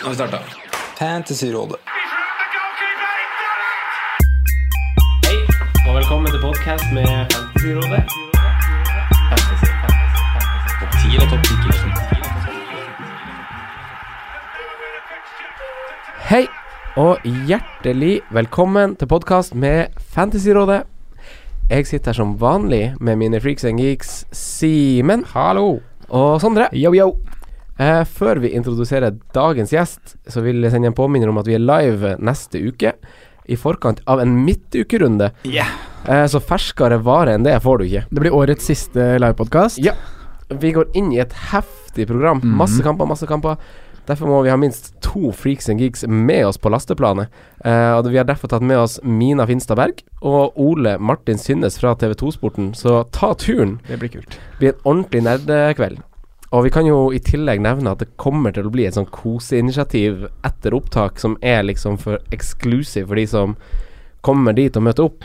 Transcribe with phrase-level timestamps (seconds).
[0.00, 0.38] Nå har vi starta.
[0.98, 1.76] Fantasyrådet.
[5.26, 5.36] Hei,
[5.88, 8.02] og velkommen til podcast med Fantasyrådet.
[9.28, 10.72] Fantasy, fantasy, fantasy.
[10.80, 11.52] Topp 10 eller topp 10
[16.30, 16.44] Hei,
[16.96, 20.82] og hjertelig velkommen til podcast med Fantasyrådet.
[21.70, 25.24] Jeg sitter her som vanlig med mine freaks and geeks Simen.
[25.34, 25.78] Hallo.
[26.08, 26.68] Og Sondre.
[26.72, 27.18] Yo, yo.
[27.80, 31.56] Eh, før vi introduserer dagens gjest, så vil jeg sende en påminner om at vi
[31.56, 32.92] er live neste uke.
[33.50, 35.30] I forkant av en midtukerunde.
[35.48, 35.70] Yeah.
[36.04, 38.04] Eh, så ferskere vare enn det får du ikke.
[38.12, 39.80] Det blir årets siste livepodkast.
[39.82, 39.96] Ja.
[40.50, 42.42] Vi går inn i et heftig program.
[42.44, 42.56] Mhm.
[42.60, 43.56] Masse kamper, masse kamper.
[44.06, 47.28] Derfor må vi ha minst to Freaks and Geeks med oss på lasteplanet.
[47.64, 51.78] Eh, og Vi har derfor tatt med oss Mina Finstad Berg og Ole Martin Synnes
[51.78, 52.74] fra TV2-sporten.
[52.74, 53.78] Så ta turen.
[53.86, 54.30] Det blir kult.
[54.30, 56.02] Det blir en ordentlig nerdekveld.
[56.52, 59.06] Og vi kan jo i tillegg nevne at det kommer til å bli et sånn
[59.14, 63.54] koseinitiativ etter opptak som er liksom for eksklusiv for de som
[64.26, 65.22] kommer dit og møter opp.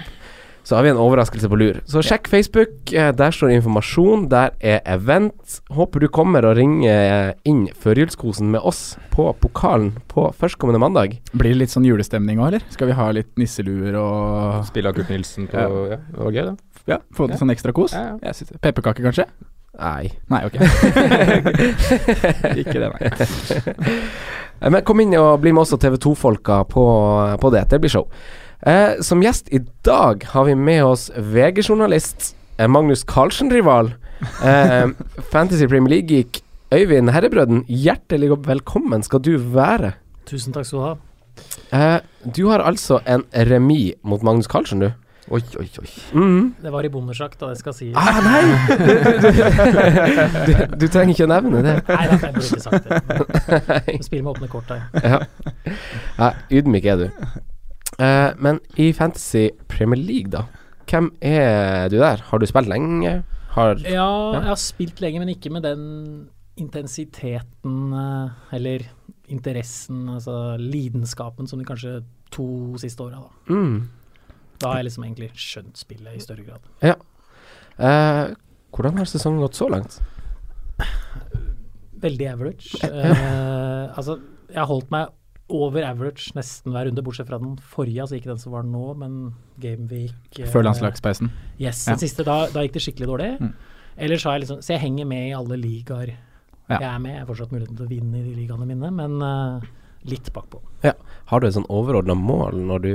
[0.66, 1.76] Så har vi en overraskelse på lur.
[1.86, 2.92] Så sjekk Facebook.
[2.94, 4.30] eh, Der står informasjon.
[4.30, 5.60] Der er event.
[5.70, 11.20] Håper du kommer og ringer inn førjulskosen med oss på pokalen på førstkommende mandag.
[11.34, 12.62] Blir det litt sånn julestemning òg, eller?
[12.70, 15.70] Skal vi ha litt nisseluer og Spille av Kurt Nilsen på Ja.
[15.70, 15.98] ja.
[15.98, 16.58] Det var gøy, det.
[16.88, 17.94] Ja, få til sånn ekstra kos?
[17.94, 18.34] Ja, ja.
[18.62, 19.26] Pepperkaker, kanskje?
[19.80, 20.10] Nei.
[20.32, 20.56] Nei, ok.
[22.62, 23.12] Ikke det, nei.
[24.62, 26.86] Eh, Men kom inn og bli med oss og TV2-folka på,
[27.42, 27.66] på det.
[27.74, 28.08] Det blir show.
[28.66, 33.92] Eh, som gjest i dag har vi med oss VG-journalist eh, Magnus Carlsen-rival.
[34.46, 34.88] Eh,
[35.34, 36.42] Fantasy Premier League-geek
[36.76, 37.66] Øyvind Herrebrøden.
[37.70, 39.94] Hjertelig velkommen skal du være.
[40.26, 40.96] Tusen takk skal du ha.
[41.76, 42.00] Eh,
[42.36, 44.90] du har altså en remis mot Magnus Carlsen, du.
[45.26, 45.88] Oi, oi, oi.
[46.14, 46.42] Mm.
[46.62, 47.96] Det var i bondersjakk, da det skal sies.
[47.98, 48.44] Ah, nei!
[48.78, 50.52] Du, du,
[50.84, 51.74] du, trenger ikke å nevne det.
[51.88, 54.04] Nei, da, jeg burde ikke sagt det.
[54.08, 54.86] Spill med åpne kort her.
[55.02, 55.24] ja.
[56.20, 57.08] ja, ydmyk er du.
[57.96, 60.46] Uh, men i Fantasy Premier League, da.
[60.86, 62.22] Hvem er du der?
[62.30, 63.18] Har du spilt lenge?
[63.56, 65.86] Har Ja, jeg har spilt lenge, men ikke med den
[66.62, 68.86] intensiteten eh, eller
[69.28, 71.98] interessen, altså lidenskapen, som de kanskje
[72.32, 73.56] to siste åra, da.
[73.56, 73.80] mm.
[74.60, 76.70] Da har jeg liksom egentlig skjønt spillet i større grad.
[77.78, 78.34] Eh,
[78.76, 80.00] hvordan har sesongen gått så langt?
[82.06, 82.74] Veldig average.
[82.84, 84.18] Eh, altså,
[84.52, 85.14] jeg har holdt meg
[85.56, 88.86] over average nesten hver runde, bortsett fra den forrige, altså ikke den som var nå,
[88.98, 89.18] men
[89.62, 91.30] Gameweek eh, Før landslagspausen.
[91.62, 91.94] Yes, Ja.
[91.94, 93.30] den siste, da, da gikk det skikkelig dårlig.
[93.42, 93.52] Mm.
[94.06, 96.10] Ellers har jeg liksom Så jeg henger med i alle ligaer
[96.68, 96.80] Ja.
[96.80, 97.12] jeg er med.
[97.14, 99.68] Jeg har fortsatt muligheten til å vinne i de ligaene mine, men eh,
[100.10, 100.60] litt bakpå.
[101.30, 102.92] Har du et sånn overordna mål når du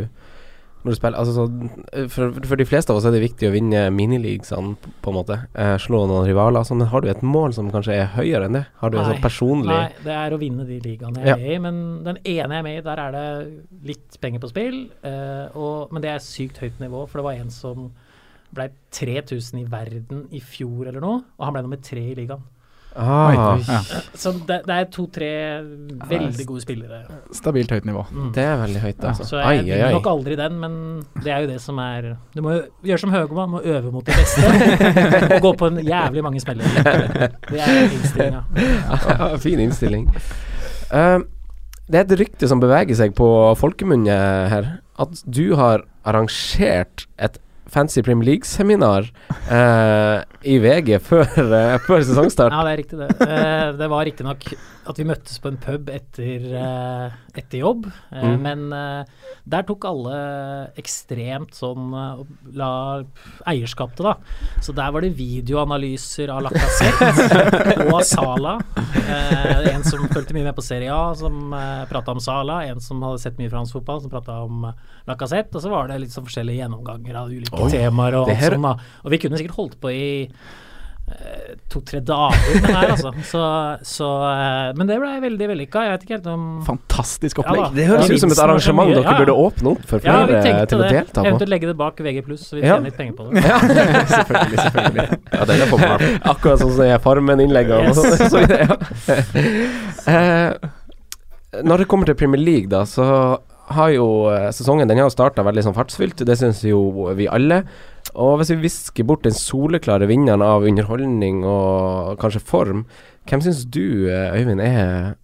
[0.81, 3.49] når du spiller altså sånn, eh, for, for de fleste av oss er det viktig
[3.51, 5.37] å vinne minileaguesene, på, på en måte.
[5.53, 6.65] Eh, slå noen rivaler.
[6.65, 8.65] Sånn, men har du et mål som kanskje er høyere enn det?
[8.81, 9.13] Har du nei, Nei.
[9.15, 11.59] sånn personlig Nei, det er å vinne de ligaene jeg er med i.
[11.67, 13.27] Men den ene jeg er med i, der er det
[13.93, 14.79] litt penger på spill.
[15.05, 17.91] eh, og, men det er sykt høyt nivå, for det var en som
[18.51, 22.41] ble 3000 i verden i fjor eller noe, og han ble nummer tre i ligaen.
[22.97, 23.79] Ah, ja.
[24.19, 25.31] Så det, det er to-tre
[26.11, 27.01] veldig gode spillere.
[27.37, 28.05] Stabilt høyt nivå.
[28.11, 28.29] Mm.
[28.37, 29.27] Det er veldig høyt, altså.
[29.29, 30.79] Så jeg vinner nok aldri den, men
[31.23, 34.07] det er jo det som er Du må jo gjøre som Høgmo, må øve mot
[34.07, 34.47] de beste.
[35.35, 36.81] og gå på en jævlig mange smeller.
[37.51, 38.43] Det er innstillinga.
[39.11, 40.09] Ja, fin innstilling.
[40.91, 41.29] Um,
[41.91, 43.29] det er et rykte som beveger seg på
[43.59, 44.19] folkemunne
[44.51, 47.39] her, at du har arrangert et
[47.71, 49.07] fancy Premier League-seminar
[49.51, 50.19] eh,
[50.51, 52.53] i VG før, eh, før sesongstart.
[52.57, 53.11] Ja, det er riktig, det.
[53.27, 54.47] Eh, det var riktignok
[54.91, 58.41] at vi møttes på en pub etter, eh, etter jobb, eh, Mm.
[58.43, 59.05] men eh,
[59.51, 60.17] der tok alle
[60.81, 61.91] ekstremt sånn
[62.59, 62.71] La
[63.49, 64.17] eierskap til, da.
[64.63, 68.57] Så der var det videoanalyser av Lacassette og av Sala.
[69.71, 72.61] En som fulgte mye med på Serie A, som eh, prata om Sala.
[72.71, 74.67] En som hadde sett mye fransk fotball, som prata om
[75.09, 75.55] Lacassette.
[75.57, 78.63] Og så var det litt sånn forskjellige gjennomganger av ulike Temaer og alt her- sånn,
[78.63, 78.77] da.
[79.05, 80.31] Og vi kunne sikkert holdt på i
[81.11, 83.11] eh, to-tre dager med det her, altså.
[83.33, 83.41] Så,
[83.83, 85.83] så, eh, men det ble veldig vellykka.
[85.87, 87.61] Jeg vet ikke helt om Fantastisk opplegg.
[87.65, 89.19] Ja, Det høres Ja, ut som et arrangement dere Ja, ja.
[89.19, 90.91] burde åpne opp for Ja, flere tenkte til å det.
[90.95, 91.27] delta på.
[91.27, 92.77] Eventuelt legge det bak VG+, så vi Ja.
[92.77, 93.43] tjener litt penger på det.
[93.51, 93.59] Ja,
[94.15, 95.09] selvfølgelig, selvfølgelig.
[95.35, 96.07] Ja, det er for.
[96.35, 97.99] Akkurat sånn som jeg Farmen-innleggene og Yes.
[97.99, 98.31] sånn.
[98.31, 99.71] så ja.
[100.07, 100.69] eh,
[101.67, 103.07] når det kommer til Premier League, da, så
[103.71, 106.25] har jo eh, sesongen Den har jo starta veldig sånn fartsfylt.
[106.27, 107.63] Det syns jo vi alle.
[108.15, 112.85] Og hvis vi visker bort den soleklare vinneren av underholdning og kanskje form,
[113.31, 115.15] hvem syns du, eh, Øyvind, er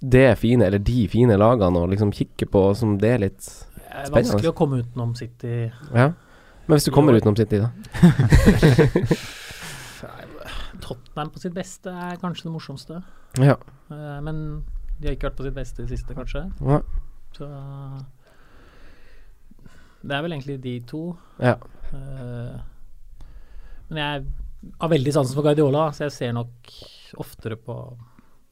[0.00, 4.04] det fine, eller de fine lagene å liksom kikke på som det er litt Det
[4.04, 5.72] er vanskelig å komme utenom City.
[5.90, 6.12] Ja.
[6.68, 7.72] Men hvis du kommer utenom City, da?
[10.84, 13.02] Tottenham på sitt beste er kanskje det morsomste.
[13.42, 13.56] Ja.
[13.90, 14.62] Eh, men
[15.00, 16.46] de har ikke vært på sitt beste i det siste, kanskje.
[16.62, 16.80] Ja.
[17.38, 17.48] Så
[20.02, 21.02] det er vel egentlig de to.
[21.42, 21.56] Ja.
[21.92, 22.58] Uh,
[23.88, 24.26] men jeg
[24.82, 26.72] har veldig sansen for Guardiola, så jeg ser nok
[27.22, 27.80] oftere på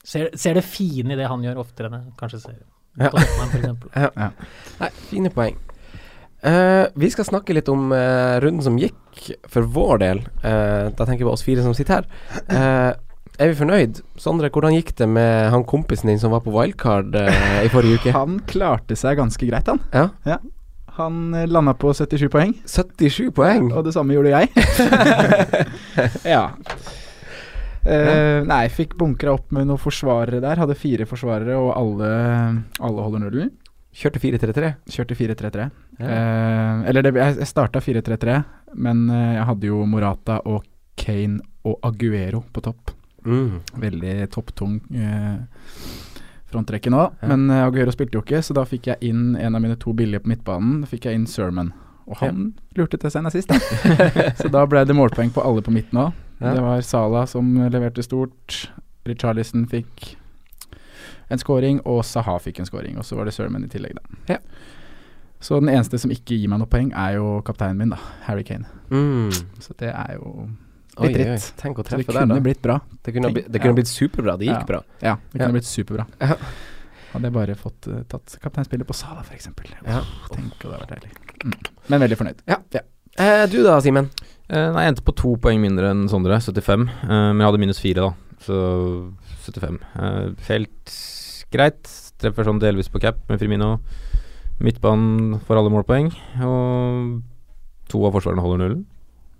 [0.06, 2.58] Ser, ser det fine i det han gjør, oftere enn jeg kanskje ser
[2.94, 3.08] Ja.
[3.10, 3.96] på Tottenham, f.eks.
[3.98, 4.10] Ja.
[4.14, 4.28] Ja.
[4.78, 5.56] Nei, fine poeng.
[6.46, 10.22] Uh, vi skal snakke litt om uh, runden som gikk, for vår del.
[10.44, 12.06] Uh, da tenker jeg på oss fire som sitter
[12.46, 13.02] her.
[13.36, 13.98] Er vi fornøyd?
[14.20, 18.00] Sondre, hvordan gikk det med han kompisen din som var på wildcard eh, i forrige
[18.00, 18.14] uke?
[18.16, 19.82] Han klarte seg ganske greit, han.
[19.92, 20.38] Ja.
[20.96, 23.68] Han eh, landa på 77 poeng, 77 poeng.
[23.76, 24.48] og det samme gjorde jeg.
[26.34, 26.46] ja.
[27.86, 30.58] Uh, nei, fikk bunkra opp med noen forsvarere der.
[30.58, 32.08] Hadde fire forsvarere, og alle,
[32.80, 33.52] alle holder nullen.
[33.96, 34.72] Kjørte 4-3-3.
[34.96, 35.68] Kjørte 4-3-3.
[36.00, 36.08] Ja.
[36.08, 38.40] Uh, eller det, jeg, starta 4-3-3,
[38.80, 40.64] men jeg hadde jo Morata og
[40.96, 42.95] Kane og Aguero på topp.
[43.26, 43.80] Mm.
[43.82, 45.40] Veldig topptung eh,
[46.50, 47.02] frontrekke nå.
[47.20, 47.30] Ja.
[47.32, 49.94] Men eh, Aguero spilte jo ikke, så da fikk jeg inn en av mine to
[49.96, 50.80] billige på midtbanen.
[50.84, 51.72] Da fikk jeg inn Sermon.
[52.06, 53.58] Og han lurte til seg sist, da.
[54.40, 56.14] så da ble det målpoeng på alle på midten òg.
[56.38, 56.52] Ja.
[56.54, 58.68] Det var Sala som leverte stort.
[59.06, 60.12] Richarlison fikk
[61.32, 62.98] en scoring, og Saha fikk en scoring.
[62.98, 64.36] Og så var det Sermon i tillegg, da.
[64.36, 64.38] Ja.
[65.42, 67.98] Så den eneste som ikke gir meg noe poeng, er jo kapteinen min, da.
[68.28, 68.68] Harry Kane.
[68.90, 69.34] Mm.
[69.62, 70.48] Så det er jo
[71.02, 71.52] litt oi, dritt.
[71.60, 72.12] tenk å treffe det da.
[72.12, 72.80] Det kunne der, blitt bra.
[73.02, 73.78] Det kunne, Tenk- bli- det kunne ja.
[73.80, 74.36] blitt superbra.
[74.38, 74.64] Det gikk Ja.
[74.64, 74.80] bra.
[75.02, 75.52] Ja, det kunne Ja.
[75.58, 76.06] blitt superbra.
[77.12, 79.46] Hadde jeg bare fått uh, tatt kapteinspillet på Sala, f.eks.
[79.86, 80.00] Ja.
[80.32, 81.12] Tenk, det hadde vært deilig.
[81.44, 81.52] Mm.
[81.88, 82.40] Men veldig fornøyd.
[82.46, 82.56] Ja.
[83.18, 84.10] Eh, du da, Simen?
[84.50, 86.88] Eh, nei, jeg endte på to poeng mindre enn Sondre, 75.
[86.88, 88.14] Eh, men jeg hadde minus fire, da.
[88.44, 89.14] Så
[89.46, 89.78] 75.
[89.96, 90.96] Eh, helt
[91.50, 91.88] greit.
[92.18, 93.80] Treffer sånn delvis på cap med Firmino.
[94.60, 96.12] Midtbanen får alle målpoeng.
[96.44, 97.22] Og
[97.88, 98.84] to av forsvarene holder nullen.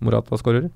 [0.01, 0.69] Morata skårer.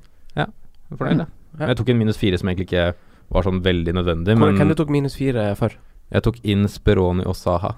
[0.91, 1.31] Ja, jeg fornøyd, jeg.
[1.59, 1.67] Ja.
[1.71, 2.89] Jeg tok en minus fire som egentlig ikke
[3.31, 5.71] var sånn veldig nødvendig, Hvor, men Hvem du tok minus fire for?
[6.11, 7.75] jeg tok inn Speroni og Saha.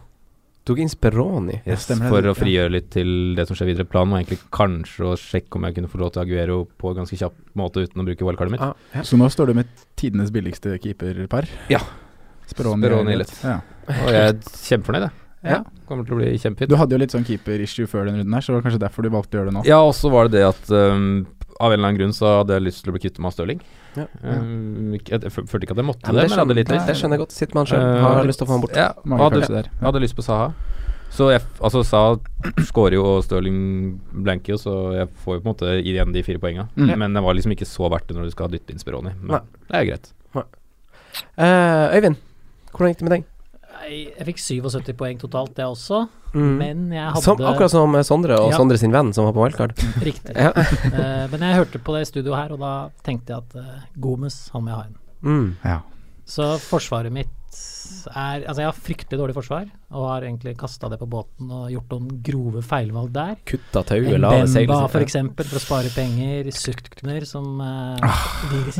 [0.65, 1.57] Tok inn Speroni.
[1.67, 2.11] Yes, stemmer det.
[2.13, 3.85] for å frigjøre litt til det som skjer videre.
[3.85, 7.01] Planen var egentlig kanskje å sjekke om jeg kunne få lov til Aguero på en
[7.01, 8.63] ganske kjapp måte uten å bruke wildcardet mitt.
[8.63, 9.03] Ah, ja.
[9.03, 9.67] Så nå står du med
[9.99, 11.49] tidenes billigste keeperpar.
[11.69, 11.81] Ja.
[12.47, 13.35] Speroni, Speroni er litt.
[13.43, 13.59] Ja.
[13.91, 15.19] Og jeg er kjempefornøyd, jeg.
[15.43, 15.59] Ja.
[15.89, 16.71] Kommer til å bli kjempefint.
[16.71, 19.03] Du hadde jo litt sånn keeper-issue før den runden her, så det var kanskje derfor
[19.03, 19.63] du valgte å gjøre det nå.
[19.67, 21.25] Ja, og så var det det at um,
[21.59, 23.35] av en eller annen grunn så hadde jeg lyst til å bli kvitt meg av
[23.35, 23.63] Stirling.
[23.93, 24.05] Ja.
[24.23, 26.71] Um, jeg, jeg følte ikke at jeg måtte Ja, det, det, men jeg hadde litt
[26.73, 26.87] lyst.
[26.89, 27.35] det skjønner jeg godt.
[27.35, 27.83] Sitter man sjøl.
[27.83, 28.79] Eh, Har lyst til å få han bort.
[28.79, 28.87] Ja,
[29.23, 29.69] hadde, der.
[29.69, 30.53] jeg hadde lyst på Saha.
[31.13, 32.15] Så jeg, altså Saha
[32.65, 33.59] skårer jo, og Stirling
[34.25, 36.65] blanker jo, så jeg får jo på en måte igjen de fire poenga.
[36.73, 36.95] Mm.
[37.03, 39.13] Men det var liksom ikke så verdt det når du skal dytte inn Speroni.
[39.21, 39.43] Men Nei.
[39.69, 40.09] det er greit.
[41.37, 42.17] Uh, Øyvind,
[42.73, 43.27] hvordan gikk det med deg?
[43.89, 46.05] Jeg, fikk 77 poeng totalt, det også.
[46.33, 46.53] Mm.
[46.57, 48.57] Men jeg hadde Som, akkurat som eh, Sondre og Ja.
[48.57, 49.75] Sondre sin venn som var på wildcard.
[50.01, 50.33] Riktig.
[50.33, 50.51] Ja.
[50.55, 52.73] uh, men jeg hørte på det i studio her, og da
[53.05, 54.99] tenkte jeg at uh, Gomes, han må jeg ha inn.
[55.23, 55.49] Mm.
[55.63, 55.79] Ja.
[56.25, 57.63] Så forsvaret mitt
[58.09, 61.69] er Altså, jeg har fryktelig dårlig forsvar, og har egentlig kasta det på båten og
[61.71, 63.35] gjort noen grove feilvalg der.
[63.49, 64.89] Kutta tauet, la det seile seg.
[64.95, 66.49] for eksempel, for å spare penger.
[66.55, 67.97] Sukner, som uh,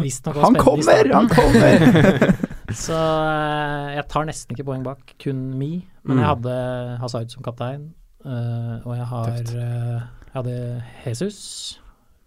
[0.01, 1.13] visstnok var Han kommer!
[1.13, 2.35] Han kommer!
[2.83, 5.73] Så uh, jeg tar nesten ikke poeng bak, kun Mi.
[6.03, 6.19] Men Mm.
[6.19, 6.53] jeg hadde
[6.99, 7.83] Hazard som kaptein,
[8.25, 10.01] uh, og jeg har eh,
[10.33, 11.79] Jeg hadde Jesus,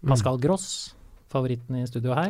[0.03, 0.11] Mm.
[0.11, 0.93] Pascal Gross,
[1.31, 2.29] favoritten i studio her.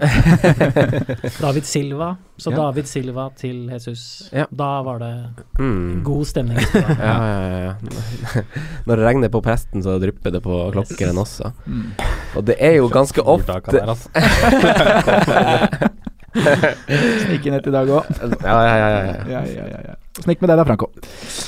[1.44, 2.16] David Silva.
[2.38, 2.58] Så Ja.
[2.58, 4.30] David Silva til Jesus.
[4.34, 4.46] Ja.
[4.52, 5.12] Da var det
[5.60, 6.04] Mm.
[6.04, 6.58] god stemning.
[6.74, 7.74] Ja, ja, ja, ja.
[8.88, 11.52] Når det regner på presten, så drypper det på klokkeren også.
[11.68, 11.92] Mm.
[12.38, 14.10] Og det er jo ganske ofte altså.
[16.38, 18.10] Snikk inn et i dag òg.
[18.44, 19.16] Ja, ja, ja, ja, ja.
[19.32, 19.96] Ja, ja, ja, ja.
[20.22, 20.90] Snikk med deg da, Franco.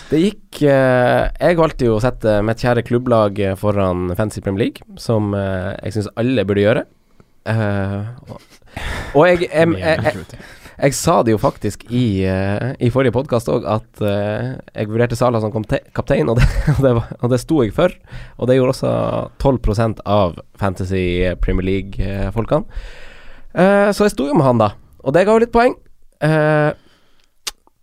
[0.10, 4.86] Det gikk eh, Jeg valgte jo å sette mitt kjære klubblag foran Fancy Premier League,
[5.02, 6.84] som eh, jeg syns alle burde gjøre.
[7.48, 8.42] Eh, og,
[9.16, 10.42] og jeg, jeg, jeg, jeg,
[10.80, 15.18] jeg sa det jo faktisk i, uh, i forrige podkast òg, at uh, jeg vurderte
[15.20, 17.96] Sala som kaptein, og det, og, det var, og det sto jeg for.
[18.40, 18.94] Og det gjorde også
[19.44, 22.64] 12% av Fantasy Premier League-folkene.
[23.52, 24.72] Uh, så jeg sto jo med han, da.
[25.04, 25.76] Og det ga jo litt poeng.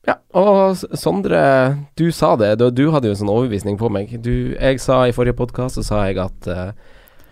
[0.06, 1.40] Ja, og Sondre,
[1.98, 2.54] du sa det.
[2.60, 4.12] Du, du hadde jo en sånn overbevisning på meg.
[4.22, 6.48] Du, jeg sa i forrige podkast, så sa jeg at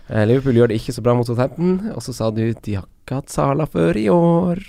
[0.09, 1.93] Liverpool gjør det ikke så bra mot Southampton.
[1.95, 4.61] Og så sa du de har ikke hatt Sala før i år.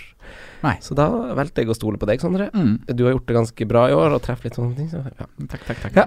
[0.65, 0.75] Nei.
[0.81, 1.05] Så da
[1.37, 2.47] valgte jeg å stole på deg, Sondre.
[2.55, 2.79] Mm.
[2.89, 4.89] Du har gjort det ganske bra i år og treffer litt sånne ting.
[4.89, 5.27] Så, ja.
[5.51, 5.99] Takk, takk, takk.
[5.99, 6.05] Ja.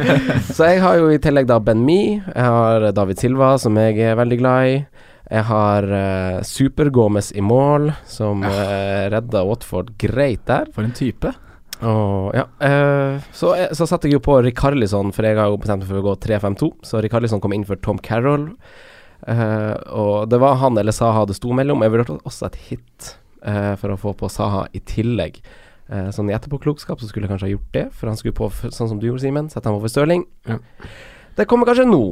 [0.56, 2.18] så jeg har jo i tillegg da Ben Me.
[2.18, 4.76] Jeg har David Silva, som jeg er veldig glad i.
[5.24, 10.68] Jeg har uh, Super-Gomez i mål, som uh, redda Watford greit der.
[10.74, 11.32] For en type.
[11.84, 12.46] Og, ja.
[12.64, 15.90] eh, så, eh, så satte jeg jo på Rikarlison, for jeg har jo bestemt meg
[15.90, 16.70] for å gå 3-5-2.
[16.86, 18.50] Så Rikarlison kom inn for Tom Carroll.
[19.26, 21.84] Eh, og det var han eller Saha det sto mellom.
[21.84, 23.10] Jeg vurderte også et hit
[23.44, 25.40] eh, for å få på Saha i tillegg.
[25.92, 28.48] Eh, sånn i etterpåklokskap så skulle jeg kanskje ha gjort det, for han skulle på
[28.64, 29.50] sånn som du gjorde, Simen.
[29.52, 30.24] Sette på for Stirling.
[30.48, 30.60] Ja.
[31.36, 32.04] Det kommer kanskje nå.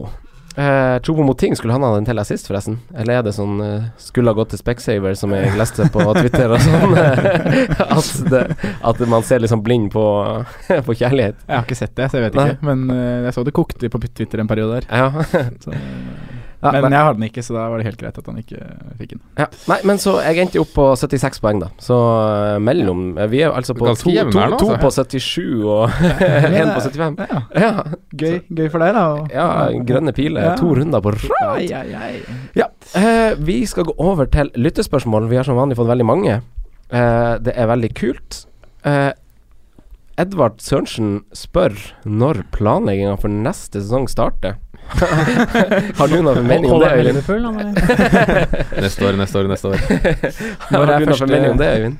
[0.52, 2.76] Uh, Chopo Moting, skulle han ha den til assist, forresten?
[2.92, 6.52] Eller er det sånn uh, skulle ha gått til Specsaver', som jeg leste på Twitter
[6.52, 6.92] og sånn?
[7.00, 10.04] eh, at, at man ser liksom blind på,
[10.88, 11.40] på kjærlighet.
[11.46, 12.50] Jeg har ikke sett det, så jeg vet Nei.
[12.52, 12.68] ikke.
[12.68, 14.90] Men uh, jeg så det kokte på Twitter en periode der.
[14.92, 15.48] Ja.
[15.64, 15.72] Så,
[16.62, 16.98] Ja, men nei.
[16.98, 18.58] jeg har den ikke, så da var det helt greit at han ikke
[19.00, 19.20] fikk den.
[19.40, 19.46] Ja.
[19.72, 21.68] Nei, men så jeg endte jo opp på 76 poeng, da.
[21.82, 24.78] Så eh, mellom eh, Vi er altså på Ganske to, to, nå, to altså.
[24.78, 25.90] på 77 og
[26.22, 27.18] én på 75.
[27.26, 27.72] Ja, Ja,
[28.14, 29.02] gøy, gøy for deg, da.
[29.16, 29.48] og- ja
[29.90, 30.46] grønne piler.
[30.52, 30.54] Ja.
[30.60, 31.66] To runder på rad.
[32.54, 32.68] Ja.
[32.94, 35.26] eh, vi skal gå over til lyttespørsmål.
[35.32, 36.38] Vi har som vanlig fått veldig mange.
[36.92, 38.44] Eh, det er veldig kult.
[38.86, 39.10] Eh,
[40.20, 41.72] Edvard Sørensen spør
[42.04, 44.58] når planlegginga for neste sesong starter.
[45.98, 47.22] har du noen mening om det, Øyvind?
[47.26, 47.46] Full.
[48.84, 49.86] Neste år, neste år, neste år.
[50.68, 51.96] Har er du noen mening om det, Øyvind?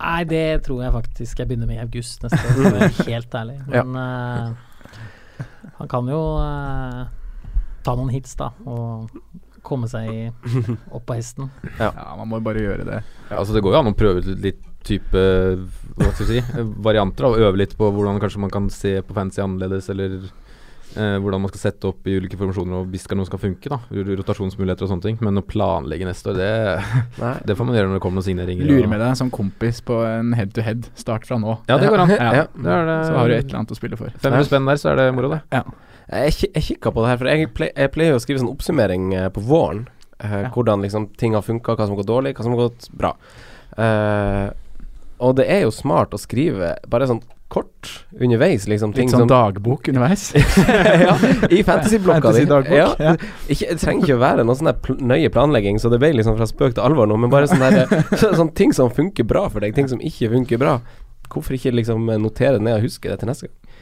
[0.00, 3.06] Nei, det tror jeg faktisk jeg begynner med i august neste år, for å være
[3.12, 3.58] helt ærlig.
[3.68, 3.84] Ja.
[3.84, 5.44] Men eh,
[5.76, 7.02] han kan jo uh,
[7.84, 9.10] ta noen hits, da, og
[9.66, 10.32] komme seg
[10.96, 11.50] opp på hesten.
[11.76, 13.02] Ja, man må bare gjøre det.
[13.28, 15.20] Ja, altså Det går jo an å prøve ut litt type
[16.00, 17.26] Hva skal jeg si varianter.
[17.26, 20.16] da, Og øve litt på hvordan kanskje man kan se på fancy annerledes, eller
[20.96, 23.68] eh, hvordan man skal sette opp i ulike formasjoner, og hvis noe skal funke.
[23.70, 25.18] da Rotasjonsmuligheter og sånne ting.
[25.20, 26.50] Men å planlegge neste år, det,
[27.46, 28.64] det får man gjøre når det kommer noen signeringer.
[28.70, 30.88] Lure med deg som kompis på en head to head.
[30.98, 31.58] Start fra nå.
[31.68, 32.10] Ja, det går an.
[32.20, 32.32] Ja.
[32.40, 32.98] Ja, det er det.
[33.06, 34.10] Så har du et eller annet å spille for.
[34.24, 35.40] 500 spenn der, så er det moro, det.
[36.10, 38.50] Jeg, ki- jeg kikka på det her, for jeg, pleier jeg pleier å skrive sånn
[38.50, 39.84] oppsummering eh, på våren.
[40.18, 40.50] eh, Ja.
[40.54, 43.12] Hvordan liksom ting har funka, hva som har gått dårlig, hva som har gått bra.
[43.78, 44.48] Eh,
[45.20, 47.20] og det er jo smart å skrive bare sånn
[47.50, 48.92] kort underveis, liksom.
[48.94, 50.28] Ting Litt sånn som dagbok underveis.
[51.04, 51.16] ja,
[51.50, 52.44] I fantasyblokka di.
[52.46, 53.14] Fantasy-dagbok, Ja, ja.
[53.50, 56.38] Ikke, det trenger ikke å være noe sånn pl nøye planlegging, så det ble liksom
[56.38, 57.90] fra spøk til alvor nå, men bare sånn der,
[58.20, 60.78] så, sånn ting som funker bra for deg, ting som ikke funker bra.
[61.30, 63.76] Hvorfor ikke liksom notere det ned og huske det til neste gang?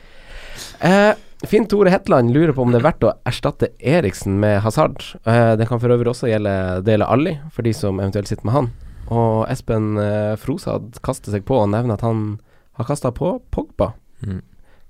[0.88, 1.12] Eh,
[1.48, 5.04] Finn Tore Hetland lurer på om det er verdt å erstatte Eriksen med Hazard.
[5.22, 8.56] Eh, det kan for øvrig også gjelde Dele Alli, for de som eventuelt sitter med
[8.56, 8.70] han.
[9.14, 12.38] Og Espen eh, Frosad kaster seg på og nevner at han
[12.78, 13.92] har kasta på Pogba.
[14.24, 14.40] Mm.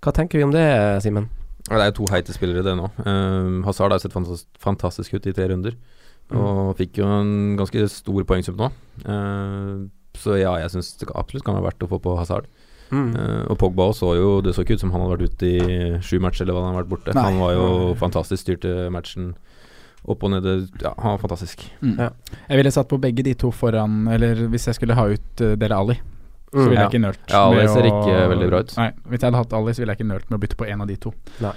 [0.04, 0.64] Hva tenker vi om det,
[1.04, 1.28] Simen?
[1.68, 2.88] Det er jo to heite spillere, det nå.
[3.04, 4.14] Um, Hazard har sett
[4.62, 5.76] fantastisk, ut i tre runder.
[6.36, 8.70] Og fikk jo en ganske stor poengsum nå.
[9.04, 12.48] Uh, så ja, jeg syns det absolutt kan være verdt å få på Hazard.
[12.88, 13.10] Mm.
[13.16, 15.98] Uh, og Pogba så jo Det så ikke ut som han hadde vært ute i
[16.00, 17.14] sju matcher, eller hva han har vært borte.
[17.16, 17.26] Nei.
[17.26, 17.68] Han var jo
[18.00, 19.34] fantastisk, styrte matchen
[20.08, 20.60] opp og nede.
[20.80, 21.66] Ja, han var fantastisk.
[21.82, 21.98] Mm.
[21.98, 22.12] Ja.
[22.48, 25.52] Jeg ville satt på begge de to foran Eller hvis jeg skulle ha ut uh,
[25.60, 25.98] Dele Ali,
[26.52, 26.68] så Mm.
[26.68, 26.88] ville Ja.
[26.88, 27.30] jeg ikke nølt.
[27.30, 28.76] Ja, Ali med ser å- ikke veldig bra ut.
[28.76, 30.68] Nei, Hvis jeg hadde hatt Ali, så ville jeg ikke nølt med å bytte på
[30.70, 31.12] en av de to.
[31.40, 31.52] Nei.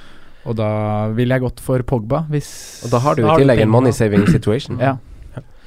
[0.45, 3.69] Og da ville jeg gått for Pogba, hvis Og da har du i tillegg en
[3.69, 4.77] money saving situation.
[4.88, 4.98] Ja.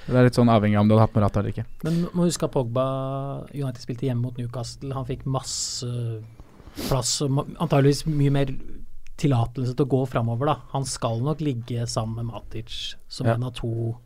[0.06, 1.64] Det er litt sånn avhengig av om du hadde hatt Morata eller ikke.
[1.82, 4.92] Men må huske at Pogba United spilte hjemme mot Newcastle.
[4.92, 6.22] Han fikk masse
[6.88, 8.46] plass og antageligvis mye mer
[9.16, 10.56] tillatelse til å gå framover, da.
[10.72, 13.34] Han skal nok ligge sammen med Matic som Ja.
[13.34, 13.96] en av to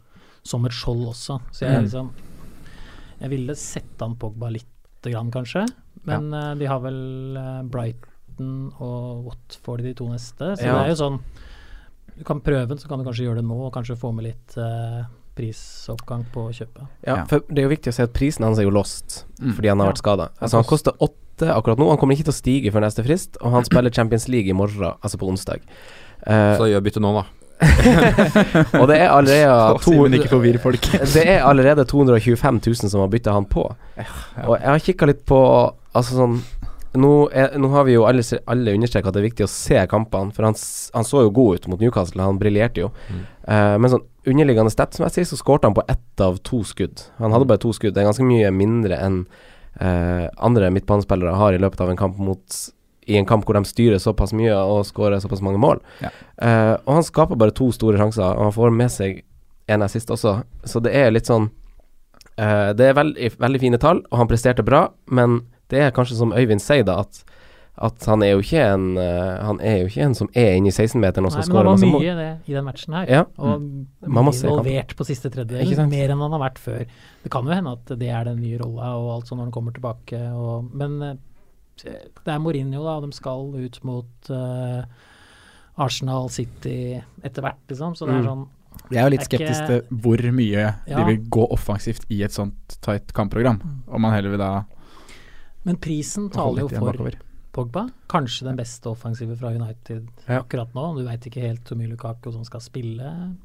[0.44, 1.40] som et skjold også.
[1.50, 1.84] Så jeg Mm.
[1.84, 2.10] liksom
[3.20, 4.48] Jeg ville sette han Pogba
[5.08, 5.64] lite grann, kanskje.
[6.08, 10.76] Men eh, de har vel eh, Brighton og Watford de to neste, så Ja.
[10.78, 11.20] det er jo sånn
[12.18, 14.24] Du kan prøve den, så kan du kanskje gjøre det nå, og kanskje få med
[14.26, 15.04] litt uh,
[15.38, 16.88] prisoppgang på kjøpet.
[17.06, 19.52] Ja, for det er jo viktig å si at prisen hans er jo lost Mm.
[19.54, 19.92] fordi han har Ja.
[19.92, 20.28] vært skada.
[20.42, 21.86] Altså, han koster åtte akkurat nå.
[21.88, 24.52] Han kommer ikke til å stige før neste frist, og han spiller Champions League i
[24.52, 25.60] morgen, altså på onsdag.
[26.26, 27.24] Uh, Så gjør bytte nå, da.
[28.80, 29.94] og det er allerede to.
[31.14, 33.64] Det er allerede 225 000 som har bytta han på.
[34.46, 35.40] Og jeg har kikka litt på
[35.98, 36.34] Altså sånn
[36.98, 39.80] nå, er, nå har vi jo alle, alle understreka at det er viktig å se
[39.90, 40.56] kampene, for han,
[40.94, 42.88] han så jo god ut mot Newcastle, han briljerte jo.
[43.10, 47.04] Eh, men sånn underliggende statsmessig så skårte han på ett av to skudd.
[47.20, 47.94] Han hadde bare to skudd.
[47.96, 49.22] Det er ganske mye mindre enn
[49.80, 52.58] uh, andre midtbanespillere har i løpet av en kamp mot
[53.08, 55.80] i en kamp hvor de styrer såpass mye og skårer såpass mange mål.
[56.04, 56.12] Ja.
[56.36, 59.22] Uh, og han skaper bare to store sjanser, og han får med seg
[59.68, 61.50] en assist også, så det er litt sånn
[62.40, 66.16] uh, Det er veldig, veldig fine tall, og han presterte bra, men det er kanskje
[66.20, 67.24] som Øyvind sier, da, at
[67.78, 70.72] at han er jo ikke en uh, Han er jo ikke en som er inne
[70.72, 73.12] i 16-meteren og Nei, som men han var mye det i den matchen her.
[73.12, 73.20] Ja.
[73.38, 74.16] Og mm.
[74.32, 76.82] involvert på siste tredjedel, mer enn han har vært før.
[77.22, 79.54] Det kan jo hende at det er den nye rolla og alt sånn når han
[79.54, 80.18] kommer tilbake.
[80.34, 80.98] Og, men
[81.84, 84.82] det er Mourinho, da, de skal ut mot uh,
[85.78, 87.94] Arsenal City etter hvert, liksom.
[87.96, 88.26] Så det er Mm.
[88.26, 88.48] sånn
[88.90, 90.96] Jeg er jo litt skeptisk til hvor mye Ja.
[90.98, 93.60] de vil gå offensivt i et sånt tight kampprogram.
[93.88, 94.64] Om man heller vil da
[95.64, 97.14] Men prisen taler jo for bakover.
[97.52, 97.90] Pogba.
[98.08, 100.42] Kanskje den beste offensive fra United Ja.
[100.42, 100.96] akkurat nå.
[100.98, 103.36] Du veit ikke helt hvor mye Lukaku som skal spille.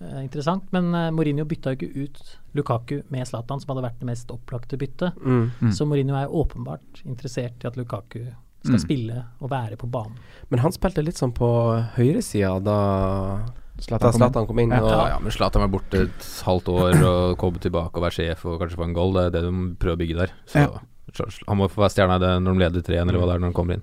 [0.00, 0.64] Eh, interessant.
[0.72, 4.28] Men eh, Mourinho bytta jo ikke ut Lukaku med Zlatan, som hadde vært det mest
[4.34, 5.14] opplagte byttet.
[5.22, 5.50] Mm.
[5.60, 5.70] Mm.
[5.72, 8.26] Så Mourinho er åpenbart interessert i at Lukaku
[8.66, 8.82] skal Mm.
[8.82, 10.16] spille og være på banen.
[10.50, 11.46] Men han spilte litt sånn på
[11.96, 12.78] høyresida da
[13.78, 14.18] Zlatan da kom.
[14.20, 14.70] Zlatan kom inn.
[14.70, 14.80] Ja.
[14.82, 18.10] Og, Ja, ja, men Zlatan var borte et halvt år og kom tilbake og var
[18.10, 19.12] sjef og kanskje få en goal.
[19.12, 20.30] Det er det de prøver å bygge der.
[20.46, 20.80] Så Ja.
[21.14, 23.34] så- Han må få være stjerna i det når de leder 3-1, eller hva det
[23.36, 23.82] er når han kommer inn.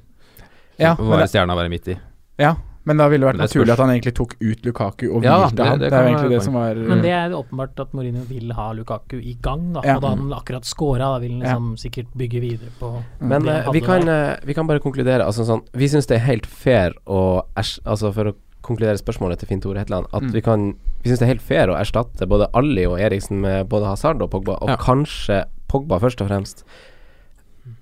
[0.80, 2.00] Ja, Så ja, være stjerna å være midt i.
[2.40, 5.24] Ja, men da ville det vært det naturlig at han egentlig tok ut Lukaku og
[5.24, 5.80] Ja, hvilte det- han.
[5.80, 8.52] det Det, er jo egentlig det som var Men det er åpenbart at Mourinho vil
[8.54, 9.82] ha Lukaku i gang, da.
[9.86, 9.96] Ja.
[9.96, 13.66] Og da han akkurat scora, da vil han liksom sikkert bygge videre på Men det
[13.66, 15.24] eh, vi, kan, eh, vi kan bare konkludere.
[15.26, 19.48] Altså sånn Vi syns det er helt fair å Altså for å konkludere spørsmålet til
[19.48, 20.32] Finn Tore Hetland, at Mm.
[20.32, 23.68] vi kan Vi syns det er helt fair å erstatte både Ali og Eriksen med
[23.68, 24.76] både Hazard og Pogba, og Ja.
[24.78, 26.64] kanskje Pogba først og fremst.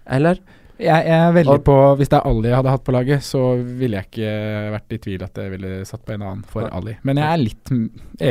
[0.07, 0.37] Eller?
[0.81, 3.41] Jeg, jeg er veldig på Hvis det er Ali jeg hadde hatt på laget, så
[3.61, 4.31] ville jeg ikke
[4.73, 6.71] vært i tvil at jeg ville satt på en annen for ja.
[6.79, 6.95] Ali.
[7.07, 7.73] Men jeg er litt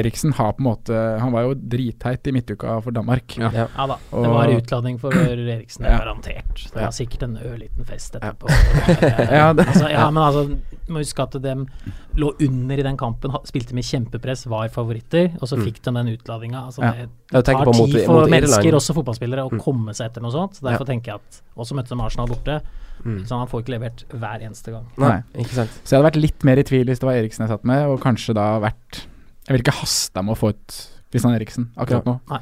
[0.01, 3.37] Eriksen har på en måte Han var jo dritteit i midtuka for Danmark.
[3.39, 3.51] Ja.
[3.55, 3.67] Ja.
[3.77, 6.03] Ja da, det var utladning for Eriksen, det er Ja.
[6.05, 6.67] garantert.
[6.75, 8.51] Det var sikkert en ørliten fest etterpå.
[9.31, 10.43] Ja, det- altså, ja, men altså,
[10.91, 11.55] du må huske at de
[12.19, 15.65] lå under i den kampen, spilte med kjempepress, var favoritter, og så Mm.
[15.69, 16.67] fikk de den utladinga.
[16.67, 17.07] Altså, Ja.
[17.31, 18.81] det tar på mot- tid for mot mennesker, Irland.
[18.81, 19.61] også fotballspillere, å Mm.
[19.63, 20.55] komme seg etter noe sånt.
[20.59, 22.63] Så Derfor tenker jeg at Og så møtte de Arsenal borte,
[23.05, 23.25] Mm.
[23.27, 24.87] så han får ikke levert hver eneste gang.
[24.99, 25.71] Nei, ikke sant.
[25.85, 27.87] Så jeg hadde vært litt mer i tvil hvis det var Eriksen jeg satt med,
[27.87, 29.07] og kanskje da vært
[29.49, 32.21] Jeg ville ikke hasta med å få ut Kristian Eriksen akkurat nå.
[32.31, 32.39] Nei,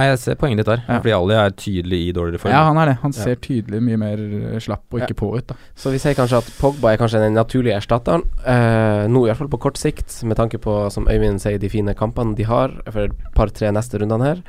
[0.00, 0.82] jeg ser poenget ditt der.
[0.88, 0.98] Ja.
[1.02, 2.52] Fordi Ali er tydelig i dårligere form.
[2.54, 2.94] Ja, han er det.
[3.02, 3.24] Han Ja.
[3.24, 4.16] ser tydelig mye mer
[4.58, 5.54] slapp og ikke på ut, da.
[5.76, 8.24] Så vi sier kanskje at Pogba er kanskje den naturlige erstatteren.
[8.46, 12.34] Eh, nå fall på kort sikt, med tanke på, som Øyvind sier, de fine kampene
[12.34, 14.42] de har for et par-tre neste rundene her.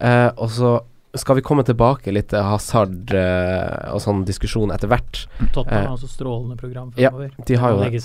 [0.00, 0.80] Eh, og så
[1.16, 5.26] skal vi komme tilbake litt til hasard eh, og sånn diskusjon etter hvert.
[5.52, 7.10] Tottenham Eh, har også strålende program ja,
[7.46, 8.02] de har jo det.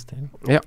[0.47, 0.59] Ja.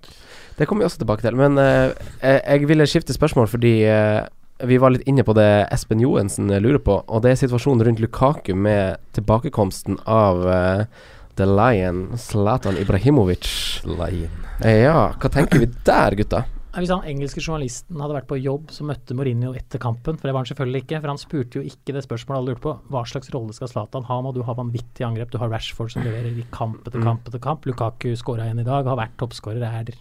[0.59, 1.35] Det kommer vi også tilbake til.
[1.39, 4.27] Men eh, jeg jeg ville skifte spørsmål fordi eh,
[4.68, 8.03] vi var litt inne på det Espen Johensen lurer på, og det er situasjonen rundt
[8.03, 10.85] Lukaku med tilbakekomsten av uh,
[11.38, 13.48] The Lion, Zlatan Ibrahimovic.
[13.88, 14.42] Lion.
[14.62, 16.44] Ja, hva tenker vi der, gutta?
[16.72, 20.16] Hvis han engelske journalisten hadde vært på jobb, så møtte Mourinho etter kampen.
[20.16, 22.64] For det var han selvfølgelig ikke, for han spurte jo ikke det spørsmålet alle lurte
[22.64, 22.72] på.
[22.94, 24.33] Hva slags rolle skal Zlatan ha nå?
[24.33, 25.35] Du har vanvittig angrep.
[25.35, 27.05] Du har Rashford som leverer i kamp etter Mm.
[27.11, 27.68] kamp etter kamp.
[27.68, 29.92] Lukaku skåra igjen i dag, har vært toppskårer, er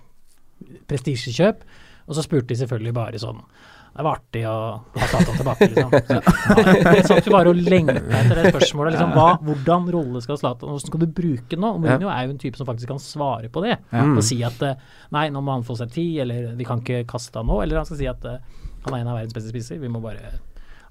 [0.87, 1.67] prestisjekjøp.
[2.07, 3.43] Og så spurte de selvfølgelig bare sånn
[3.91, 4.53] det var artig å
[4.95, 5.91] ha Zlatan tilbake, liksom.
[6.07, 8.95] Så, ja, jeg satt jo bare og lengta etter det spørsmålet.
[8.95, 11.73] Liksom, hva, hvordan rolle skal Zlatan Hvordan skal du bruke den nå?
[11.83, 13.75] Mourinho er jo en type som faktisk kan svare på det.
[13.91, 14.15] Mm.
[14.15, 14.79] Og si at eh,
[15.11, 17.59] nei, nå må han få seg tid, eller vi kan ikke kaste han nå.
[17.65, 18.39] Eller han skal si at eh,
[18.85, 20.31] han er en av verdens beste spisser, vi må bare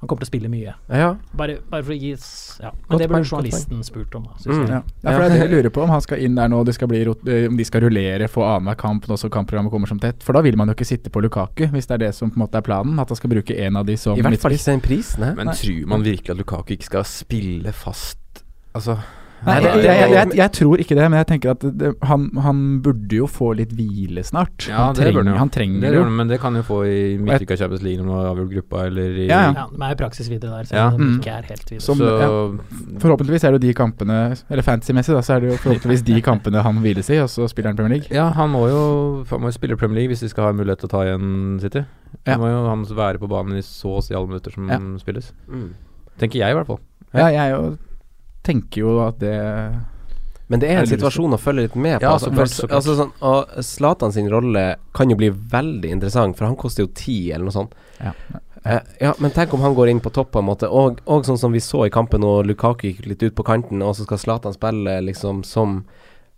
[0.00, 0.72] Han kommer til å spille mye.
[0.88, 1.10] Ja.
[1.36, 2.10] Bare, bare for å gi
[2.60, 2.70] Ja.
[2.72, 4.30] Men Godt det burde journalisten spurt om, da.
[4.40, 4.66] Synes Mm.
[4.66, 4.70] jeg.
[4.70, 4.82] Ja.
[5.04, 6.72] Ja, for det er det jeg lurer på, om han skal inn der nå, de
[6.72, 9.98] skal bli, eh, om de skal rullere, få annenhver kamp nå som kampprogrammet kommer som
[10.00, 10.22] tett.
[10.22, 12.36] For da vil man jo ikke sitte på Lukaku, hvis det er det som på
[12.40, 12.98] en måte er planen.
[12.98, 15.34] At han skal bruke en av de som I hvert fall ikke den prisen, hæ?
[15.36, 18.16] Men tror man virkelig at Lukaku ikke skal spille fast
[18.74, 18.96] Altså,
[19.46, 21.94] Nei, det- jeg, det- jeg, jeg, jeg tror ikke det, men jeg tenker at det,
[22.05, 24.66] han, han burde jo få litt hvile snart.
[24.68, 25.38] Ja, han, trenger, han jo.
[25.38, 26.05] han trenger det jo.
[26.11, 29.16] men det kan jo få i midtuka Champions League når man har avgjort gruppa, eller
[29.24, 29.66] i Ja, ja.
[29.72, 30.90] De er i praksis videre der, så Ja.
[30.90, 31.18] de Mm.
[31.20, 31.81] ikke er helt videre.
[31.81, 32.29] Som, Så ja.
[33.00, 34.18] Forhåpentligvis er det jo de kampene
[34.50, 37.48] Eller fantasy-messig, da, så er det jo forhåpentligvis de kampene han hviles i, og så
[37.48, 38.09] spiller han Premier League.
[38.14, 40.79] Ja, han må jo Han må jo spille Premier League hvis de skal ha mulighet
[40.81, 41.85] til å ta igjen City.
[42.26, 42.33] Ja.
[42.35, 44.79] Han må jo han være på banen i så å si alle minutter som Ja.
[44.98, 45.33] spilles.
[45.48, 45.70] Mm.
[46.18, 46.81] Tenker jeg, i hvert fall.
[47.14, 47.79] Ja, jeg jo
[48.50, 49.34] tenker jo at det
[50.50, 52.04] Men det er en situasjon å følge litt med på.
[52.08, 56.36] Ja, altså, for- så altså, sånn, og Zlatan sin rolle kan jo bli veldig interessant,
[56.36, 57.76] for han koster jo ti, eller noe sånt.
[58.02, 58.12] Ja.
[58.64, 60.68] Eh, ja, men tenk om han går inn på topp, på en måte.
[60.68, 63.80] Og, og sånn som vi så i kampen, og Lukaku gikk litt ut på kanten,
[63.86, 65.84] og så skal Zlatan spille liksom som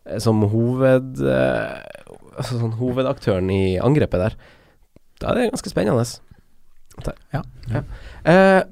[0.05, 1.17] eh, Som hoved...
[1.25, 1.81] eh,
[2.37, 4.37] altså sånn hovedaktøren i angrepet der.
[5.21, 6.05] Da er det ganske spennende.
[7.33, 7.43] Ja.
[7.73, 7.83] ja.
[8.29, 8.63] Eh,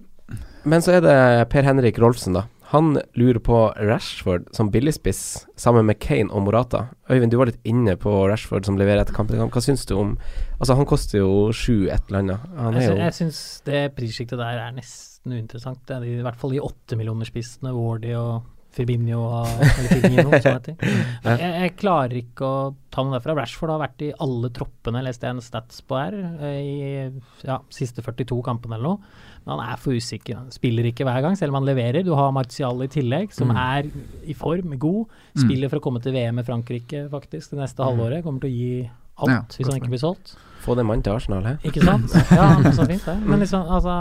[0.68, 1.16] men så er det
[1.53, 2.44] Per Henrik Rolfsen, da.
[2.71, 6.85] Han lurer på Rashford som billigspiss sammen med Kane og Morata.
[7.11, 9.33] Øyvind, du var litt inne på Rashford som leverer etter kamp.
[9.35, 10.13] Hva syns du om
[10.61, 12.47] Altså, han koster jo sju et eller annet.
[12.61, 15.83] Han Jeg, er jo jeg syns det prissjiktet der er nesten uinteressant.
[15.89, 20.77] Det er I hvert fall de åttemillionerspissene, Wardy og Firmino og eller Firmino, som heter.
[21.25, 22.61] Jeg, jeg klarer ikke å
[22.95, 23.35] ta noe derfra.
[23.41, 27.57] Rashford har vært i alle troppene, leste jeg en stats på her, eh, i ja,
[27.75, 29.27] siste 42 kampene eller noe.
[29.47, 30.37] Men han er for usikker.
[30.37, 32.05] Han spiller ikke hver gang, selv om han leverer.
[32.07, 33.57] Du har Martial i tillegg, som Mm.
[33.57, 33.91] er
[34.31, 35.07] i form, god.
[35.35, 35.43] Mm.
[35.47, 38.23] Spiller for å komme til VM i Frankrike, faktisk, det neste halvåret.
[38.23, 40.37] Kommer til å gi alt Ja, hvis han ikke blir solgt.
[40.61, 41.57] Få den mannen til Arsenal, he.
[41.71, 42.13] Ikke sant?
[42.31, 43.17] Ja, så fint det.
[43.33, 43.97] Men liksom, altså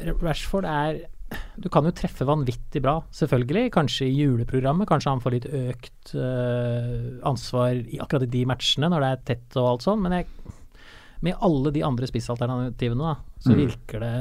[0.00, 1.02] eh, Rashford er
[1.58, 3.70] Du kan jo treffe vanvittig bra, selvfølgelig.
[3.74, 4.86] Kanskje i juleprogrammet.
[4.88, 9.58] Kanskje han får litt økt uh, ansvar i akkurat de matchene, når det er tett
[9.58, 10.02] og alt sånn.
[10.04, 10.28] Men jeg,
[11.26, 13.60] med alle de andre spissalternativene, da, så Mm.
[13.66, 14.14] virker det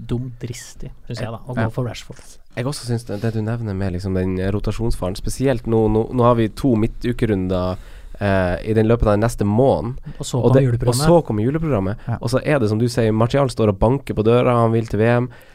[0.00, 2.22] dumt dristig, syns jeg, da, å gå for Rashford.
[2.56, 6.24] Jeg også syns det, det du nevner med liksom den rotasjonsfaren, spesielt nå, nå, nå
[6.24, 7.76] har vi to midtukerunder
[8.20, 9.94] Uh, i den løpet av den neste måneden.
[10.20, 10.88] Og så kommer juleprogrammet.
[10.92, 12.02] Og så kom juleprogrammet.
[12.04, 12.18] Ja.
[12.20, 14.84] Og så er det som du sier, Martial står og banker på døra, han vil
[14.92, 15.49] til VM, eh,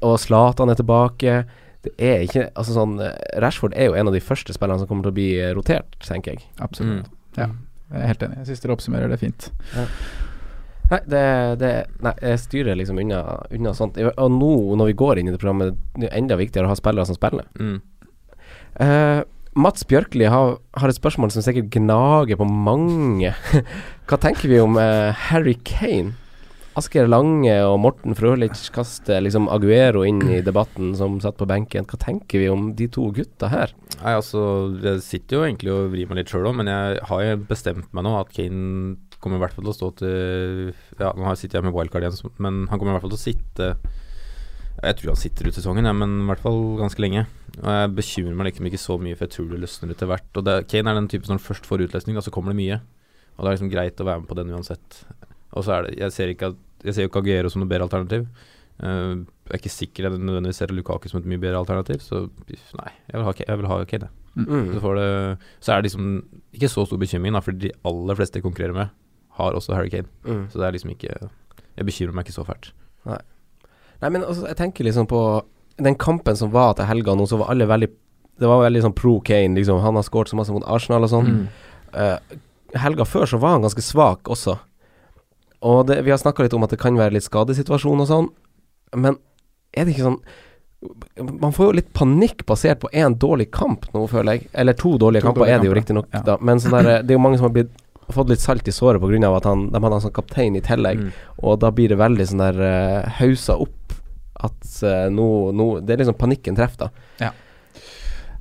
[0.00, 1.38] og Zlatan er tilbake.
[1.86, 4.90] Det er ikke Altså sånn eh, Rashford er jo en av de første spillerne som
[4.90, 6.46] kommer til å bli eh, rotert, tenker jeg.
[6.62, 7.06] Absolutt.
[7.06, 7.36] Mm.
[7.36, 7.50] Ja,
[7.92, 8.40] jeg er helt enig.
[8.42, 9.50] Jeg syns dere oppsummerer det fint.
[10.90, 11.22] Nei, det,
[11.60, 11.70] det
[12.04, 13.22] Nei, jeg styrer liksom unna,
[13.54, 13.98] unna sånt.
[13.98, 16.78] Og nå, når vi går inn i det programmet, det er enda viktigere å ha
[16.78, 17.48] spillere som spiller.
[17.58, 17.80] Mm.
[18.76, 19.22] Uh,
[19.56, 23.32] Mats Bjørkli har, har et spørsmål som sikkert gnager på mange.
[24.08, 26.14] Hva tenker vi om uh, Harry Kane?
[26.76, 31.86] Asgeir Lange og Morten Frølich kaster liksom Aguero inn i debatten som satt på benken.
[31.88, 33.70] Hva tenker vi om de to gutta her?
[34.02, 34.42] Nei, altså
[34.84, 38.04] Jeg sitter jo egentlig og vrir meg litt sjøl òg, men jeg har bestemt meg
[38.04, 41.64] nå at Kane kommer i hvert fall til å stå til Ja, nå sitter jeg
[41.64, 43.70] med wildcard igjen, men han kommer i hvert fall til å sitte
[44.82, 47.24] Jeg tror han sitter ut sesongen, ja, men i hvert fall ganske lenge.
[47.62, 50.28] Og Jeg bekymrer meg liksom ikke så mye, for jeg tror det løsner etter hvert.
[50.36, 52.82] Og det, Kane er den typen som først får utløsning, da så kommer det mye.
[53.38, 55.00] Og det er liksom greit å være med på den uansett.
[55.56, 57.86] Og så er det Jeg ser ikke at Jeg ser jo Kagero som noe bedre
[57.88, 58.26] alternativ.
[58.76, 62.26] Uh, jeg er ikke sikker jeg nødvendigvis ser Lukaku som et mye bedre alternativ, så
[62.76, 64.08] nei, jeg vil ha, Kane- jeg vil ha Kane.
[64.36, 64.66] Mm.
[64.74, 65.06] Så, får det,
[65.64, 66.08] så er det liksom
[66.52, 68.90] ikke så stor bekymring, da, for de aller fleste jeg konkurrerer med,
[69.38, 70.10] har også Harry Kane.
[70.26, 70.42] Mm.
[70.52, 71.14] Så det er liksom ikke
[71.76, 72.70] Jeg bekymrer meg ikke så fælt.
[73.06, 75.20] Nei, men altså, jeg tenker liksom på
[75.80, 77.88] den kampen som var til helga nå, så var alle veldig
[78.40, 79.80] Det var veldig sånn pro Kane, liksom.
[79.80, 81.28] Han har skåret så masse mot Arsenal og sånn.
[81.32, 81.46] Mm.
[81.96, 82.36] Uh,
[82.76, 84.58] helga før så var han ganske svak også.
[85.66, 88.28] Og det, vi har snakka litt om at det kan være litt skadesituasjon og sånn,
[88.96, 89.18] men
[89.76, 90.20] er det ikke sånn
[91.40, 94.50] Man får jo litt panikk basert på én dårlig kamp nå, føler jeg.
[94.60, 96.20] Eller to dårlige To kamper dårlige er det jo riktignok, ja.
[96.26, 96.36] da.
[96.44, 97.72] Men sånn der, det er jo mange som har blitt
[98.14, 99.30] fått litt salt i såret pga.
[99.32, 101.00] at han, de hadde han som kaptein i tillegg.
[101.00, 101.24] Mm.
[101.42, 103.96] Og da blir det veldig sånn der uh, hausa opp
[104.46, 105.26] at uh, nå,
[105.56, 107.32] nå Det er liksom panikken treffer, da.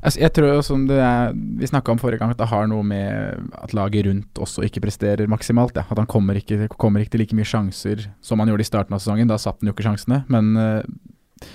[0.06, 2.86] Altså, jeg tror som det er, Vi snakka om forrige gang at det har noe
[2.86, 5.76] med at laget rundt også ikke presterer maksimalt.
[5.76, 5.84] Ja.
[5.90, 8.94] At han kommer ikke, kommer ikke til like mye sjanser som han gjorde i starten
[8.96, 9.28] av sesongen.
[9.32, 10.22] Da satt han jo ikke sjansene.
[10.32, 11.50] Men eh,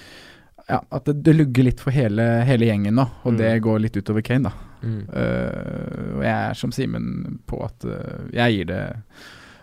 [0.70, 3.38] ja, at det, det lugger litt for hele, hele gjengen nå, og Mm.
[3.40, 4.66] det går litt utover Kane, da.
[4.80, 5.00] Mm.
[5.12, 8.78] Uh, og jeg er som Simen på at uh, jeg gir det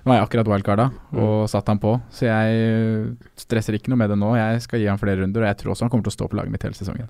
[0.05, 0.83] Nå er jeg akkurat wildcarda
[1.17, 4.29] og satt han på, så jeg stresser ikke noe med det nå.
[4.37, 6.27] Jeg skal gi han flere runder, og jeg tror også han kommer til å stå
[6.31, 7.09] på laget mitt hele sesongen.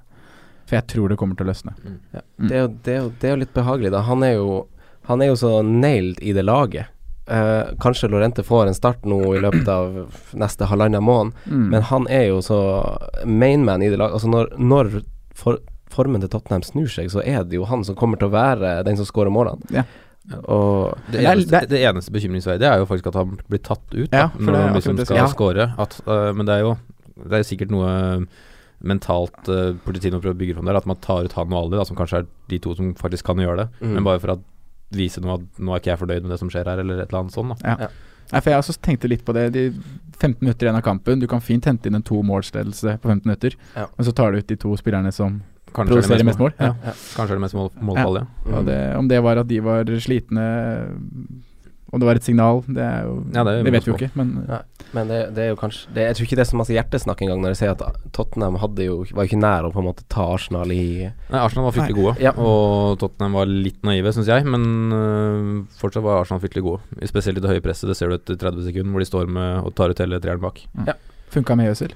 [0.68, 1.74] For jeg tror det kommer til å løsne.
[2.14, 2.22] Ja.
[2.38, 2.48] Mm.
[2.50, 4.02] Det, er jo, det, er jo, det er jo litt behagelig, da.
[4.08, 4.68] Han er jo,
[5.08, 6.90] han er jo så nailed i det laget.
[7.28, 9.96] Eh, kanskje Lorente får en start nå i løpet av
[10.40, 11.70] neste halvannen måned, Mm.
[11.72, 12.60] men han er jo så
[13.26, 14.14] mainman i det laget.
[14.20, 14.92] Altså når, når
[15.36, 15.58] for,
[15.92, 18.84] formen til Tottenham snur seg, så er det jo han som kommer til å være
[18.88, 19.64] den som skårer målene.
[19.72, 19.84] Ja.
[20.44, 24.12] Og Det er- eneste, det, eneste bekymringsverdige er jo faktisk at han blir tatt ut
[24.12, 25.72] da, Ja, når han liksom skal ja.
[25.80, 26.78] At, øh, men det er jo
[27.18, 28.28] det er sikkert noe
[28.80, 30.78] mentalt uh, Portitino prøver å bygge fram der.
[30.80, 33.26] At man tar ut han og Ali, da, som kanskje er de to som faktisk
[33.30, 33.68] kan gjøre det.
[33.82, 33.96] Mm.
[33.98, 34.42] Men bare for å
[34.96, 37.10] vise noe at nå er ikke jeg fornøyd med det som skjer her, eller et
[37.10, 37.58] eller annet sånt.
[37.64, 37.76] Da.
[37.88, 37.90] Ja.
[38.28, 39.50] Nei, for Jeg også tenkte litt på det.
[39.56, 39.68] De
[40.18, 41.22] 15 minutter igjen av kampen.
[41.22, 43.88] Du kan fint hente inn en to målsledelse på 15 minutter, Ja.
[43.96, 45.42] men så tar du ut de to spillerne som
[45.74, 46.54] Kanskje produserer mest produserer mest mål.
[46.60, 46.74] Ja.
[46.84, 46.94] Ja.
[47.16, 48.26] Kanskje er det mest mål, målfall, ja.
[48.48, 48.66] Mm.
[48.66, 50.46] det, om det var at de var slitne,
[51.94, 53.92] om det var et signal, det, er jo, Ja, det er jo det vet vi
[53.92, 54.10] jo ikke.
[54.20, 54.32] Men
[54.96, 57.22] men det, det er jo kanskje det, Jeg tror ikke det er så masse hjertesnakk
[57.26, 59.88] engang når jeg sier at Tottenham hadde jo, var jo ikke nær å på en
[59.90, 62.32] måte ta Arsenal i Nei, Arsenal var fryktelig gode, Ja.
[62.40, 64.46] og Tottenham var litt naive, syns jeg.
[64.48, 64.64] Men
[64.96, 67.08] øh, fortsatt var Arsenal fryktelig gode.
[67.12, 67.90] Spesielt i det høye presset.
[67.92, 70.44] Det ser du etter 30 sekunder, hvor de står med og tar ut hele treeren
[70.44, 70.64] bak.
[71.34, 71.92] funka med Øzil.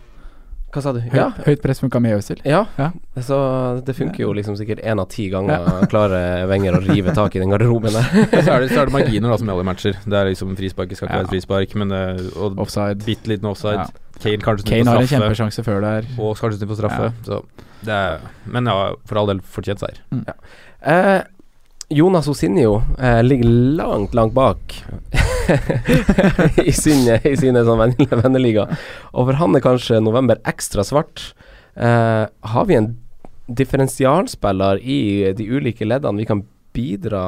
[0.71, 0.99] Hva sa du?
[1.03, 1.29] Høy, Ja.
[1.45, 2.39] Høyt press funka med Øzil.
[2.47, 2.91] Ja, Ja.
[3.19, 3.37] så
[3.83, 7.39] det funker jo liksom sikkert én av ti ganger klarer Wenger å rive tak i
[7.39, 8.03] den garderoben der.
[8.45, 9.97] så, er det, så er det marginer da som alle matcher.
[10.05, 11.23] Det er liksom frispark skal ikke Ja.
[11.23, 13.03] være et frispark, men det, og Offside.
[13.03, 13.83] bitte liten offside.
[13.83, 14.07] Ja.
[14.21, 16.07] Kane kanskje Kane har en kjempesjanse før der.
[16.21, 17.11] Og kanskje snudd på straffe.
[17.25, 17.41] Så
[17.83, 19.97] det er, men ja, for all del fortjent seier.
[20.85, 21.21] Eh,
[21.91, 24.77] Jonas Osinio eh, ligger langt, langt bak
[26.65, 28.67] i, sine, i sine sånn venn- venneliga.
[29.11, 31.31] Og for han er kanskje november ekstra svart.
[31.75, 32.93] Eh, har vi en
[33.51, 34.99] differensialspiller i
[35.35, 36.43] de ulike leddene vi kan
[36.75, 37.25] bidra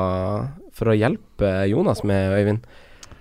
[0.74, 2.64] for å hjelpe Jonas med, Øyvind?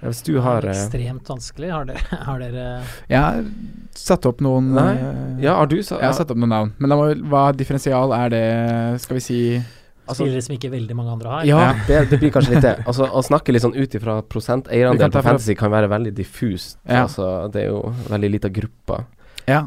[0.02, 1.68] Hvis du har eh, Ekstremt vanskelig.
[1.70, 2.64] Har dere, har dere
[3.10, 3.44] Jeg har
[3.98, 4.88] satt opp noen Nei.
[4.98, 6.72] eh, Ja, har du sa, Jeg har satt opp noen navn.
[6.82, 8.44] Men da må, hva differensial er det,
[9.04, 9.40] skal vi si
[10.12, 11.44] Altså- spillere som ikke veldig mange andre har?
[11.48, 11.72] Ja, Ja.
[11.88, 12.76] det, det blir kanskje litt det.
[12.86, 16.78] Altså, å snakke litt sånn ut ifra Vi prosenteierdel på fantasy kan være veldig diffust.
[16.86, 17.04] Ja.
[17.06, 19.06] Altså, det er jo veldig lita grupper.
[19.48, 19.64] Ja.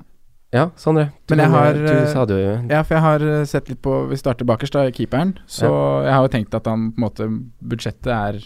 [0.54, 1.10] Ja, Sondre.
[1.28, 3.68] Du, Men jeg har, du eh, sa det jo Ja, for jeg har eh, sett
[3.68, 5.34] litt på Vi starter bakerst, da, keeperen.
[5.52, 5.68] Så
[6.06, 7.28] jeg har jo tenkt at han på en måte
[7.60, 8.38] Budsjettet er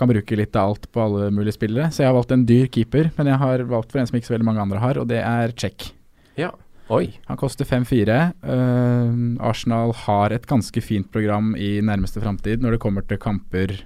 [0.00, 1.92] Kan bruke litt av alt på alle mulige spillere.
[1.92, 4.30] Så jeg har valgt en dyr keeper, men jeg har valgt for en som ikke
[4.32, 5.92] så veldig mange andre har, og det er Check.
[6.40, 6.50] Ja.
[6.90, 7.06] Oi.
[7.28, 8.14] Han koster 5-4.
[8.42, 13.76] Uh, Arsenal har et ganske fint program i nærmeste framtid når det kommer til kamper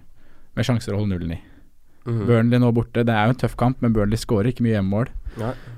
[0.55, 1.41] med sjanser å holde nullen i.
[2.05, 2.25] Mhm.
[2.29, 3.05] Burnley nå borte.
[3.05, 5.13] Det er jo en tøff kamp, men Burnley skårer ikke mye hjemmemål.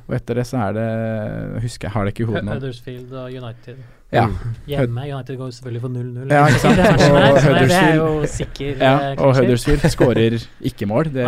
[0.07, 0.89] Og etter det så er det
[1.65, 2.57] Husker jeg har det ikke i hodet nå.
[2.59, 3.79] Huddersfield og United.
[4.15, 4.29] Ja.
[4.71, 5.03] Hjemme.
[5.11, 6.31] United går selvfølgelig for 0-0.
[6.31, 6.79] Ja, ikke sant?
[6.79, 9.33] Og er Huddersfield- Ja, eh, og.
[9.35, 10.37] Huddersfield skårer
[10.71, 11.11] ikke mål.
[11.11, 11.25] Det,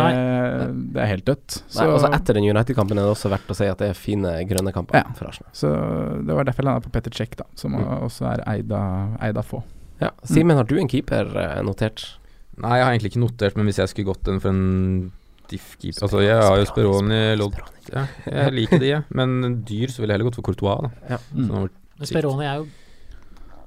[0.95, 1.57] det er helt dødt.
[1.67, 3.99] Så, Nei, også Etter den United-kampen er det også verdt å si at det er
[3.99, 5.03] fine grønne kamper Ja.
[5.17, 5.51] for Arsenal.
[5.53, 5.73] så
[6.25, 7.83] det var derfor jeg landa på Petter Cech, da, som Mm.
[8.07, 9.63] også er eid av, få.
[9.99, 10.11] Ja.
[10.23, 12.15] Simen, har du en keeper eh, notert?
[12.57, 15.11] Nei, jeg har egentlig ikke notert, men hvis jeg skulle gått den for en
[15.49, 17.55] diff-keeper Altså, jeg har jo Speroni, Lodd
[17.91, 19.03] ja, Jeg liker de, jeg.
[19.11, 20.89] Men dyr så ville jeg heller gått for Courtois, da.
[21.15, 21.17] Ja.
[21.35, 21.69] Mm.
[21.99, 22.69] Men Speroni er jo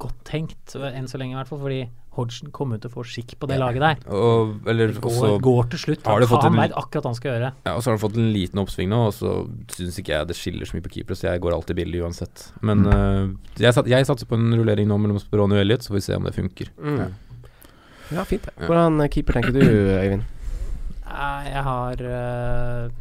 [0.02, 3.36] godt tenkt, enn så lenge i hvert fall, fordi Hodgson kommer til å få skikk
[3.40, 4.00] på det laget der.
[4.12, 6.02] Og, eller Det går, også går til slutt.
[6.04, 7.50] har Han, det han veit akkurat hva han skal gjøre.
[7.64, 9.32] Ja, og så har han fått en liten oppsving nå, og så
[9.72, 12.44] syns ikke jeg det skiller så mye på keepere, så jeg går alltid billig uansett.
[12.60, 15.94] Men øh, jeg, sat, jeg satser på en rullering nå mellom Speroni og Elliot, så
[15.94, 16.72] får vi se om det funker.
[16.76, 17.00] Mm.
[18.12, 18.52] Ja, fint det.
[18.66, 20.28] Hvordan eh, keeper tenker du, Øyvind?
[21.12, 22.92] Jeg har eh,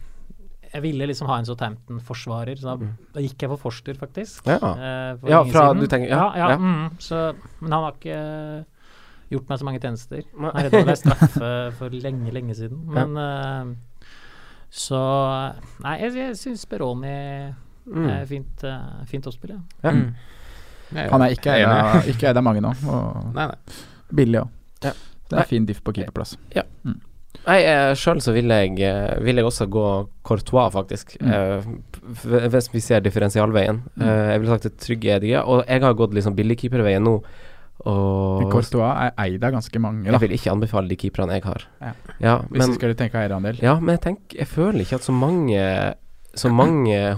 [0.74, 2.92] Jeg ville liksom ha en Southampton-forsvarer, så da, Mm.
[3.14, 4.46] da gikk jeg for Forster, faktisk.
[4.48, 4.56] Ja.
[4.56, 5.80] eh, for Ja, fra- siden.
[5.82, 6.58] du tenker- ja, ja, ja, ja.
[6.58, 8.66] Mm, så, men han har ikke
[9.32, 10.24] gjort meg så mange tjenester.
[10.40, 12.86] Han redda meg straffe for lenge, lenge siden.
[12.88, 13.76] Men eh,
[14.72, 14.96] Så
[15.84, 17.54] Nei, jeg, jeg syns Beroni
[17.92, 18.06] Mm.
[18.10, 19.60] er fint, uh, fint å spille.
[19.84, 19.90] Ja.
[19.92, 20.14] Mm.
[21.10, 23.56] Han er ikke eid av, ikke eid av mange nå, og Nei, nei.
[24.14, 24.50] billig òg.
[24.84, 24.92] Ja.
[25.28, 26.38] Det er fin diff på keeperplass.
[27.48, 29.86] Nei, eh, sjøl så vil jeg, eh, vil jeg også gå
[30.28, 31.16] Courtois, faktisk.
[31.22, 31.32] Mm.
[31.32, 33.82] Eh, hvis vi ser differensialveien.
[33.98, 34.06] Mm.
[34.06, 35.42] Jeg ville sagt det trygge Edige.
[35.46, 37.16] Og jeg har gått liksom billigkeeperveien nå.
[37.82, 40.12] Og Men Courtois er eid av ganske mange, da.
[40.14, 41.64] jeg vil ikke anbefale de keeperne jeg har.
[41.82, 41.94] Ja.
[42.22, 43.58] Ja, Hvis men, skal tenke eierandel.
[43.60, 45.96] ja, men jeg tenker Jeg føler ikke at så mange
[46.36, 47.18] Så mange jeg-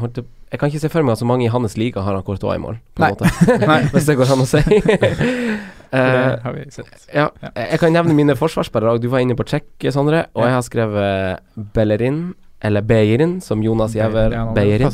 [0.54, 2.56] Jeg kan ikke se for meg at så mange i hans liga har han Courtois
[2.56, 3.10] i mål, på Nei.
[3.12, 3.26] måte.
[3.92, 4.62] Hvis det går an å si.
[5.94, 7.08] Eh, det har vi sett.
[7.14, 7.50] ja, Ja.
[7.56, 9.00] jeg kan nevne mine forsvarsspillere.
[9.02, 10.48] Du var inne på Tsjekk, Sondre, og Ja.
[10.48, 11.40] jeg har skrevet
[11.74, 14.90] Bellerin, eller Beirin, som Jonas Giæver er Beirin.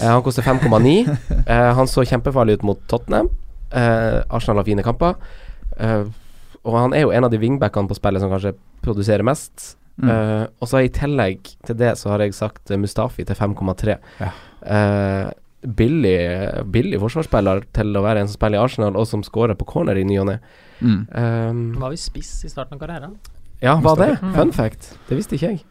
[0.00, 1.06] han koster 5,9.
[1.46, 3.30] eh, han så kjempefarlig ut mot Tottenham.
[3.72, 5.14] Eh, Arsenal har fine kamper.
[6.66, 9.76] Og han er jo en av de wingbackene på spillet som kanskje produserer mest.
[9.96, 10.10] Mm.
[10.10, 13.94] Uh, og så i tillegg til det så har jeg sagt Mustafi til 5,3.
[14.20, 14.30] Ja.
[14.66, 15.30] Eh,
[15.74, 16.16] billig,
[16.72, 19.96] billig forsvarsspiller til å være en som spiller i Arsenal, og som scorer på corner
[19.98, 20.38] i ny og ne.
[20.80, 21.06] Mm.
[21.12, 23.16] Han Eh, var vi spiss i starten av karrieren.
[23.62, 24.20] ja, var det?
[24.22, 24.34] Mm.
[24.34, 24.98] Fun fact.
[25.08, 25.64] Det visste ikke jeg.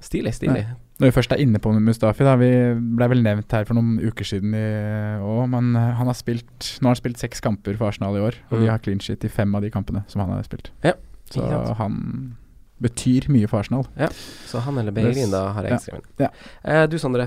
[0.00, 0.66] Stilig, stilig.
[1.00, 2.34] Når vi først er inne på Mustafi, da.
[2.36, 2.48] Vi
[2.96, 6.88] ble vel nevnt her for noen uker siden òg, men eh, han har spilt Nå
[6.88, 8.64] har han spilt seks kamper for Arsenal i år, og Mm.
[8.64, 10.70] de har clean shit i fem av de kampene som han har spilt.
[10.84, 10.92] Ja,
[11.30, 12.36] Så han
[12.82, 13.84] betyr mye for Arsenal.
[14.48, 15.78] Så han eller Beirin, da, har jeg Ja.
[15.78, 16.04] skrevet.
[16.18, 16.28] Ja.
[16.64, 17.26] Eh, du, Sondre.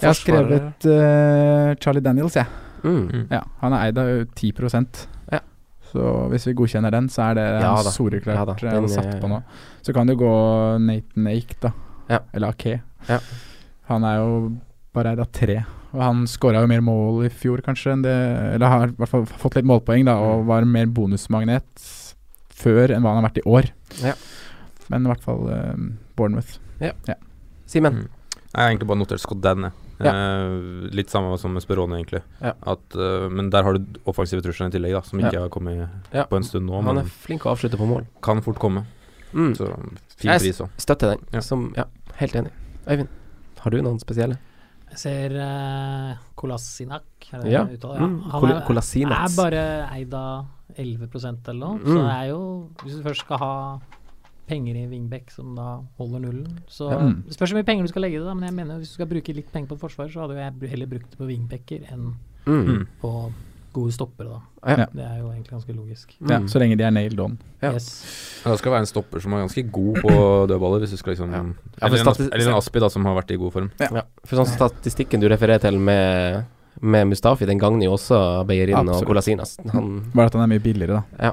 [0.00, 2.46] Jeg har skrevet uh, Charlie Daniels, jeg.
[2.84, 3.26] Mm.
[3.30, 4.52] Ja, han er eid av 10
[5.32, 5.40] Ja.
[5.92, 9.20] Så hvis vi godkjenner den, så er det Ja soleklart Ja eh, den, satt eh,
[9.20, 9.42] på nå.
[9.82, 10.32] Så kan det gå
[10.80, 11.72] Nathan Ake, da.
[12.08, 12.18] Ja.
[12.34, 12.80] Eller Ake.
[13.08, 13.18] Ja.
[13.88, 14.56] Han er jo
[14.94, 15.64] bare eid av tre.
[15.94, 18.14] Og han skåra jo mer mål i fjor, kanskje, enn det
[18.56, 20.24] Eller har i hvert fall fått litt målpoeng, da, Mm.
[20.40, 21.84] og var mer bonusmagnet
[22.50, 23.70] før enn hva han har vært i år.
[24.02, 24.14] Ja.
[24.90, 25.74] Men i hvert fall uh,
[26.16, 26.58] Bournemouth.
[27.66, 27.94] Simen.
[28.04, 28.08] Mm.
[28.54, 29.70] Jeg har egentlig bare notert Scott Dan,
[30.02, 30.10] Ja.
[30.10, 32.20] Uh, litt samme som med Speroni, egentlig.
[32.42, 32.52] Ja.
[32.66, 35.40] At, uh, men der har du offensive trusler i tillegg, da, som ikke Ja.
[35.46, 36.24] har kommet Ja.
[36.26, 36.82] på en stund nå.
[36.82, 38.06] Han er flink å avslutte på mål.
[38.20, 38.84] kan fort komme.
[39.32, 39.54] Mm.
[39.56, 39.66] Så
[40.18, 40.68] fin Jeg pris òg.
[40.78, 41.24] Støtter den.
[41.32, 41.40] Ja.
[41.40, 41.84] Som, ja,
[42.16, 42.50] helt enig.
[42.86, 43.08] Øyvind,
[43.60, 44.36] har du noen spesielle?
[44.90, 47.02] Jeg ser uh, Kolasinac.
[47.32, 47.64] Er det Ja.
[47.64, 48.00] det uttaler?
[48.00, 48.20] Mm.
[48.30, 49.30] Han Kol- er, Kolasinac.
[49.30, 51.78] er bare eid av 11% eller noe.
[51.78, 52.02] Så Mm.
[52.02, 53.80] det er jo Hvis du først skal ha
[54.46, 56.98] penger i wingback som da holder nullen, så Ja.
[56.98, 57.22] Mm.
[57.28, 58.88] Det spørs hvor mye penger du skal legge i det, da, men jeg mener hvis
[58.92, 61.18] du skal bruke litt penger på et forsvar, så hadde jo jeg heller brukt det
[61.18, 62.14] på wingbacker enn
[62.46, 62.64] Mm.
[62.68, 62.86] Mm.
[63.00, 63.32] på
[63.74, 64.40] gode stoppere, da.
[64.76, 64.86] Ja.
[64.94, 66.12] Det er jo egentlig ganske logisk.
[66.20, 66.46] Ja, Mm.
[66.48, 67.38] så lenge de er nailed on.
[67.62, 67.72] Ja.
[67.72, 68.42] Yes.
[68.44, 71.14] Men det skal være en stopper som er ganske god på dødballer, hvis du skal
[71.14, 71.38] liksom Ja.
[71.42, 73.70] Ja, eller, en, eller en Aspi, da, som har vært i god form.
[73.80, 74.02] Ja.
[74.24, 76.44] For sånn statistikken du refererer til med,
[76.80, 79.56] med Mustafi, den gagner jo også Beyerin og Colasinas.
[79.72, 81.32] Han Bare at han er mye billigere, da.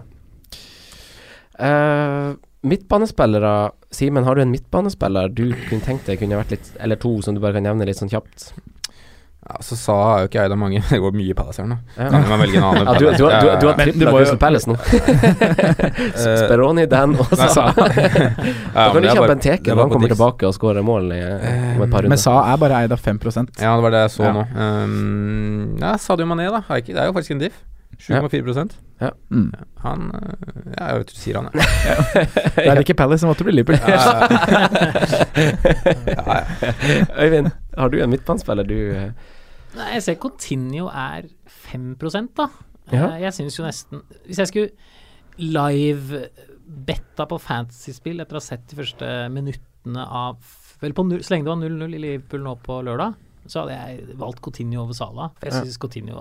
[1.60, 7.00] Eh, Midtbanespillere Simen, har du en midtbanespiller du kunne tenkt deg kunne vært litt Eller
[7.02, 8.52] to som du bare kan nevne litt sånn kjapt?
[9.42, 10.80] Ja, så sa er jo ikke jeg det mange.
[10.92, 11.78] Det går mye Palace her nå.
[11.96, 12.10] Ja.
[12.14, 14.76] Kan man velge en annen Ja, du, du, du, du, har tripla Crystal Palace nå.
[16.12, 17.72] Eh, Speroni, Dan og Sa.
[17.74, 20.14] Da kan du kjøpe en er når han kommer Dix.
[20.14, 22.12] tilbake og skårer mål i, om et par runder.
[22.14, 22.22] Men.
[22.22, 24.34] Sa er bare eid av 5 Ja, det var det jeg så Ja.
[24.38, 24.46] nå.
[24.54, 26.62] Um, ja, Sadio Mané, da.
[26.78, 27.58] Det er jo faktisk en diff.
[28.02, 28.72] 7,4
[29.34, 29.48] Mm.
[29.82, 30.22] Han øh,
[30.78, 31.62] Ja, jeg vet du sier han, jeg.
[32.56, 33.82] Det er ikke Palace, det måtte bli Liverpool.
[37.22, 39.12] Øyvind, har du en midtbanespiller du eh,
[39.78, 41.96] Nei, jeg ser Coutinho er 5
[42.38, 42.48] da.
[42.92, 43.06] Ja.
[43.16, 44.72] Eh, Jeg syns jo nesten Hvis jeg skulle
[45.42, 50.36] live-betta på fantasy-spill etter å ha sett de første minuttene av
[50.82, 53.12] Vel, på null, så lenge det var 0-0 i Liverpool nå på lørdag,
[53.46, 55.28] så hadde jeg valgt Coutinho over Sala.
[55.38, 55.60] For jeg Ja.
[55.62, 56.16] syns Coutinho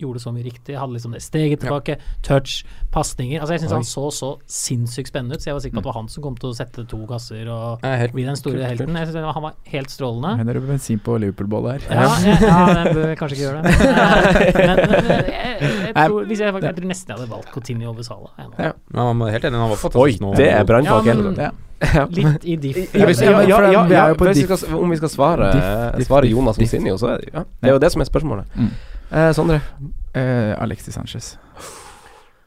[0.00, 0.76] gjorde så mye riktig.
[0.78, 3.40] Hadde liksom det steget tilbake, touch, pasninger.
[3.40, 5.86] Altså Jeg syns han så så sinnssykt spennende ut, så jeg var sikker på at
[5.86, 8.58] det var han som kom til å sette to kasser og helt bli den store
[8.58, 8.98] Kult, helten.
[9.00, 10.34] Jeg synes han var helt strålende.
[10.42, 12.04] Hender det bensin på Liverpool-bålet her.
[12.04, 13.72] Ja, jeg, ja, jeg bør kanskje ikke gjøre det.
[13.80, 17.50] Men, men, men jeg, jeg, jeg, tror, hvis jeg, jeg tror nesten jeg hadde valgt
[17.54, 18.30] Coutinho over Sala.
[18.58, 18.72] Ja.
[18.92, 20.34] Men var helt enig, han var fantastisk nå.
[20.38, 21.26] det er brannfakkel.
[21.36, 21.56] Ja, Ja.
[21.80, 22.06] Ja.
[22.16, 22.94] Litt i diff.
[22.94, 26.98] Ja, hvis- ja, ja, ja, ja, om vi skal svare, Diff, diff, svare Jonas Mosinio,
[27.00, 28.44] så er det, ja, det er jo det som er spørsmålet.
[28.56, 28.70] Mm.
[29.10, 29.60] Eh, Sondre,
[30.14, 31.36] Eh, Alexis Sanchez.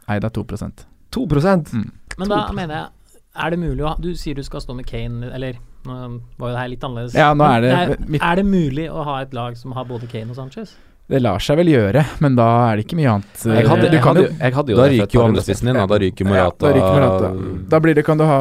[0.07, 0.81] Nei, det er 2%
[1.15, 1.69] 2%
[2.17, 4.85] Men da mener jeg Er det mulig å ha Du sier du skal stå med
[4.85, 5.53] Kane, eller
[5.85, 5.95] nå
[6.39, 7.15] var jo det her litt annerledes.
[7.15, 10.07] Ja, nå er det er, er det mulig å ha et lag som har både
[10.11, 10.75] Kane og Sanchez?
[11.03, 13.41] Det lar seg vel gjøre, men da er det ikke mye annet.
[13.43, 15.83] Jeg hadde, du jeg hadde, jeg hadde jo Da ryker jo andrespissen din, da.
[15.91, 16.61] Da ryker Morata.
[16.63, 17.31] Da ryker Morata.
[17.73, 18.37] Da blir det, kan du ha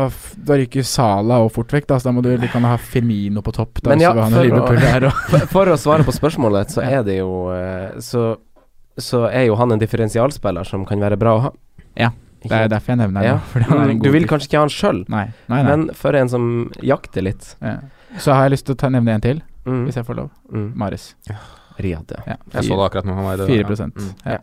[0.46, 3.42] Da ryker Sala og fort vekk, da, så da må du, du kan ha Firmino
[3.42, 3.82] på topp.
[3.82, 7.02] Da, Men ja, for å- Liverpool der, For, for å svare på spørsmålet, så er
[7.08, 8.28] det jo eh, Så,
[8.94, 11.50] så er jo han en differensialspiller som kan være bra å ha.
[11.98, 12.12] Ja,
[12.44, 13.42] Det er derfor jeg nevner ham.
[13.58, 13.80] Ja.
[13.88, 15.02] en Du vil kanskje ikke ha han sjøl,
[15.50, 16.46] men for en som
[16.78, 17.80] jakter litt ja.
[18.20, 19.82] Så har jeg lyst til å ta, nevne en til, mm.
[19.88, 20.30] hvis jeg får lov.
[20.52, 20.70] Mm.
[20.78, 21.14] Mares.
[21.82, 22.24] Riyad, ja.
[22.26, 23.14] Ja, Jeg så det akkurat nå.
[23.18, 23.86] Han var 4 ja.
[23.86, 23.94] mm.
[23.96, 24.10] Mm.
[24.24, 24.38] ja.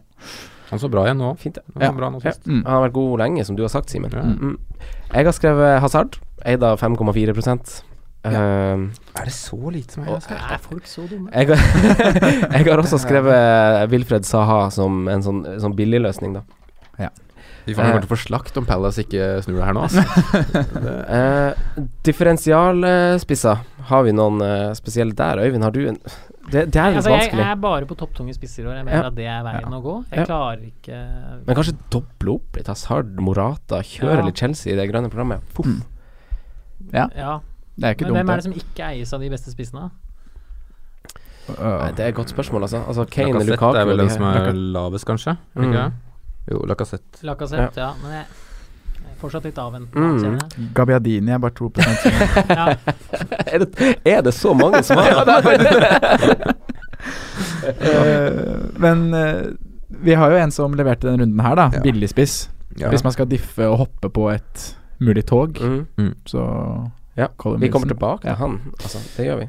[0.70, 1.34] Han så bra igjen nå.
[1.42, 1.66] Fint, ja.
[1.74, 1.92] Han Ja.
[1.98, 2.34] bra nå Ja.
[2.46, 2.64] Mm.
[2.66, 4.12] Han har vært god lenge, som du har sagt, Simen.
[4.14, 4.22] Ja.
[4.22, 4.58] Mm.
[5.14, 7.84] Jeg har skrevet Hazard, eid av 5,4
[8.20, 8.32] Uh,
[9.16, 10.52] Er det så lite som jeg har skrevet?
[10.52, 11.30] er folk så dumme?
[11.32, 16.44] jeg, har, jeg har også skrevet Wilfred Saha som en sånn, sånn billigløsning, da.
[17.70, 19.86] Vi får kommer til å få slakt om Palace ikke snur det her nå.
[19.86, 20.02] Altså.
[21.16, 25.44] uh, differensialspisser, har vi noen uh, spesielle der?
[25.46, 26.00] Øyvind, har du en
[26.50, 27.40] Det, det er litt Altså, vanskelig.
[27.44, 28.76] jeg er bare på topptunge spisser i år.
[28.80, 29.08] Jeg mener Ja.
[29.08, 29.96] at det er veien å gå.
[30.10, 30.26] Jeg Ja.
[30.26, 34.26] klarer ikke Men kanskje doble opp litt Hazard, Morata, kjøre Ja.
[34.26, 35.42] litt Chelsea i det grønne programmet.
[35.56, 35.82] Mm.
[36.94, 37.40] Ja, Ja.
[37.78, 39.92] det er ikke Men hvem er det som ikke eies av de beste spissene?
[41.48, 41.58] det.
[41.60, 42.84] Nei, det er et godt spørsmål, altså.
[42.88, 45.38] Altså Kane, Lacassette Lukaku er vel den som er lavest, kanskje?
[45.56, 45.94] Mm.
[46.52, 47.24] Jo, Lacassette.
[47.24, 47.94] Lacassette, ja.
[48.04, 48.26] Men jeg,
[49.22, 50.00] fortsatt litt avventende.
[50.00, 50.20] Mm.
[50.24, 50.68] kjenner jeg.
[50.78, 51.72] Gabbiadini er bare 2
[52.50, 52.66] Ja.
[53.54, 55.26] er, det, er det så mange svar?
[57.80, 58.32] Eh,
[58.76, 59.42] Men uh,
[59.90, 61.70] vi har jo en som leverte denne runden her, da.
[61.74, 61.82] Ja.
[61.84, 62.50] Billigspiss.
[62.80, 62.90] Ja.
[62.92, 64.66] Hvis man skal diffe og hoppe på et
[65.00, 66.14] mulig tog, Mm.
[66.28, 66.44] så
[67.18, 68.36] Ja, Colin vi kommer tilbake til Ja.
[68.36, 68.60] han.
[68.84, 69.48] Altså, det gjør vi.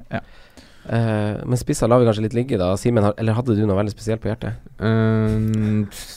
[0.88, 2.70] Eh, men spissa lar vi kanskje litt ligge, da.
[2.80, 4.56] Simen, eller hadde du noe veldig spesielt på hjertet?
[4.80, 5.36] Uh,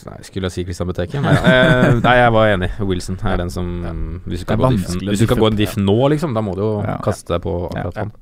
[0.08, 1.20] nei, skulle jeg si Christian Beteke?
[1.22, 2.70] Nei, uh, nei, jeg var enig.
[2.80, 3.68] Wilson er den som
[4.26, 6.56] Hvis du kan, gå, diff, hvis du kan gå en diff nå, liksom, da må
[6.58, 6.96] du jo Ja.
[7.04, 8.06] kaste deg på akkurat Ja.
[8.08, 8.14] han.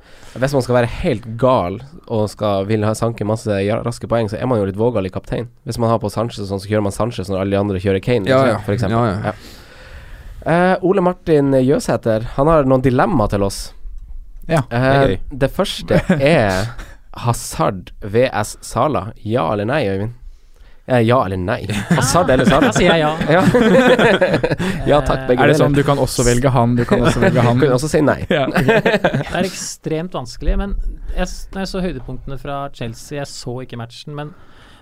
[0.41, 4.39] Hvis man skal være helt gal og skal vil ha sanke masse raske poeng, så
[4.41, 5.47] er man jo litt vågal i kaptein.
[5.67, 8.01] Hvis man har på Sanchez sånn, så kjører man Sanchez når alle de andre kjører
[8.03, 8.57] Kane, Ja, ja.
[8.65, 8.97] for eksempel.
[8.97, 9.33] Ja, ja.
[10.41, 13.73] Eh, Ole Martin Jøsæter, han har noen dilemma til oss.
[14.47, 15.19] Ja, det er Eh, gøy.
[15.39, 16.65] det første er
[17.25, 19.11] Hazard VS Sala.
[19.23, 20.13] Ja eller nei, Øyvind?
[20.87, 21.59] Eh, ja eller nei?
[21.91, 22.67] Hazard eller Sala?
[22.71, 23.11] Da sier jeg ja.
[23.29, 23.41] ja.
[24.91, 27.41] ja takk, begge Er det sånn du kan også velge han, du kan også velge
[27.47, 27.59] han?
[27.61, 28.19] Du kan også si nei.
[28.31, 28.47] Ja.
[28.51, 28.79] Det
[29.29, 30.73] er ekstremt vanskelig, men
[31.15, 34.33] jeg, når jeg så høydepunktene fra Chelsea Jeg så ikke matchen, men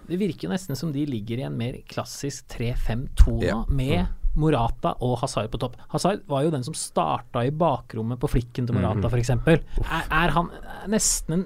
[0.09, 3.59] det virker nesten som de ligger i en mer klassisk 3-5-2 nå, Ja.
[3.69, 4.07] med
[4.39, 5.77] Morata og Hazard på topp.
[5.93, 10.05] Hazard var jo den som starta i bakrommet på flikken til Morata, for eksempel Er,
[10.09, 10.49] er han
[10.91, 11.45] nesten en,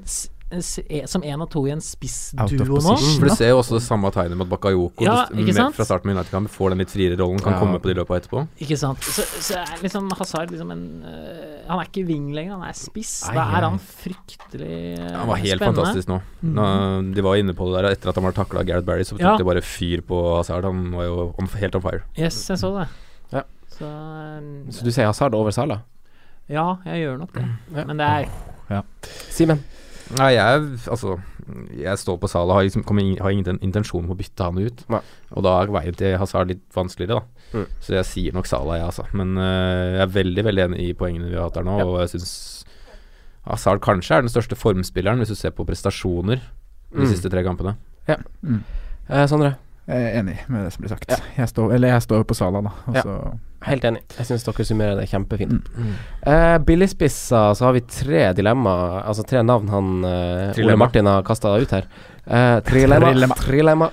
[0.62, 2.96] som én av to i en spissduo nå?
[3.20, 6.06] For du ser jo også det samme tegnet med at Bakayoko Ja, med- fra starten
[6.12, 7.60] med United-kamp får den litt friere rollen, kan Ja.
[7.60, 8.48] komme på de løpa etterpå.
[8.62, 9.00] Ikke sant.
[9.02, 12.74] Så, så er liksom Hazard liksom en uh, Han er ikke wing lenger, han er
[12.74, 13.24] spiss.
[13.30, 15.18] Ai, Da er han fryktelig spennende.
[15.18, 15.76] Han var helt spennende.
[15.82, 16.22] fantastisk nå.
[16.44, 17.14] nå.
[17.16, 19.16] De var inne på det der etter at han var takla av Gareth Barry, så
[19.18, 19.38] tok Ja.
[19.38, 20.64] de bare fyr på Hazard.
[20.66, 22.02] Han var jo on, helt on fire.
[22.18, 22.88] Yes, jeg så det.
[23.32, 23.42] Ja.
[23.74, 25.80] Så øh, Så du sier Hazard over Salah?
[26.50, 27.46] Ja, jeg gjør nok det.
[27.76, 27.86] Ja.
[27.86, 28.82] Men det er
[29.30, 29.64] Simen?
[30.18, 31.20] Nei, jeg Altså,
[31.76, 34.84] jeg står på Salah, har, liksom, kommer har ingen intensjon om å bytte han ut.
[34.90, 35.00] Nei.
[35.32, 37.60] Og da er veien til Hazard litt vanskeligere, da.
[37.60, 37.66] Mm.
[37.80, 39.06] Så jeg sier nok Salah, jeg, altså.
[39.14, 41.86] Men uh, jeg er veldig, veldig enig i poengene vi har hatt her nå, Ja.
[41.86, 42.66] og jeg syns
[43.46, 46.40] Hazard kanskje er den største formspilleren, hvis du ser på prestasjoner
[46.94, 47.08] de Mm.
[47.10, 47.76] siste tre kampene.
[48.08, 49.56] Eh, Sondre?
[49.88, 51.10] Jeg er enig med det som blir sagt.
[51.12, 51.18] Ja.
[51.38, 52.72] Jeg står, eller jeg står på Sala, da.
[52.88, 53.02] Og Ja.
[53.02, 54.02] så Helt enig.
[54.18, 55.70] Jeg syns dere summerer det kjempefint.
[55.78, 55.94] Mm.
[56.26, 61.24] Uh, Billigspissa, så har vi tre dilemma Altså tre navn han uh, Ole Martin har
[61.28, 61.88] kasta ut her.
[62.28, 63.14] Uh, trilemma.
[63.14, 63.40] Trilemma.
[63.40, 63.90] trilemma.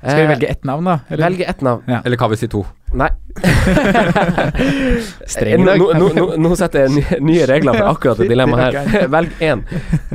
[0.00, 1.00] Skal vi velge ett navn, da?
[1.08, 1.24] Eller?
[1.24, 1.82] Velge ett navn.
[1.86, 2.00] Ja.
[2.04, 2.62] Eller kan vi si to?
[2.96, 3.10] Nei.
[5.26, 5.82] Streng nå, dag.
[6.00, 9.08] nå, nå, nå setter jeg nye, regler for akkurat det dilemmaet her.
[9.14, 9.66] Velg én.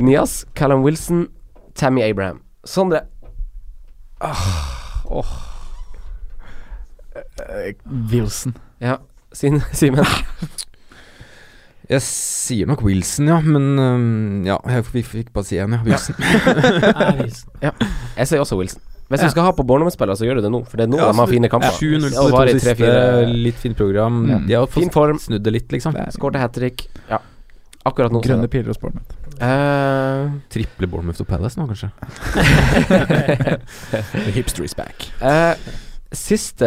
[0.02, 1.28] Nias, Callum Wilson,
[1.78, 2.42] Tammy Abraham.
[2.66, 3.06] Sondre.
[7.46, 7.74] Eh,
[8.10, 8.58] Wilson.
[8.80, 8.98] Ja.
[9.32, 10.04] Sin, Simen.
[11.86, 13.36] Jeg sier nok Wilson, ja.
[13.46, 15.78] Men um, ja, jeg fikk, fikk bare si én, ja.
[15.86, 16.16] Wilson.
[17.62, 17.70] ja.
[18.16, 18.82] Jeg sier også Wilson.
[19.06, 19.28] Hvis Ja.
[19.28, 20.64] du skal ha på Bournemouth-spillere, så gjør du det nå.
[20.66, 21.76] For det er nå Ja, de har fine kamper.
[21.78, 22.90] 7-0 Og på de to i siste.
[23.46, 24.16] Litt fint program.
[24.26, 24.48] Mm.
[24.48, 25.20] De har Fin form.
[25.22, 25.94] snudd det litt, liksom.
[26.10, 26.88] Skårte hat trick.
[27.06, 27.20] Ja.
[27.86, 28.18] Akkurat nå.
[28.26, 29.14] grønne piler hos Bournemouth.
[29.38, 31.92] Uh, Triple Bournemouth og Palace nå, kanskje.
[34.26, 35.06] The hipster is back.
[35.22, 35.54] Uh,
[36.10, 36.66] siste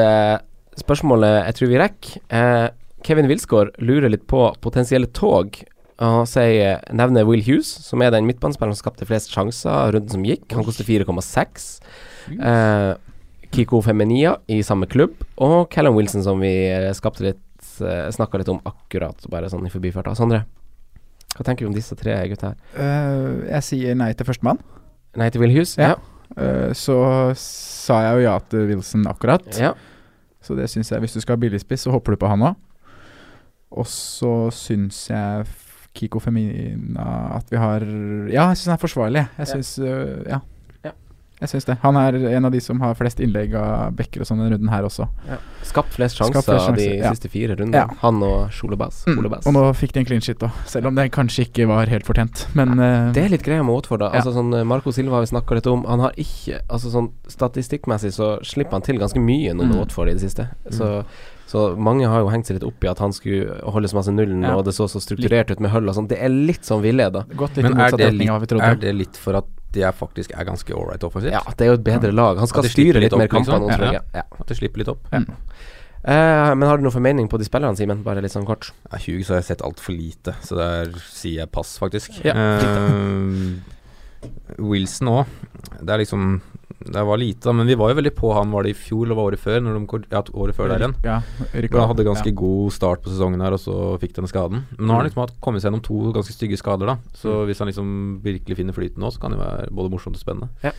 [0.82, 2.22] spørsmålet jeg tror vi rekker.
[2.36, 2.68] Eh,
[3.06, 5.62] Kevin Wilsgård lurer litt på potensielle tog.
[6.00, 10.24] Og sier, nevner Will Hughes, som er den midtbanespilleren som skapte flest sjanser runden som
[10.24, 10.48] gikk.
[10.56, 11.70] Han koster 4,6.
[12.38, 12.94] Eh,
[13.52, 15.18] Kiko Feminia i samme klubb.
[15.44, 17.44] Og Callum Wilson, som vi eh, skapte litt
[17.84, 20.14] uh, snakka litt om akkurat, bare sånn i forbifarta.
[20.16, 20.46] Sondre,
[21.36, 22.62] hva tenker du om disse tre gutta her?
[22.78, 24.62] Uh, jeg sier nei til førstemann.
[25.20, 25.76] Nei til Will Hughes?
[25.80, 25.98] Ja.
[26.38, 26.98] Eh, så
[27.40, 29.48] sa jeg jo ja til Wilson akkurat.
[29.58, 29.74] ja.
[30.50, 32.56] Så det syns jeg Hvis du skal ha billigspiss, så hopper du på han òg.
[33.78, 35.46] Og så syns jeg
[35.94, 37.86] Kiko Femina at vi har
[38.34, 39.24] Ja, jeg syns han er forsvarlig.
[39.38, 39.52] Jeg Ja.
[39.54, 40.40] syns øh, ja.
[40.40, 40.40] Ja.
[41.40, 41.78] Jeg syns det.
[41.84, 44.70] Han er en av de som har flest innlegg av backer og sånn denne runden
[44.74, 45.06] her også.
[45.64, 47.12] Skapt flest Skapt sjanser flest de sjanser, ja.
[47.16, 47.86] siste fire rundene.
[47.86, 47.98] Ja.
[48.02, 49.06] Han og Sjolebas.
[49.08, 49.22] Mm.
[49.46, 52.04] Og nå fikk de en clean shit òg, selv om det kanskje ikke var helt
[52.08, 52.44] fortjent.
[52.60, 54.00] Men øh, Det er litt greia med Watford.
[54.04, 54.20] da Ja.
[54.20, 55.86] Altså sånn eh, Marco Silva har vi snakka litt om.
[55.88, 59.80] Han har ikke Altså sånn Statistikkmessig så slipper han til ganske mye nå med Mm.
[59.84, 60.48] Watford i det siste.
[60.76, 61.04] Så,
[61.48, 64.12] så mange har jo hengt seg litt opp i at han skulle holde så masse
[64.12, 64.56] nullen, Ja.
[64.58, 66.08] og det så så strukturert ut med hull og sånn.
[66.10, 67.24] Det er litt sånn villeda.
[67.30, 71.04] Men er det, litt, er det litt for at de er faktisk er ganske ålreit
[71.06, 71.34] offensivt?
[71.36, 72.40] Ja, det er jo et bedre lag.
[72.42, 73.66] Han skal styre litt litt mer opp, liksom.
[73.66, 74.04] nå, tror Ja.
[74.22, 74.26] Ja.
[74.40, 75.10] At det slipper litt opp?
[75.14, 75.28] Mm.
[76.00, 78.06] Uh, men har du noe formening på de spillerne, Simen?
[78.06, 78.72] Bare litt sånn kort.
[78.88, 82.22] Ja, Hughes har jeg sett altfor lite, så der sier jeg pass, faktisk.
[82.24, 83.60] Ja, uh,
[84.58, 85.36] Wilson òg.
[85.82, 86.40] Det er liksom
[86.80, 88.52] Det var lite, da, men vi var jo veldig på han.
[88.56, 89.60] Var det i fjor eller var året før?
[89.66, 90.94] Når de, ja, året før der igjen.
[91.04, 91.18] Ja,
[91.82, 94.64] han hadde ganske god start på sesongen her, og så fikk denne skaden.
[94.78, 96.96] Men nå har han liksom hatt- kommet seg gjennom to ganske stygge skader, da.
[97.20, 100.24] Så hvis han liksom virkelig finner flyten nå, så kan det være både morsomt og
[100.24, 100.50] spennende.
[100.64, 100.72] Ja.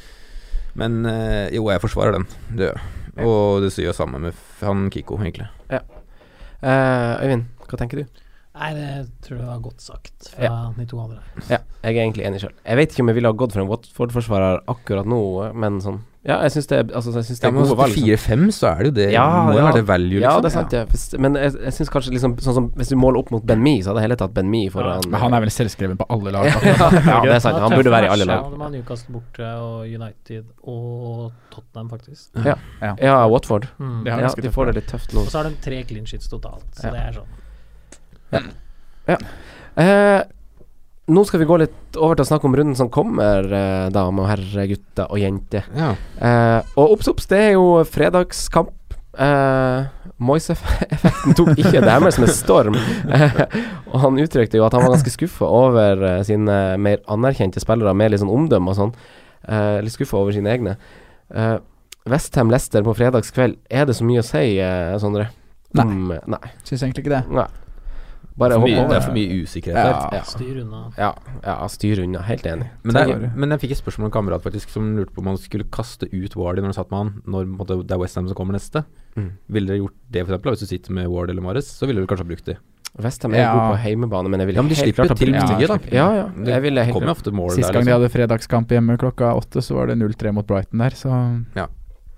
[0.74, 2.26] Men eh, jo, jeg forsvarer den.
[2.56, 3.26] Det gjør jeg.
[3.26, 4.32] Og det sier jo samme med
[4.62, 5.48] han Kiko, egentlig.
[5.70, 8.20] Eh, Øyvind, hva tenker du?
[8.50, 8.86] Nei, det
[9.22, 10.54] tror jeg var godt sagt fra Ja.
[10.76, 11.20] de to andre.
[11.48, 12.50] Ja, jeg er egentlig enig sjøl.
[12.66, 15.20] Jeg vet ikke om jeg ville ha gått for en Watford-forsvarer akkurat nå,
[15.54, 17.94] men sånn Ja, jeg syns det, altså, jeg synes det Ja, er gode altså, valg.
[17.94, 18.40] til liksom.
[18.42, 19.64] 4-5 så er det jo det Ja, Må jo ja.
[19.70, 20.26] være det value, liksom.
[20.26, 21.18] Ja, det er sant, ja.
[21.22, 23.80] Men jeg, jeg syns kanskje liksom Sånn som hvis du måler opp mot Ben Mi,
[23.80, 26.30] så hadde jeg heller tatt Ben Mi foran Men han er vel selvskreven på alle
[26.34, 26.44] lag.
[26.50, 27.56] ja, ja, det er sant.
[27.56, 28.50] Han burde være i alle lag.
[28.52, 32.34] De har Newcastle borte og United og Tottenham, faktisk.
[32.44, 32.58] Ja,
[33.00, 33.68] ja Watford.
[33.78, 34.04] Mm.
[34.06, 35.22] Ja, de får det litt tøft nå.
[35.24, 36.90] Og så har de tre clean sheets totalt, så Ja.
[36.90, 37.36] det er sånn.
[39.80, 40.20] Eh,
[41.10, 44.26] nå skal vi gå litt over til å snakke om runden som kommer, eh, damer
[44.26, 45.64] og herrer, gutter og jenter.
[45.74, 45.94] Ja.
[46.20, 48.76] Eh, og obs, obs, det er jo fredagskamp.
[49.18, 49.88] Eh,
[50.20, 52.76] Moise-effekten tok ikke deres med storm.
[53.10, 53.40] Eh,
[53.90, 57.96] og han uttrykte jo at han var ganske skuffa over eh, sine mer anerkjente spillere
[57.96, 58.94] med litt sånn omdømme og sånn.
[59.48, 60.76] Eh, litt skuffa over sine egne.
[61.34, 61.56] Eh,
[62.10, 64.44] Westham Lester på fredagskveld, er det så mye å si,
[65.02, 65.30] Sondre?
[65.76, 65.86] Nei.
[66.16, 66.52] Eh, nei.
[66.66, 67.24] Syns egentlig ikke det.
[67.34, 67.48] Nei.
[68.38, 68.88] Bare For hopp mye, over.
[68.88, 70.08] det er for mye usikkerhet Ja.
[70.10, 70.16] der.
[70.16, 70.22] Ja.
[70.22, 70.92] Styr unna.
[70.96, 71.14] Ja,
[71.44, 72.22] ja styr unna.
[72.22, 72.68] Helt enig.
[72.84, 75.26] Men, det men jeg fikk et spørsmål av en kamerat faktisk som lurte på om
[75.26, 78.26] han skulle kaste ut Wardy når han satt med han, når måtte, det er Westham
[78.28, 78.84] som kommer neste.
[79.16, 79.30] Mm.
[79.50, 82.06] Ville dere gjort det eksempel, Hvis du sitter med Ward eller Mares, så ville du
[82.06, 82.56] kanskje ha brukt de.
[82.98, 83.52] Westham er Ja.
[83.54, 85.78] god på heimebane, men jeg ville Ja, men de helt slipper til mye, da.
[85.92, 86.28] Ja, ja.
[86.28, 86.94] Det Jeg ville helt
[87.54, 87.72] Sist der.
[87.72, 88.02] gang de liksom.
[88.02, 91.44] hadde fredagskamp hjemme klokka åtte, så var det 0-3 mot Brighton der, så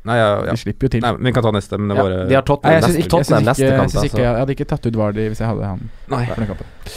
[0.08, 0.50] Nei, ja, ja.
[0.50, 1.02] de slipper jo til.
[1.04, 2.90] Nei, men vi kan ta neste, men det Ja, bare de har Nei, Tottenham, neste,
[2.90, 4.24] ikke, jeg, Tottenham neste ikke, jeg, synes ikke altså.
[4.24, 6.22] jeg hadde ikke tatt ut Vardy hvis jeg hadde han Nei.
[6.26, 6.96] for den kampen.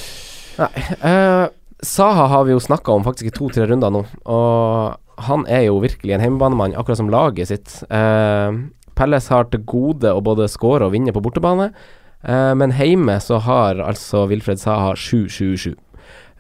[1.12, 1.46] Eh,
[1.86, 5.78] Saha har vi jo snakka om faktisk i to-tre runder nå, og han er jo
[5.84, 7.76] virkelig en hjemmebanemann, akkurat som laget sitt.
[7.92, 11.70] Uh, Pelles har til gode å både skåre og vinne på bortebane,
[12.26, 15.76] uh, men hjemme så har altså Wilfred Saha 7-7-7.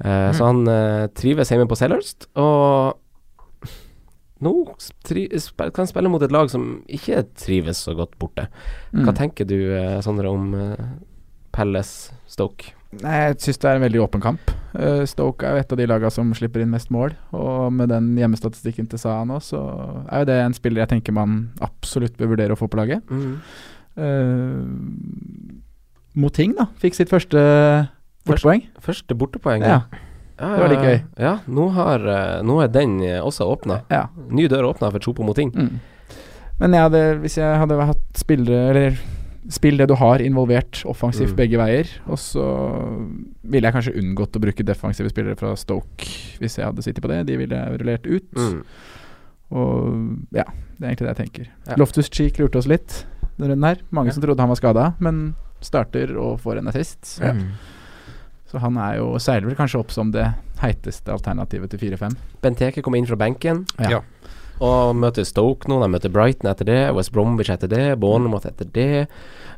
[0.03, 2.97] Eh, Så han eh, trives hjemme på Selhurst, og
[4.45, 4.53] nå
[5.75, 8.47] kan spille mot et lag som ikke trives så godt borte.
[8.93, 9.17] Hva Mm.
[9.17, 10.75] tenker du, eh, Sondre, om uh,
[11.55, 12.71] Pelles Stoke?
[13.01, 14.51] Nei, jeg syns det er en veldig åpen kamp.
[14.77, 17.11] Eh, Stoke er jo et av de lagene som slipper inn mest mål.
[17.35, 19.59] Og med den hjemmestatistikken til Saha nå, så
[20.07, 23.03] er jo det en spiller jeg tenker man absolutt bør vurdere å få på laget.
[23.11, 23.41] Mm.
[23.99, 25.55] Uh,
[26.15, 26.69] Moting, da.
[26.79, 27.39] Fikk sitt første
[28.27, 28.63] bortepoeng.
[28.83, 29.65] Første bortepoeng.
[29.67, 29.81] Ja.
[29.91, 29.99] Ja,
[30.37, 30.97] det var litt gøy.
[31.17, 33.81] Ja, nå, har, eh, nå er den eh, også åpna.
[33.89, 34.07] ja.
[34.29, 35.51] Ny dør åpna for Chopo Moting.
[35.55, 35.79] Mm.
[36.59, 38.97] Men jeg hadde, hvis jeg hadde hatt spillere Eller
[39.51, 41.35] spill det du har, involvert offensivt Mm.
[41.37, 41.87] begge veier.
[42.07, 42.45] Og så
[43.43, 46.07] ville jeg kanskje unngått å bruke defensive spillere fra Stoke
[46.39, 47.25] hvis jeg hadde sittet på det.
[47.27, 48.31] De ville jeg rullert ut.
[48.33, 48.63] Mm.
[49.51, 50.43] Og ja,
[50.79, 51.49] det er egentlig det jeg tenker.
[51.69, 51.75] Ja.
[51.77, 53.05] Loftus Cheek lurte oss litt
[53.37, 53.77] denne runden her.
[53.91, 54.13] Mange Ja.
[54.13, 57.19] som trodde han var skada, men starter og får en assist.
[57.21, 57.33] Ja.
[58.51, 60.27] Så han er jo seiler vel kanskje opp som det
[60.61, 62.15] heiteste alternativet til 4-5.
[62.41, 63.89] Benteke kommer inn fra benken Ja.
[63.89, 64.01] Ja.
[64.61, 65.81] og møter Stoke nå.
[65.81, 69.07] De møter Brighton etter det, West Bromwich etter det, Bournemouth etter det.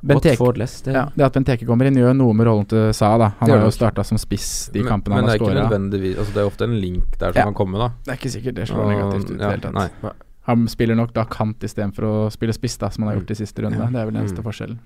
[0.01, 0.93] Benteke, Watford, Leicester.
[0.93, 3.17] ja, det at Benteke kommer inn, gjør noe med rollen til Sa.
[3.17, 5.57] da Han har jo starta som spiss de men, kampene men han det er ikke
[5.57, 7.43] nødvendigvis altså, Det er ofte en link der som Ja.
[7.45, 7.88] kan komme, da.
[8.05, 9.73] Det er ikke sikkert det slår negativt ut i ja, det hele tatt.
[10.03, 10.11] nei.
[10.47, 13.35] Han spiller nok da kant istedenfor å spille spiss, da som han har gjort i
[13.35, 13.77] siste runde.
[13.77, 13.85] Ja.
[13.89, 14.45] Det er vel den eneste Mm.
[14.47, 14.79] forskjellen.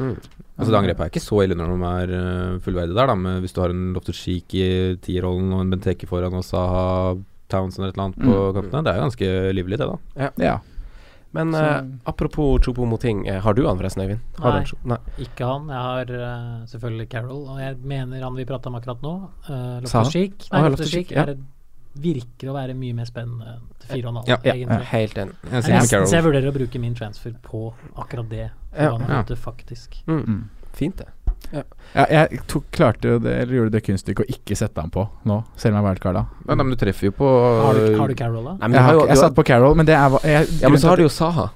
[0.00, 0.16] Mm.
[0.60, 3.14] Altså Det angrepet er ikke så ille når de er uh, fullverdige der, da.
[3.16, 4.64] Men hvis du har en Loftus Cheek i
[5.04, 7.14] tierrollen og en Benteke foran og Saha
[7.52, 8.58] Townsend eller et eller annet på Mm.
[8.58, 10.30] kantene, det er jo ganske livlig, det, da.
[10.38, 10.58] Ja.
[11.32, 14.20] Men Så- eh, apropos Chopo Moting, uh, har du han forresten, Øyvind?
[14.38, 14.96] Har du Nei.
[14.96, 15.24] Nei.
[15.24, 15.68] Ikke han.
[15.68, 20.04] Jeg har uh, selvfølgelig Carol, og jeg mener han vi prata om akkurat nå, uh,
[20.10, 20.48] Cheek.
[20.50, 21.24] Ah, ja.
[21.24, 21.36] er,
[21.98, 24.84] virker å være mye mer spennende til 4,5, Ja, ja, egentlig.
[24.92, 25.34] Helt enig.
[25.42, 28.50] Jeg Jeg jeg, så jeg vurderer å bruke min transfer på akkurat det.
[28.74, 28.96] Ja.
[28.96, 29.24] For Ja.
[29.28, 29.36] ja.
[29.36, 30.02] faktisk.
[30.06, 30.24] Mm.
[30.26, 30.48] Mm.
[30.72, 31.08] Fint, det.
[31.50, 35.02] Ja, jeg tok, klarte jo det, eller gjorde det kunststykket å ikke sette han på
[35.26, 36.26] nå, selv om jeg wildcarda.
[36.46, 38.52] Ja, nei, men du treffer jo på Har du, har du Carol, da?
[38.60, 40.82] Nei, men Jeg, har jo, jeg satt på Carol, men det er jeg, ja, men
[40.82, 41.48] så har du jo Saha.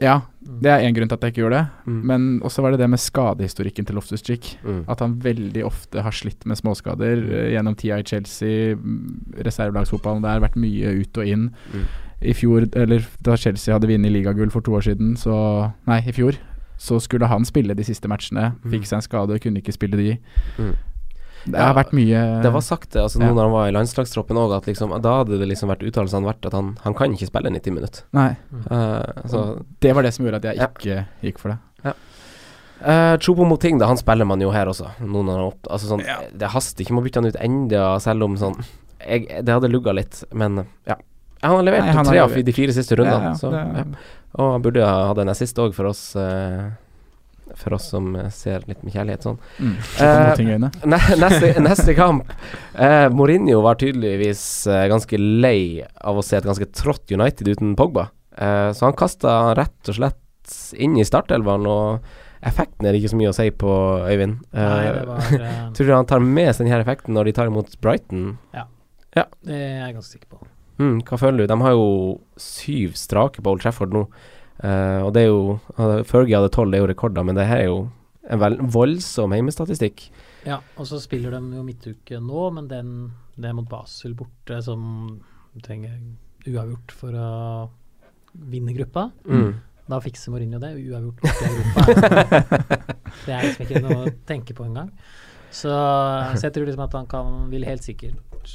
[0.00, 1.90] Ja, det er én grunn til at jeg ikke gjorde det.
[1.92, 1.98] Mm.
[2.08, 4.54] Men også var det det med skadehistorikken til Loftus Chick.
[4.64, 4.86] Mm.
[4.88, 10.24] At han veldig ofte har slitt med småskader eh, gjennom tida i Chelsea, mm, reservelagsfotballen.
[10.24, 11.50] Det har vært mye ut og inn.
[11.74, 11.84] Mm.
[12.22, 16.12] I fjor, eller da Chelsea hadde vunnet ligagull for to år siden, så Nei, i
[16.12, 16.36] fjor.
[16.80, 18.54] Så skulle han spille de siste matchene.
[18.64, 18.70] Mm.
[18.72, 20.14] Fikk seg en skade, kunne ikke spille de.
[20.58, 20.74] Mm.
[21.46, 23.32] Det Ja, har vært mye Det var sagt det, altså nå Ja.
[23.32, 26.44] når han var i landslagstroppen òg, at liksom, da hadde det liksom vært uttalelsene vært
[26.44, 28.02] at han, han kan ikke spille 90 minutter.
[28.12, 28.36] Nei.
[28.70, 30.66] Uh, så Det var det som gjorde at jeg Ja.
[30.68, 31.94] ikke gikk for det.
[32.80, 34.88] Uh, Chopo Moting, da, han spiller man jo her også.
[35.04, 36.04] Noen er opp, altså sånn,
[36.36, 38.56] Det haster ikke med å bytte han ut enda, selv om sånn
[39.06, 40.96] jeg, Det hadde lugga litt, men ja.
[41.42, 43.30] Han har levert Nei, han tre av de fire siste rundene.
[43.30, 43.84] Ja, ja, så, det- ja.
[44.40, 46.70] Og han burde ha hatt en assist òg, for oss Uh,
[47.58, 49.38] For oss som eh, ser litt med kjærlighet sånn.
[49.58, 49.72] Mm.
[49.98, 52.28] uh, neste, neste kamp
[52.78, 57.72] uh, Mourinho var tydeligvis uh, ganske lei av å se et ganske trått United uten
[57.76, 58.06] Pogba.
[58.38, 63.10] Eh, så han kasta rett og slett inn i startelveren, og effekten er det ikke
[63.16, 63.74] så mye å si på,
[64.06, 64.38] Øyvind.
[64.54, 65.34] Nei, Eh, var
[65.74, 68.38] tror du han tar med seg denne effekten når de tar imot Brighton?
[68.54, 68.68] Ja,
[69.42, 70.40] Det er jeg ganske sikker på.
[70.80, 71.50] Mm, hva føler du?
[71.50, 71.88] De har jo
[72.40, 74.06] syv strake på Old Trafford nå.
[74.60, 77.46] Uh, og det er jo uh, Fergie hadde tolv, det er jo rekorder, men det
[77.48, 77.80] her er jo
[78.30, 80.08] en vel voldsom heimestatistikk.
[80.46, 82.90] Ja, og så spiller de jo midtuke nå, men den,
[83.36, 84.82] det er mot Basel borte, som
[85.64, 85.96] trenger
[86.48, 87.30] uavgjort for å
[88.52, 89.08] vinne gruppa.
[89.26, 89.58] Mm.
[89.90, 90.74] Da fikser Mourinho det.
[90.78, 92.60] Uavgjort borte i Europa.
[93.26, 94.92] det er liksom ikke noe å tenke på engang.
[95.50, 98.52] Så, så jeg tror liksom at han kan, vil helt sikkert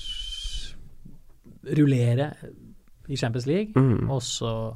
[1.66, 2.32] rullere
[3.08, 4.10] i Champions League, Mm.
[4.10, 4.76] og så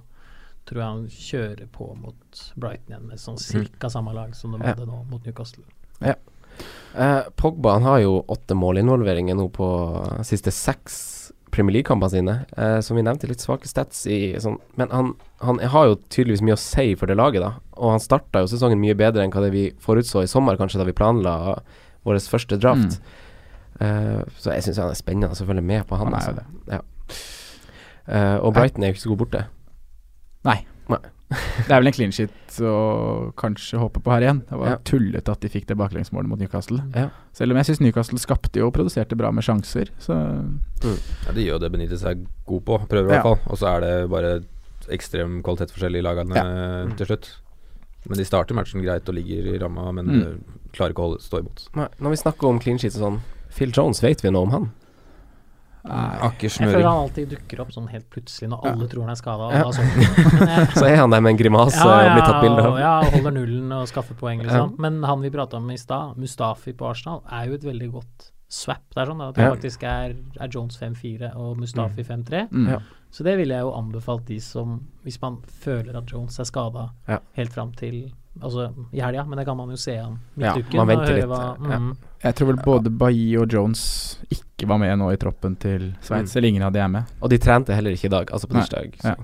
[0.65, 4.59] tror jeg han kjører på mot Brighton igjen med sånn cirka samme lag som de
[4.59, 4.73] Ja.
[4.75, 5.63] hadde nå mot Newcastle.
[6.95, 9.67] Eh, Pogba han har jo åtte målinvolveringer nå på
[10.25, 12.45] siste seks Premier League-kampene sine.
[12.57, 16.41] Eh, som vi nevnte, litt svake stats i sånn Men han, han har jo tydeligvis
[16.45, 17.53] mye å si for det laget, da.
[17.77, 20.77] Og han starta jo sesongen mye bedre enn hva det vi forutså i sommer, kanskje,
[20.81, 21.61] da vi planla
[22.05, 22.99] vår første draft.
[23.79, 26.11] Eh, så jeg syns han er spennende å følge med på han.
[26.11, 26.43] Han altså.
[26.67, 26.81] Ja.
[28.09, 29.45] uh, og Brighton er jo ikke så god borte.
[30.47, 30.59] Nei.
[30.89, 30.99] Nei.
[31.67, 34.39] Det er vel en clean shit å kanskje håpe på her igjen.
[34.49, 34.77] Det var Ja.
[34.87, 36.81] tullete at de fikk det baklengsmålet mot Newcastle.
[36.95, 37.09] Ja.
[37.37, 39.91] Selv om jeg syns Newcastle skapte jo og produserte bra med sjanser.
[40.01, 40.15] Så
[40.81, 42.17] Ja, De gjør det Benitez er
[42.47, 43.39] god på, prøver i hvert fall.
[43.45, 44.31] Og så er det bare
[44.89, 47.29] ekstrem kvalitetsforskjell i lagene eh, til slutt.
[48.09, 50.43] Men de starter matchen greit og ligger i ramma, men Mm.
[50.73, 51.67] klarer ikke å holde, stå imot.
[51.75, 53.19] Nei, når vi snakker om clean sheets og sånn,
[53.49, 54.69] Phil Jones, vet vi noe om han?
[55.89, 59.45] Jeg føler han alltid dukker opp sånn helt plutselig når alle tror han er skada.
[59.55, 59.69] Ja.
[60.79, 62.79] Så er han der med en grimase og blir tatt bilde av.
[62.81, 64.75] Ja, holder nullen og skaffer poeng, liksom.
[64.75, 64.83] Ja.
[64.85, 68.29] Men han vi prata om i stad, Mustafi på Arsenal, er jo et veldig godt
[68.51, 68.83] swap.
[68.91, 69.53] Det er sånn da, at det Ja.
[69.55, 72.47] faktisk er, er Jones 5-4 og Mustafi 5-3.
[72.51, 72.79] mm.
[73.09, 76.91] Så det ville jeg jo anbefalt de som Hvis man føler at Jones er skada
[77.07, 77.17] Ja.
[77.33, 78.11] helt fram til
[78.41, 79.95] Altså i helga, men det kan man jo se
[80.35, 80.73] midtuken.
[80.73, 81.79] Ja, man venter litt, hva- ja.
[81.79, 81.89] mm.
[82.23, 83.81] jeg tror vel både Bailly og Jones
[84.31, 86.33] ikke var med nå i troppen til Sveits.
[86.33, 86.37] Mm.
[86.37, 87.03] Eller ingen av de er med.
[87.21, 88.95] Og de trente heller ikke i dag, altså på tirsdag.
[89.03, 89.15] Ja.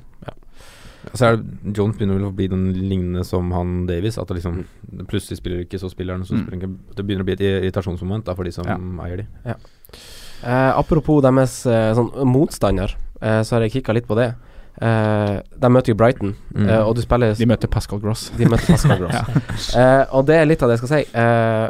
[1.13, 4.17] Så er det Jones begynner vel å bli den lignende som han Davies.
[4.17, 4.63] At det liksom
[5.07, 6.41] plutselig spiller ikke, så spiller han, så Mm.
[6.47, 6.95] spiller han ikke.
[6.95, 8.75] Det begynner å bli et irritasjonsmoment da, for de som Ja.
[9.05, 9.27] eier de.
[9.45, 14.33] Eh, apropos deres eh, sånn motstander, eh, så har jeg kikka litt på det.
[14.81, 16.67] Eh, de møter jo Brighton, Mm.
[16.69, 18.29] uh, og du spiller De møter Pascal Gross.
[18.37, 19.69] De møter Pascal Gross.
[19.75, 21.17] eh, og det er litt av det jeg skal si.
[21.19, 21.69] Eh,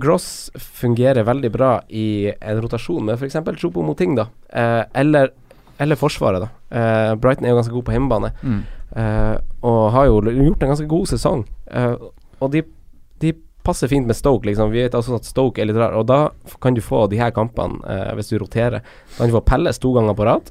[0.00, 3.36] Gross fungerer veldig bra i en rotasjon med f.eks.
[3.60, 4.26] Chopo Moting, da.
[4.48, 5.30] Eh, eller,
[5.78, 6.48] eller Forsvaret, da.
[6.70, 8.62] Eh, Brighton er jo ganske god på hjemmebane, Mm.
[8.96, 11.44] eh, og har jo gjort en ganske god sesong.
[11.70, 11.94] Eh,
[12.40, 12.62] og de,
[13.20, 14.70] de passer fint med Stoke, liksom.
[14.72, 16.30] Vi vet også at Stoke er litt rar, og da
[16.62, 18.80] kan du få de her kampene, eh, hvis du roterer.
[18.80, 20.50] Da kan du få Pelles to ganger på rad.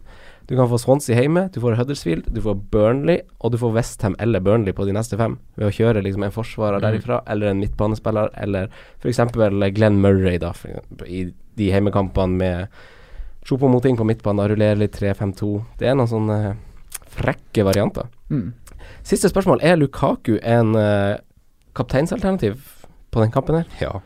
[0.50, 4.16] Du kan få Swansea hjemme, du får Huddersfield, du får Burnley, og du får Westham
[4.20, 5.36] eller Burnley på de neste fem.
[5.60, 6.86] Ved å kjøre liksom en forsvarer Mm.
[6.88, 8.70] derifra, eller en midtbanespiller, eller
[9.04, 9.20] f.eks.
[9.76, 12.68] Glenn Murray, da, for, i de hjemmekampene med
[13.46, 15.52] Chopo Moting på midtbanen, rullere litt 3-5-2.
[15.78, 16.56] Det er noen sånne
[17.14, 18.10] frekke varianter.
[18.32, 18.54] Mm.
[19.04, 19.62] Siste spørsmål.
[19.62, 21.18] Er Lukaku en uh,
[21.76, 22.58] kapteinsalternativ
[23.12, 23.66] på den kampen her?
[23.80, 24.02] Ja.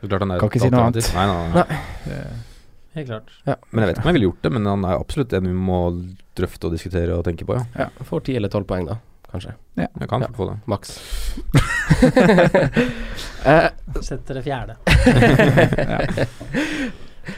[0.00, 1.14] Så klart han er Kan ikke si noe alternativ.
[1.16, 1.80] Nei, nei, nei.
[2.04, 2.49] Det-
[2.94, 3.28] Helt klart.
[3.70, 5.52] Men jeg vet ikke om jeg ville gjort det, men han er absolutt en vi
[5.54, 5.76] må
[6.38, 7.62] drøfte og diskutere og tenke på, ja.
[7.84, 7.88] Ja.
[8.08, 8.96] Får ti eller tolv poeng, da.
[9.30, 9.52] Kanskje.
[9.78, 9.86] Ja.
[10.00, 10.28] Jeg kan Ja.
[10.34, 10.56] få det.
[10.66, 10.98] Maks.
[13.46, 13.68] eh,
[14.02, 14.74] Setter det fjerde.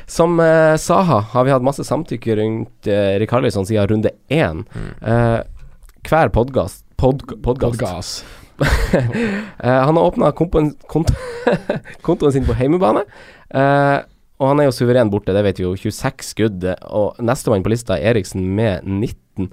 [0.07, 4.63] Som uh, Saha har vi hatt masse samtykke rundt uh, Rikarlisson siden runde én.
[5.03, 5.41] Eh,
[6.09, 8.25] hver podkast pod, podkast.
[8.63, 10.77] Eh, Han har åpna kontoen,
[12.33, 13.01] sin på heimebane.
[13.51, 13.99] eh,
[14.43, 15.73] og han er jo suveren borte, det vet vi jo.
[15.79, 16.65] 26 skudd.
[16.67, 19.47] eh, Og nestemann på lista er Eriksen med 19.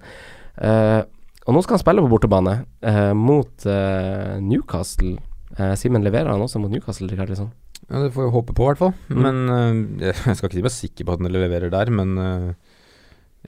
[0.60, 1.06] Uh,
[1.46, 5.16] og nå skal han spille på bortebane uh, mot uh, Newcastle.
[5.56, 7.48] Eh, Simen leverer han også mot Newcastle, Rikarlisson?
[7.90, 8.92] Ja, Det får vi håpe på, i hvert fall.
[9.10, 9.24] Mm.
[9.24, 9.40] Men
[10.04, 12.14] jeg skal ikke si meg sikker på at han leverer der, men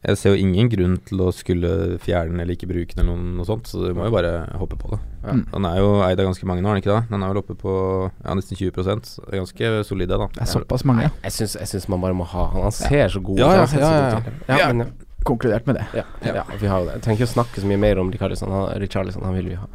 [0.02, 3.36] jeg ser jo ingen grunn til å skulle fjerne den eller ikke bruke den eller
[3.38, 5.00] noe, sånt, så du må jo bare hoppe på det.
[5.22, 5.36] Ja.
[5.52, 7.04] Den er jo eid av ganske mange nå, er den ikke det?
[7.12, 7.76] Den er vel oppe på
[8.08, 8.96] ja, nesten 20 Det
[9.28, 10.30] er ganske solid, det, da.
[10.34, 11.06] Det er såpass mange.
[11.06, 11.14] ja.
[11.28, 12.66] Jeg syns, jeg syns man bare må ha han.
[12.66, 13.44] Han ser så god ut.
[13.44, 14.58] Ja, ja, ja, ja.
[14.58, 15.08] ja, men, ja.
[15.28, 15.86] Konkludert med det.
[15.94, 16.48] Ja, ja.
[16.58, 16.98] vi har jo det.
[16.98, 18.50] Jeg trenger ikke å snakke så mye mer om Richarlison.
[18.56, 19.70] Han, Richarlison, han vil vi ha.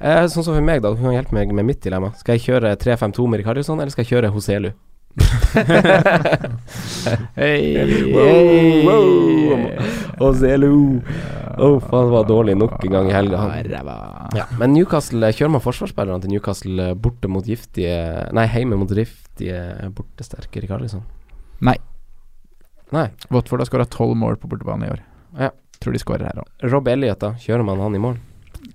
[0.00, 0.94] Eh, sånn som for meg, da.
[0.96, 2.14] Hun kan hjelpe meg med mitt dilemma.
[2.16, 4.70] Skal jeg kjøre 3-5-2 med Richarlison, eller skal jeg kjøre Hoselu?
[7.40, 7.60] Hei,
[8.12, 9.58] Wow, wow.
[10.20, 10.72] Hoselu!
[11.56, 13.40] Å, faen, det var dårlig nok en gang i helga.
[14.36, 14.44] Ja.
[14.60, 17.94] Men Newcastle, eh, kjører man forsvarsspillerne til Newcastle eh, borte mot giftige
[18.36, 19.60] Nei, hjemme mot giftige,
[19.96, 21.04] bortesterke Richarlison?
[21.64, 21.76] Nei.
[22.92, 23.06] Nei.
[23.32, 25.00] Watford har skåra tolv mål på bortebane i år.
[25.40, 25.50] Ja.
[25.80, 26.48] Tror de skårer her òg.
[26.72, 27.32] Rob Elliot, da.
[27.40, 28.18] Kjører man han i mål?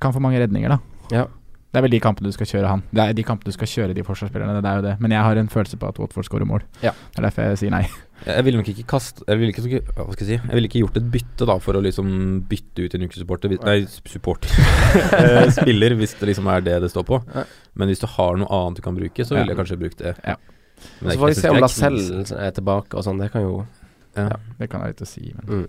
[0.01, 0.79] Kan få mange redninger, da.
[1.13, 1.27] Ja.
[1.71, 2.81] Det er vel de kampene du skal kjøre han.
[2.91, 4.95] Det er de kampene du skal kjøre de forsvarsspillerne, det er jo det.
[4.99, 6.65] Men jeg har en følelse på at Watford skårer mål.
[6.83, 6.91] Ja.
[7.13, 7.85] Det er derfor jeg sier nei.
[8.21, 10.81] Jeg ville nok ikke kaste Jeg ville ikke, hva skal jeg si Jeg ville ikke
[10.83, 12.11] gjort et bytte da for å liksom
[12.51, 14.53] bytte ut en Newcastle-supporter Nei, supporter.
[15.17, 17.17] Eh, Spiller, hvis det liksom er det det står på.
[17.73, 20.13] Men hvis du har noe annet du kan bruke, så ville jeg kanskje brukt det.
[20.21, 20.35] Ja.
[20.99, 23.21] Men Så får vi se om det er Lacelle er tilbake og sånn.
[23.21, 23.55] Det kan jo
[24.13, 24.27] Ja.
[24.59, 25.67] Det kan jeg ikke si, men mm.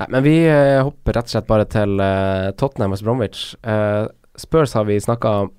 [0.00, 3.42] Nei, men vi uh, hopper rett og slett bare til uh, Tottenham og Bromwich.
[3.60, 4.06] Eh,
[4.40, 5.50] Spurs har vi snakka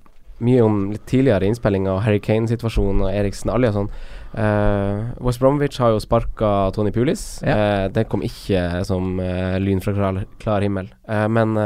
[0.42, 3.90] mye om litt tidligere i Og Harry Kane-situasjonen og Eriksen Alli og sånn.
[4.32, 7.42] Uh, West Bromwich har jo sparka Tony Pulis.
[7.46, 7.54] Ja.
[7.54, 10.90] Uh, det kom ikke som uh, lyn fra klar, klar himmel.
[11.06, 11.58] Men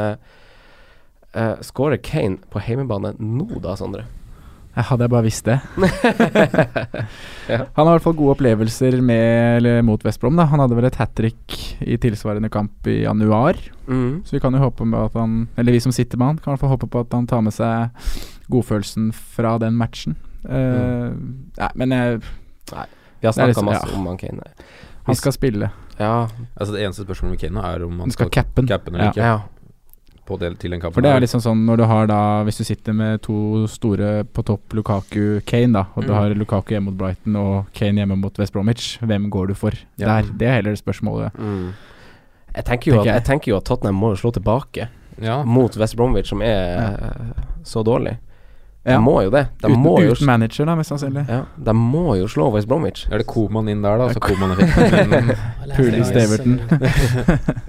[1.61, 4.07] skårer Kane på heimebane nå da, Sondre?
[4.77, 5.61] Jeg hadde jeg bare visst det.
[7.47, 7.61] Ja.
[7.77, 10.35] Han har i hvert fall gode opplevelser med, eller mot West Brom.
[10.35, 10.49] Da.
[10.51, 11.55] Han hadde vel et hat trick
[11.87, 13.55] i tilsvarende kamp i januar.
[13.87, 14.24] Mm.
[14.27, 16.51] Så vi kan jo håpe med at han Eller vi som sitter med han, kan
[16.51, 17.95] i hvert fall håpe på at han tar med seg
[18.51, 20.16] godfølelsen fra den matchen.
[20.43, 21.14] Eh,
[21.62, 22.18] Nei, men jeg,
[22.66, 22.89] Vi har
[23.22, 23.97] Det er snakka liksom- masse ja.
[24.01, 24.43] om han Kane.
[25.07, 25.70] han skal spille.
[26.01, 26.27] Ja,
[26.59, 28.68] Altså Det eneste spørsmålet med Kane er om Han han skal cappe den.
[28.95, 29.11] eller Ja.
[29.11, 29.22] ikke.
[29.22, 29.39] ja.
[30.27, 30.95] På det, til den kampen.
[30.95, 34.24] For det er liksom sånn når du har da Hvis du sitter med to store
[34.24, 36.16] på topp, Lukaku, Kane, da, og du Mm.
[36.18, 39.70] har Lukaku hjemme mot Brighton og Kane hjemme mot West Bromwich, hvem går du for
[39.99, 40.07] Ja.
[40.20, 40.22] der?
[40.37, 41.31] Det er heller spørsmålet.
[41.39, 41.72] Mm.
[42.57, 43.14] Jeg, tenker jo Tenker at, jeg.
[43.14, 44.89] jeg tenker jo at Tottenham må slå tilbake
[45.22, 45.43] Ja.
[45.45, 48.18] mot West Bromwich, som er eh, så dårlig.
[48.85, 48.99] De Ja.
[49.01, 49.49] må jo det.
[49.61, 51.29] De uten, må jo, uten manager, da, mest sannsynlig.
[51.29, 53.07] ja, de må jo slå West Bromwich.
[53.11, 54.09] Er det Koman inn der, da?
[54.14, 54.57] Så Koman er
[55.77, 56.61] Pulis Daverton.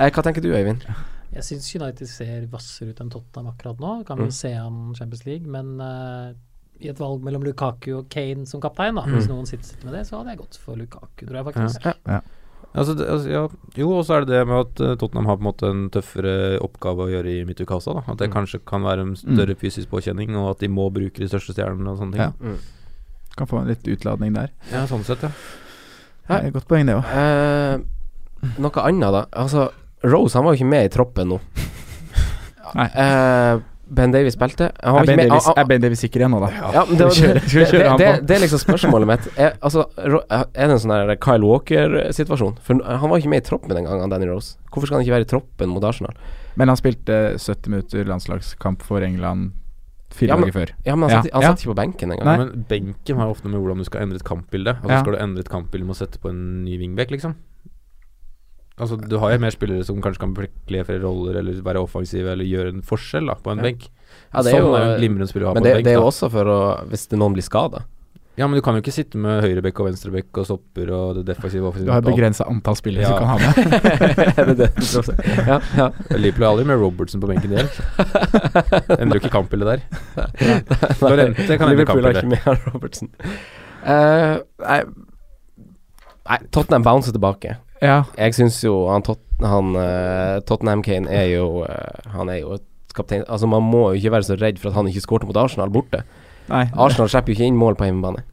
[0.00, 0.84] Eh, hva tenker du, Øyvind?
[1.32, 4.04] Jeg syns United ser hvassere ut enn Tottenham akkurat nå.
[4.06, 4.22] Kan Mm.
[4.24, 6.32] vel se an Champions League, men uh,
[6.80, 9.14] i et valg mellom Lukaku og Kane som kaptein, da, Mm.
[9.14, 11.84] hvis noen sitter med det, så hadde jeg gått for Lukaku, tror jeg faktisk.
[12.06, 12.20] Ja.
[12.74, 13.48] Altså, det, altså, ja.
[13.76, 15.90] Jo, og så er det det med at eh, Tottenham har på en måte en
[15.90, 17.94] tøffere oppgave å gjøre i Mitukasa.
[17.94, 18.02] Da.
[18.12, 18.34] At det Mm.
[18.34, 21.88] kanskje kan være en større fysisk påkjenning, og at de må bruke de største stjernene
[21.90, 22.20] og sånne ting.
[22.20, 22.32] Ja.
[22.40, 22.58] Mm.
[23.36, 24.50] Kan få en litt utladning der.
[24.72, 25.30] Ja, sånn sett, ja.
[26.28, 27.04] Det er et godt poeng, det òg.
[27.04, 27.78] Eh,
[28.58, 29.24] noe annet, da.
[29.32, 29.70] Altså,
[30.04, 31.40] Rose han var jo ikke med i troppen nå.
[32.78, 32.86] Nei.
[32.94, 33.58] Eh,
[33.90, 34.68] ben Davies spilte.
[34.78, 36.50] Er Ben han- er ben Davies, sikker igjen nå, da?
[36.72, 39.26] Ja, men det, det, det, det, det er liksom spørsmålet mitt.
[39.36, 42.54] Er, altså, er det en sånn her Kyle Walker-situasjon?
[42.62, 44.54] For han var ikke med i troppen den gangen, Danny Rose.
[44.70, 46.14] Hvorfor skal han ikke være i troppen mot Arsenal?
[46.54, 49.50] Men han spilte 70 minutter landslagskamp for England
[50.14, 50.70] fire Ja, men- dager før.
[50.86, 51.50] Ja, men han Ja, satt, han ja.
[51.50, 52.38] satt ikke på benken engang.
[52.46, 54.76] Men benken har ofte med hvordan du skal endre et kampbilde.
[54.78, 55.02] Altså Ja.
[55.02, 57.34] Skal du endre et kampbilde med å sette på en ny wingback, liksom?
[58.80, 60.34] Altså Du har jo mer spillere som kanskje kan
[60.66, 63.68] kle flere roller, eller være offensive, eller gjøre en forskjell da på en Ja.
[63.70, 63.88] benk.
[64.32, 65.76] Ja, det er sånn er jo en glimrende spiller å ha Men på det, en
[65.80, 65.84] benk.
[65.84, 67.84] det er jo også for å Hvis noen blir skada.
[68.38, 71.24] Ja, men du kan jo ikke sitte med høyrebekk og venstrebekk og stopper og det
[71.28, 71.84] defensive offensive.
[71.86, 73.10] Du har et begrensa antall spillere Ja.
[73.12, 73.54] du kan ha med.
[74.48, 75.14] det det du tror?
[75.46, 75.88] Ja, ja.
[76.16, 77.68] Liverpool er aldri med Robertson på benken der.
[78.96, 79.80] Endrer jo ikke kampbildet der.
[81.04, 82.24] Lorente kan endre Liverpool har ikke kampbildet.
[82.30, 83.10] med han Robertson.
[83.84, 84.80] Eh, nei,
[86.30, 87.58] nei, Tottenham bouncer tilbake.
[87.80, 88.02] Ja.
[88.18, 92.58] Jeg syns jo han, Tot han uh, Tottenham Kane er jo uh, Han er jo
[92.58, 95.28] et kaptein Altså Man må jo ikke være så redd for at han ikke skårte
[95.28, 96.02] mot Arsenal borte.
[96.50, 96.66] Nei.
[96.74, 98.24] Arsenal slipper jo ikke inn mål på hjemmebane.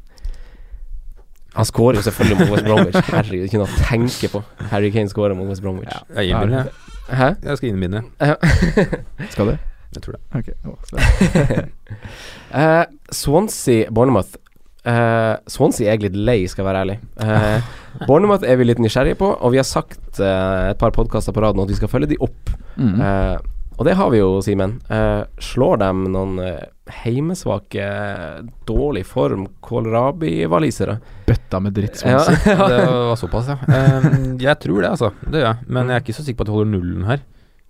[1.57, 2.97] Han skårer jo selvfølgelig mot West Bromwich.
[3.09, 4.41] Herregud, ikke noe å tenke på.
[4.73, 5.93] Harry Kane skårer mot West Bromwich.
[6.13, 6.69] Jeg innbiller.
[7.07, 7.31] Hæ?
[7.41, 8.03] Jeg skal innbinde.
[8.21, 8.35] Ja.
[9.33, 9.55] Skal du?
[9.95, 10.21] Jeg tror det.
[10.37, 11.63] Okay.
[12.47, 14.37] Eh, Swansea Bournemouth.
[14.87, 16.97] Eh, Swansea er jeg litt lei, skal jeg være ærlig.
[17.19, 21.35] Uh, Bournemouth er vi litt nysgjerrige på, og vi har sagt uh, et par podkaster
[21.35, 22.55] på rad nå at vi skal følge de opp.
[22.79, 22.97] Mm.
[23.01, 24.79] Uh, og det har vi jo, Simen.
[24.89, 26.63] Eh, slår dem noen eh,
[27.03, 27.85] heimesvake,
[28.65, 30.95] dårlig form kålrabi-valisere?
[31.27, 32.23] Bøtta med dritt, Ja.
[32.25, 32.69] Swansea.
[32.71, 33.57] Det var såpass, ja.
[34.41, 35.11] Jeg tror det, altså.
[35.21, 35.69] Det gjør jeg.
[35.69, 37.21] Men jeg er ikke så sikker på at de holder nullen her.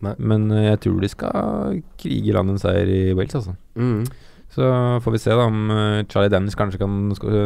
[0.07, 0.13] Nei.
[0.31, 3.57] Men uh, jeg tror de skal krige land en seier i Wales, altså.
[3.75, 4.05] Mm.
[4.57, 4.65] Så
[5.05, 6.93] får vi se da om uh, Charlie Dennis kanskje kan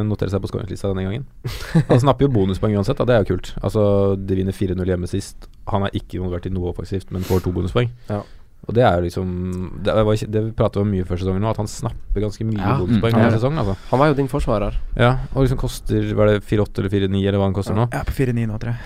[0.08, 1.26] notere seg på skåringslista denne gangen.
[1.92, 3.08] Han snapper jo bonuspoeng uansett, da.
[3.10, 3.50] det er jo kult.
[3.60, 3.82] Altså,
[4.16, 5.50] De vinner 4-0 hjemme sist.
[5.74, 7.92] Han er ikke involvert i noe offensivt, men får to bonuspoeng.
[8.08, 8.22] Ja.
[8.70, 9.30] Og det er jo liksom
[9.84, 12.62] Det, var det vi pratet om mye før sesongen nå, at han snapper ganske mye
[12.62, 12.76] Ja.
[12.78, 13.18] bonuspoeng Mm.
[13.18, 13.58] sesongen, sesong.
[13.58, 13.76] Altså.
[13.92, 14.78] Han var jo din forsvarer.
[14.96, 17.90] Ja, og liksom koster Var det 4-8 eller 4-9, eller hva han koster nå?
[17.92, 18.80] Jeg er på 4-9 nå, tror jeg.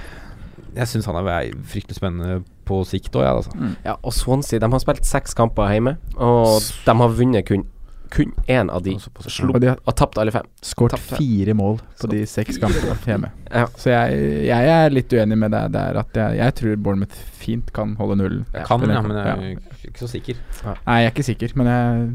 [0.76, 3.76] Jeg syns han er fryktelig spennende på sikt òg, jeg, altså.
[3.86, 7.68] Ja, og Swansea de har spilt seks kamper hjemme, og de har vunnet kun
[8.16, 8.94] kun én av de.
[9.28, 10.46] Slo, Og de har og tapt alle fem.
[10.64, 13.32] skåret fire mål på de seks kampene hjemme.
[13.52, 13.66] Ja.
[13.76, 17.74] Så jeg, jeg er litt uenig med deg der at jeg, jeg tror Bournemouth fint
[17.76, 18.46] kan holde nullen.
[18.56, 19.36] Jeg kan, ja, men jeg ja.
[19.36, 20.40] er ikke så sikker.
[20.64, 22.08] Nei, jeg er ikke sikker, men jeg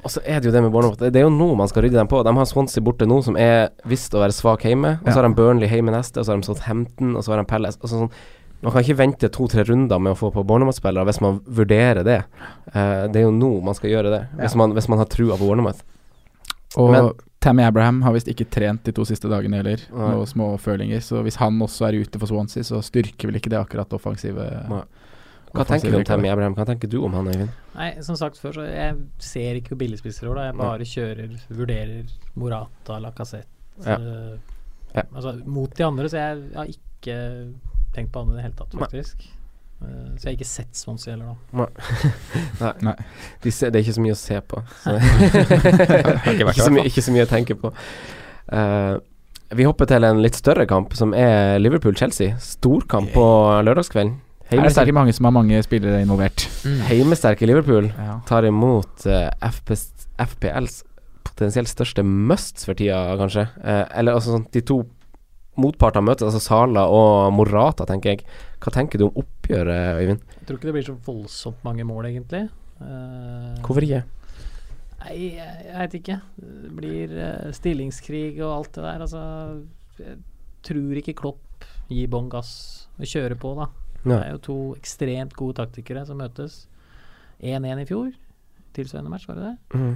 [0.00, 1.02] Og så er det jo det med Bournemouth.
[1.02, 2.22] Det er jo nå man skal rydde dem på.
[2.24, 4.94] De har Swansea borte nå, som er visst å være svak hjemme.
[5.02, 5.20] Og så Ja.
[5.20, 7.76] har de Burnley hjemme neste, og så har de Southampton, og så har de Palace.
[7.82, 8.12] Altså sånn
[8.62, 12.18] Man kan ikke vente to-tre runder med å få på Bournemouth-spillere hvis man vurderer det.
[12.74, 14.58] Uh, det er jo nå man skal gjøre det, hvis, Ja.
[14.58, 15.80] man, hvis man har trua på Bournemouth.
[16.76, 19.80] Og Men- Tammy Abraham har visst ikke trent de to siste dagene heller.
[19.90, 20.10] Nei.
[20.12, 21.00] Noen små følinger.
[21.00, 24.68] Så hvis han også er ute for Swansea, så styrker vel ikke det akkurat offensive
[24.68, 24.82] Nei.
[25.54, 26.54] Hva tenker du om Tammy Abraham?
[26.54, 27.48] Hva tenker du om han, Øyvind?
[27.74, 30.44] Nei, som sagt før, så jeg ser ikke billigspisser over det.
[30.50, 33.48] Jeg bare kjører, vurderer Morata, Lacassette
[33.86, 33.94] Ja.
[33.96, 34.36] eh,
[34.94, 35.02] Ja.
[35.14, 37.54] Altså mot de andre, så jeg har ikke
[37.94, 39.26] tenkt på han i det hele tatt, faktisk.
[39.80, 41.66] Eh, så jeg har ikke sett Swansea heller, da.
[42.62, 42.72] Nei.
[42.90, 42.96] Nei.
[43.44, 44.64] De ser, det er ikke så mye å se på.
[44.82, 44.96] Så.
[46.32, 47.72] ikke ikke, så mye, ikke så mye å tenke på.
[48.50, 48.98] Uh,
[49.58, 52.36] vi hopper til en litt større kamp, som er Liverpool-Chelsea.
[52.42, 53.24] Storkamp på
[53.66, 54.18] lørdagskvelden.
[54.50, 56.44] Er det Heimesterk, sikkert mange som har mange spillere involvert.
[56.88, 57.86] heimesterke Liverpool
[58.26, 59.76] tar imot uh, FP,
[60.26, 60.80] FPLs
[61.40, 63.46] potensielt største musts for tida, kanskje.
[63.64, 64.82] Eh, eller altså sånn, de to
[65.60, 68.24] motpartene møtes, altså Sala og Morata, tenker jeg.
[68.60, 70.24] Hva tenker du om oppgjøret, Øyvind?
[70.38, 72.46] Jeg tror ikke det blir så voldsomt mange mål, egentlig.
[72.80, 74.02] Uh, Hvorfor ikke?
[75.00, 76.18] Nei, jeg, jeg vet ikke.
[76.40, 79.04] Det blir uh, stillingskrig og alt det der.
[79.06, 79.22] Altså,
[80.00, 80.18] jeg
[80.66, 82.52] tror ikke Klopp gir bånn gass
[83.00, 83.70] og kjører på, da.
[84.00, 84.10] Ja.
[84.10, 86.64] Det er jo to ekstremt gode taktikere som møtes.
[87.40, 88.10] 1-1 i fjor.
[88.80, 89.56] Tilsvarende match, var det det?
[89.78, 89.94] Mm,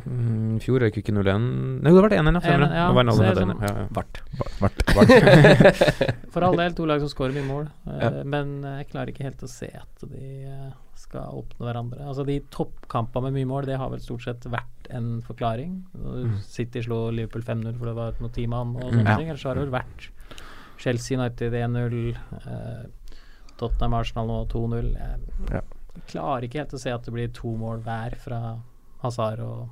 [0.57, 1.43] I fjor røyk ikke 0-1
[1.83, 2.41] Nei, det vært 1-1, ja.
[2.45, 2.69] Stemmer det.
[2.69, 2.85] 1-1, ja.
[2.87, 3.87] Det var en det alder sånn- ja, ja.
[3.97, 4.15] Vart.
[6.35, 7.67] For all del, to lag som skårer mye mål.
[7.89, 8.11] eh, Ja.
[8.25, 12.01] Men jeg klarer ikke helt å se at de eh, skal oppnå hverandre.
[12.07, 15.73] Altså De toppkampene med mye mål, det har vel stort sett vært en forklaring.
[15.97, 16.35] Mm.
[16.45, 19.17] City slo Liverpool 5-0 for det var noe teammann og sånne Ja.
[19.17, 19.29] ting.
[19.33, 20.01] Ellers har det vel vært
[20.79, 22.17] Chelsea United 1-0,
[22.47, 22.85] eh,
[23.57, 24.93] Tottenham Arsenal nå 2-0.
[24.99, 25.19] Jeg
[25.55, 25.61] Ja.
[26.11, 28.59] klarer ikke helt å se at det blir to mål hver fra
[29.05, 29.69] Hazard og,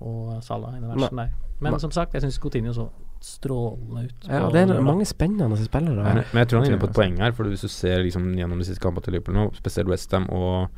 [0.00, 1.34] og Salah i den matchen der.
[1.62, 2.88] Men som sagt, jeg syns Coutinho så
[3.24, 4.26] strålende ut.
[4.28, 6.02] Ja, det er mange spennende spillere.
[6.02, 7.32] Men, men jeg tror han er inne på et poeng her.
[7.36, 10.74] For hvis du ser liksom gjennom de siste kampene til Liverpool nå, spesielt Westham og,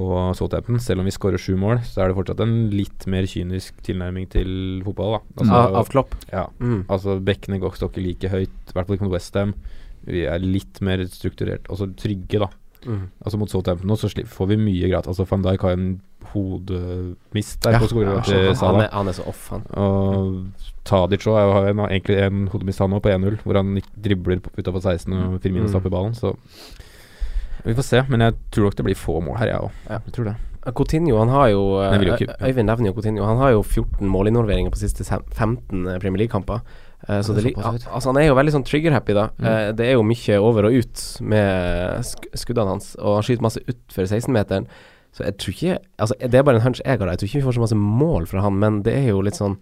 [0.00, 3.28] og Southampton, selv om vi skårer sju mål, så er det fortsatt en litt mer
[3.28, 5.18] kynisk tilnærming til fotball.
[5.18, 6.16] da Altså, av, av Klopp.
[6.32, 6.46] Ja.
[6.62, 6.84] Mm.
[6.88, 9.56] Altså Bekkene går ikke like høyt, i hvert fall ikke mot Westham.
[10.08, 12.48] Vi er litt mer strukturert, altså trygge, da.
[12.86, 13.08] Mm.
[13.24, 15.08] Altså Mot Southampton nå så får vi mye gratis.
[15.14, 16.00] Altså Van Dijk har en
[16.34, 19.62] hodemist der Ja, ja, Han, er, han er så off, han.
[19.72, 20.46] Og
[20.84, 24.80] Tadic jo- har en, egentlig en hodemist han òg, på 1-0, hvor han dribler utafor
[24.80, 25.68] 16 og Firmino Mm.
[25.72, 26.14] stapper ballen.
[26.14, 26.34] Så
[27.64, 28.02] vi får se.
[28.08, 29.70] Men jeg tror nok det blir få mål her, jeg òg.
[29.88, 29.98] Ja.
[30.04, 30.36] Jeg tror det.
[30.74, 31.92] Coutinho han har jo eh,
[32.48, 33.24] Øyvind nevner jo Coutinho.
[33.26, 36.60] Han har jo 14 målinvolveringer på siste 15 Premier League-kamper.
[37.08, 39.28] Eh, så Det altså han er jo veldig sånn trigger-happy, da.
[39.38, 39.46] Mm.
[39.50, 43.62] Eh, det er jo mye over og ut med skuddene hans, og han skyter masse
[43.68, 44.68] utfor 16-meteren.
[45.14, 47.06] Så jeg tror ikke Altså, det er bare en hunch jeg har.
[47.12, 49.38] Jeg tror ikke vi får så masse mål fra han, men det er jo litt
[49.38, 49.58] sånn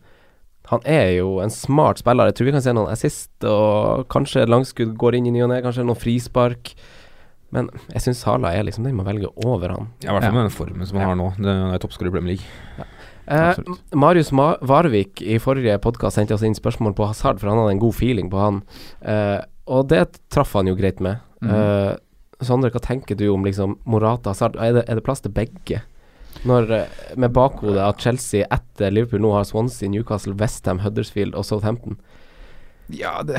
[0.70, 2.30] Han er jo en smart spiller.
[2.30, 5.50] Jeg tror vi kan se noen assist, og kanskje langskudd går inn i ny og
[5.50, 6.72] ne, kanskje noen frispark.
[7.52, 9.90] Men jeg syns Sala er liksom den man velger over han.
[10.00, 11.26] Ja, I hvert fall med den formen som han har nå.
[11.36, 12.86] Det er toppskårer i Premier League.
[13.26, 13.58] Eh,
[13.94, 17.76] Marius Ma Varvik i forrige podkast sendte oss inn spørsmål på Hazard, for han hadde
[17.76, 18.62] en god feeling på han.
[19.00, 19.38] Eh,
[19.70, 21.22] og det traff han jo greit med.
[21.42, 21.52] Mm.
[21.54, 21.92] Eh,
[22.42, 24.58] Sondre, hva tenker du om liksom Morata Hazard?
[24.58, 25.84] Er det, er det plass til begge?
[26.48, 31.46] Når, eh, med bakhodet at Chelsea etter Liverpool nå har Swansea, Newcastle, Westham, Huddersfield og
[31.46, 32.00] Southampton.
[32.90, 33.38] Ja, det,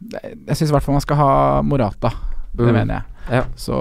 [0.00, 1.30] det Jeg syns i hvert fall man skal ha
[1.62, 2.14] Morata.
[2.56, 2.72] Det Mm.
[2.72, 3.02] mener jeg.
[3.28, 3.42] Ja.
[3.56, 3.74] Så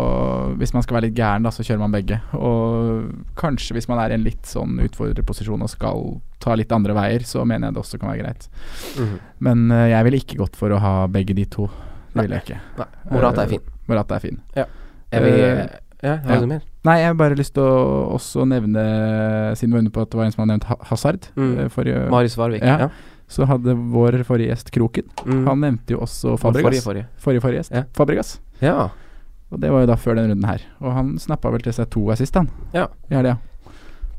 [0.57, 2.19] hvis man skal være litt gæren, da, så kjører man begge.
[2.33, 6.93] Og kanskje hvis man er i en litt sånn utfordrerposisjon og skal ta litt andre
[6.93, 8.47] veier, så mener jeg det også kan være greit.
[8.99, 9.19] Mm.
[9.39, 11.69] Men uh, jeg ville ikke gått for å ha begge de to.
[12.15, 12.59] Det ville jeg ikke.
[12.79, 13.61] Nei, Morata er fin.
[13.87, 14.39] Morata er fin.
[14.55, 14.65] Ja.
[15.11, 15.65] Jeg vil, uh,
[16.03, 16.59] Ja, har ja.
[16.85, 18.81] Nei, jeg har bare lyst til å også nevne,
[19.57, 21.59] siden vi var inne på at det var en som hadde nevnt Ha- Hazard Mm.
[21.59, 22.61] eh, forrige, Marius Varvik.
[22.61, 22.77] Ja.
[22.79, 22.89] Ja.
[23.27, 25.03] så hadde vår forrige gjest Kroken.
[25.25, 25.45] Mm.
[25.47, 26.61] Han nevnte jo også Fabregas.
[26.61, 27.05] Forrige, forrige.
[27.17, 27.71] Forrige, forrige gjest.
[27.73, 27.83] Ja.
[27.93, 28.39] Fabregas.
[28.61, 28.89] Ja.
[29.51, 30.61] Og det var jo da før den runden her.
[30.81, 32.49] Og han snappa vel til seg to assist, han.
[32.73, 32.87] Ja.
[33.11, 33.37] I helga.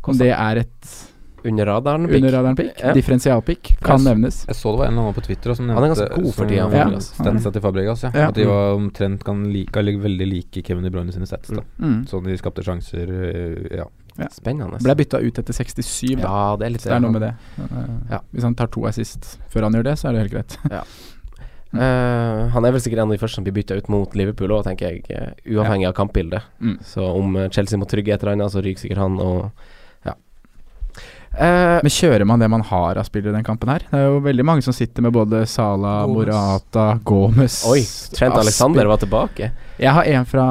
[0.07, 0.97] Om det er et
[1.47, 2.07] Under radaren.
[2.07, 2.93] under Ja.
[2.95, 4.47] differensialpick, kan Jeg nevnes.
[4.47, 6.47] Jeg så det var en eller annen på Twitter som Han er ganske god for
[6.47, 6.99] tida, Ja.
[6.99, 8.11] Statsa til Fabregas, ja.
[8.14, 8.28] Ja.
[8.28, 11.49] At de var omtrent kan like, eller veldig like Kevin De Bruyne sine stats.
[11.51, 11.62] Da.
[11.80, 12.07] Mm.
[12.07, 13.84] Sånn de skapte sjanser, ja.
[14.18, 14.28] ja.
[14.30, 14.78] Spennende.
[14.82, 16.22] Ble bytta ut etter 67, da.
[16.22, 17.34] Ja, det er litt Så det er noe med det.
[17.59, 18.20] Uh, Ja.
[18.32, 20.59] Hvis han tar to assist før han gjør det, så er det helt greit.
[21.82, 24.52] Eh, han er vel sikkert en av de første som blir bytta ut mot Liverpool
[24.56, 25.02] òg, tenker jeg.
[25.06, 26.42] Uavhengig uavhengig av kampbildet.
[26.60, 26.76] Mm.
[26.84, 29.50] Så om eh, Chelsea må trygge et eller annet, så ryker sikkert han og
[30.06, 30.14] Ja.
[31.36, 33.82] Eh, Men kjører man det man har av spillere i den kampen her?
[33.90, 36.16] Det er jo veldig mange som sitter med både Sala, Gomes.
[36.26, 37.82] Morata, Gomez oi,
[38.16, 39.50] Trent Aspi- Alexander var tilbake.
[39.78, 40.46] Jeg har en fra,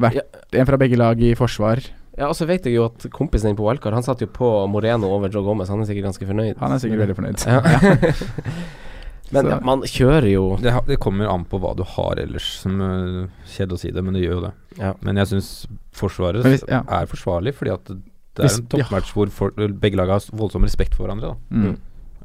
[0.00, 1.82] hvert, en fra begge lag i forsvar.
[2.16, 4.46] Ja, og så vet jeg jo at kompisen din på Wildcard, han satt jo på
[4.70, 5.68] Moreno over Joe Gomez.
[5.68, 6.56] Han er sikkert ganske fornøyd.
[6.62, 7.42] Han er sikkert veldig fornøyd.
[7.50, 7.60] Ja.
[9.32, 12.80] Men Så- man kjører jo Det, det kommer an på hva du har ellers, som
[12.80, 14.52] uh, kjedelig å si det, men det gjør jo det.
[14.78, 14.92] Ja.
[15.00, 16.82] Men jeg syns Forsvaret hvis- ja.
[16.88, 17.96] er forsvarlig, fordi at det
[18.34, 21.36] det er Hvis- en toppmatch hvor folk, begge lag har voldsom respekt for hverandre.
[21.50, 21.56] Da.
[21.56, 21.76] Mm.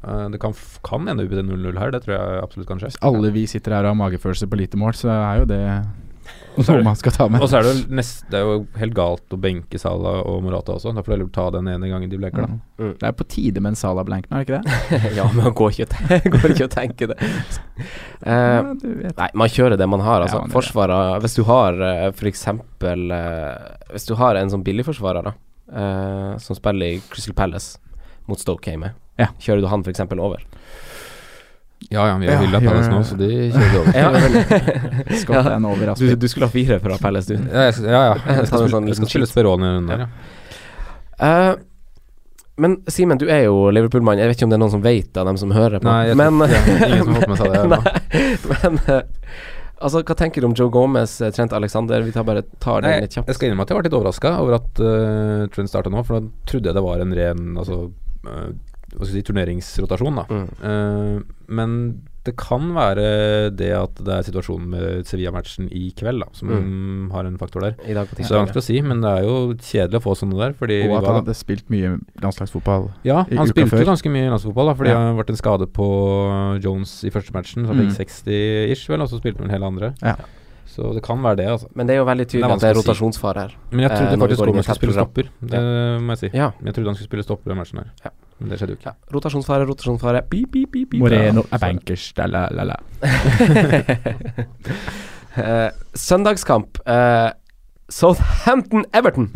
[0.02, 2.78] Uh, det kan, kan ende opp i det 0-0 her, det tror jeg absolutt kan
[2.80, 2.88] skje.
[2.90, 5.86] Hvis alle vi sitter her og har magefølelse på lite mål, så er jo det
[6.68, 7.40] noe man skal ta med.
[7.42, 10.42] Og så er det, jo nest, det er jo helt galt å benke Salah og
[10.44, 10.92] Morata også.
[10.96, 12.48] Da får du heller ta den ene gangen de bleker, da.
[12.52, 12.60] Mm.
[12.80, 12.94] Mm.
[13.00, 15.12] Det er på tide med en Salah blank nå, er det ikke det?
[15.18, 17.18] Ja, men han går ikke, å går ikke å tenke det.
[18.26, 20.24] Uh, Ja, nei, man kjører det man har.
[20.26, 20.42] Altså.
[20.44, 20.50] Ja.
[20.52, 22.46] Forsvaret Hvis du har uh, f.eks.
[23.94, 25.32] Hvis du har en sånn billigforsvarer da
[25.72, 27.78] eh, som spiller i Crystal Palace
[28.30, 29.28] mot Stoke Hame, Ja.
[29.38, 30.00] kjører du han f.eks.
[30.16, 30.42] over?
[31.88, 33.94] Ja ja, vi har Ja, hylla Palace nå, så de kjører over.
[35.30, 37.48] Ja, er en over du, du skulle ha fire fra Palace, du.
[37.48, 38.18] Ja, jeg, ja, ja.
[38.40, 39.28] Jeg skal, sånn jeg skal spille.
[39.30, 40.10] Speroni rundt der, ja.
[41.20, 41.54] Uh,
[42.60, 44.20] men Simen, du er jo Liverpool-mann.
[44.20, 45.88] Jeg vet ikke om det er noen som vet av dem som hører på.
[45.88, 47.64] Nei, jeg men, ingen som har fått med seg det.
[48.50, 49.00] Nei, men uh,
[49.80, 52.02] Altså, hva tenker du om Joe Gomez, eh, Trent Alexander?
[52.04, 53.30] Vi tar bare tar den litt kjapt.
[53.30, 56.20] jeg skal innrømme at jeg var litt overraska over at uh, Trent starta nå, for
[56.20, 57.78] da trodde jeg det var en ren altså,
[58.96, 60.16] hva skal jeg si, turneringsrotasjon.
[60.16, 60.48] da Mm.
[60.62, 61.74] Uh, men
[62.22, 67.24] det kan være det at det er situasjonen med Sevilla-matchen i kveld da som har
[67.24, 67.74] en faktor der.
[67.88, 70.04] I dag på Så det er vanskelig å si, men det er jo kjedelig å
[70.04, 70.52] få sånne der.
[70.52, 72.90] Fordi Og vi at han hadde spilt mye landslagsfotball.
[73.08, 73.80] Ja, i han spilte før.
[73.86, 74.98] jo ganske mye landslagsfotball, da, fordi Ja.
[75.00, 77.64] det har vært en skade på Jones i første matchen.
[77.64, 77.88] Så han Mm.
[77.88, 79.94] fikk 60-ish, vel, og så spilte han hele andre.
[80.02, 80.16] Ja.
[80.70, 81.66] Så det kan være det, altså.
[81.74, 83.54] Men det er jo veldig Det tydelig at det er rotasjonsfare her.
[83.72, 85.30] Men jeg Eh, trodde når faktisk Gomez skulle spille stopper.
[85.50, 85.60] Det
[86.06, 86.28] må jeg si.
[86.36, 86.50] Ja.
[86.60, 87.88] Men jeg trodde han skulle spille stopper i den matchen her.
[88.04, 88.10] Ja.
[88.40, 88.92] Men det skjedde jo ikke.
[88.92, 88.94] Ja.
[89.16, 90.22] Rotasjonsfare, rotasjonsfare.
[90.30, 91.02] Beep, beep, beep, beep.
[91.02, 92.76] Moreno er bankers, da la la la.
[95.36, 96.78] Eh, søndagskamp.
[96.88, 97.30] Uh,
[97.88, 99.28] Southampton-Everton.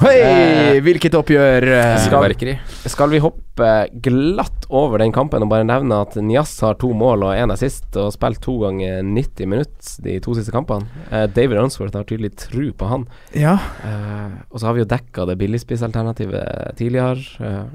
[0.00, 1.62] Hei, Eh, hvilket oppgjør!
[1.66, 2.22] eh, Skal-
[2.86, 7.24] Skal vi hoppe glatt over den kampen og bare nevne at Nias har to mål
[7.24, 10.86] og én assist og spilt to ganger 90 minutter de to siste kampene?
[11.10, 13.06] Eh, David Unsworth har tydelig tru på han.
[13.34, 17.68] Ja, Eh, og så har vi jo dekka det billigspissalternativet tidligere.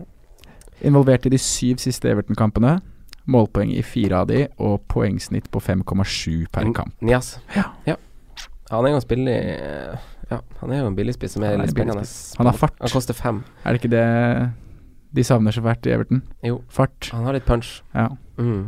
[0.83, 2.81] Involvert i de syv siste Everton-kampene.
[3.27, 6.91] Målpoeng i fire av de, og poengsnitt på 5,7 per kamp.
[7.01, 7.37] Nias.
[7.55, 7.95] Ja.
[8.69, 9.97] Han er jo spiller i
[10.33, 12.05] Ja, han er jo en billigspiss som er Han er litt en spennende.
[12.41, 12.77] Han har fart.
[12.81, 13.43] Han koster fem.
[13.63, 14.05] Er det ikke det
[15.13, 16.23] de savner så fælt i Everton?
[16.41, 17.11] Jo, Fart.
[17.13, 17.75] han har litt punch.
[17.93, 18.07] Ja.
[18.41, 18.63] Mm.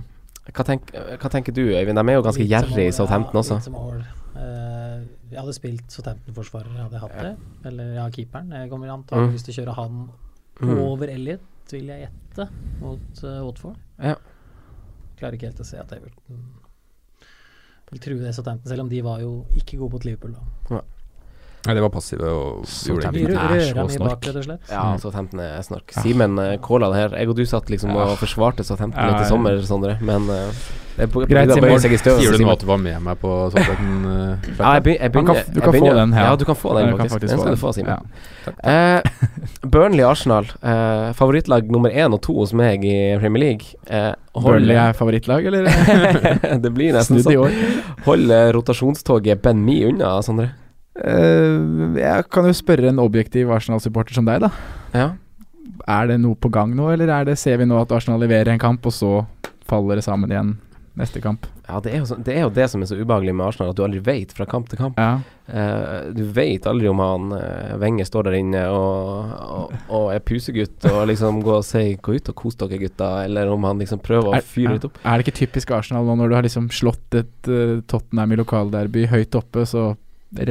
[0.54, 1.98] Hva, tenk, hva tenker du, Øyvind?
[1.98, 3.56] De er jo ganske gjerrige i Southampton ja, også.
[3.58, 4.04] litt som mål.
[4.38, 5.00] Eh,
[5.32, 7.32] jeg hadde spilt Southampton-forsvarer, hadde jeg hatt det.
[7.72, 8.52] Eller ja, keeperen.
[8.54, 10.06] Jeg kommer antakeligvis til å kjøre han
[10.56, 10.78] Mm.
[10.86, 11.42] over Elliot,
[11.74, 12.46] vil jeg gjette,
[12.80, 13.76] mot uh, Watford.
[14.00, 14.14] Ja.
[15.20, 16.46] Klarer ikke helt å se at Everton
[17.92, 20.38] vil true det Southampton, selv om de var jo ikke gode mot Liverpool.
[20.70, 20.80] da
[21.66, 24.12] Nei, det var passive og gjorde ikke røra snork.
[24.12, 24.72] bak, rett og slett.
[24.72, 25.94] Ja, så Southampton er snork.
[25.98, 27.20] Simen uh, calla det her.
[27.20, 30.66] Jeg og du satt liksom og forsvarte Southampton Ja, litt i sommer, Sondre, men uh,
[30.96, 31.80] det er på, Greit, Simen.
[31.82, 35.12] Sier du nå at du var med meg på sånn uh, Ja, jeg, be, jeg
[35.12, 36.28] begynner kan f- du jeg kan få den her.
[36.30, 37.16] Ja, du kan få den, faktisk.
[37.16, 37.92] faktisk Den skal du få, Simen.
[37.92, 39.00] Ja.
[39.02, 43.74] uh, Burnley-Arsenal, uh, favorittlag nummer én og to hos meg i Premier League.
[43.90, 45.68] Eh, Burnley er favorittlag, eller?
[46.64, 47.42] det blir nesten sånn.
[47.44, 50.54] Hold Holder rotasjonstoget Ben Me unna, Sondre?
[50.96, 54.52] Eh, jeg kan jo spørre en objektiv Arsenal-supporter som deg, da.
[54.96, 55.10] Ja.
[55.92, 58.54] Er det noe på gang nå, eller er det, ser vi nå at Arsenal leverer
[58.54, 59.18] en kamp, og så
[59.68, 60.56] faller det sammen igjen
[60.96, 61.50] neste kamp?
[61.66, 63.74] Ja, det er, jo så, det er jo det som er så ubehagelig med Arsenal,
[63.74, 65.00] at du aldri vet fra kamp til kamp.
[65.02, 65.18] Ja.
[65.50, 70.24] Uh, du vet aldri om han uh, Wenger står der inne og, og, og er
[70.26, 73.82] pusegutt og liksom går og sier 'gå ut og kos dere, gutta', eller om han
[73.82, 74.78] liksom prøver å Er, fyre ja.
[74.78, 74.98] litt opp.
[75.04, 78.40] er det ikke typisk Arsenal nå, når du har liksom slått et uh, Tottenham i
[78.42, 79.92] lokalderby høyt oppe, så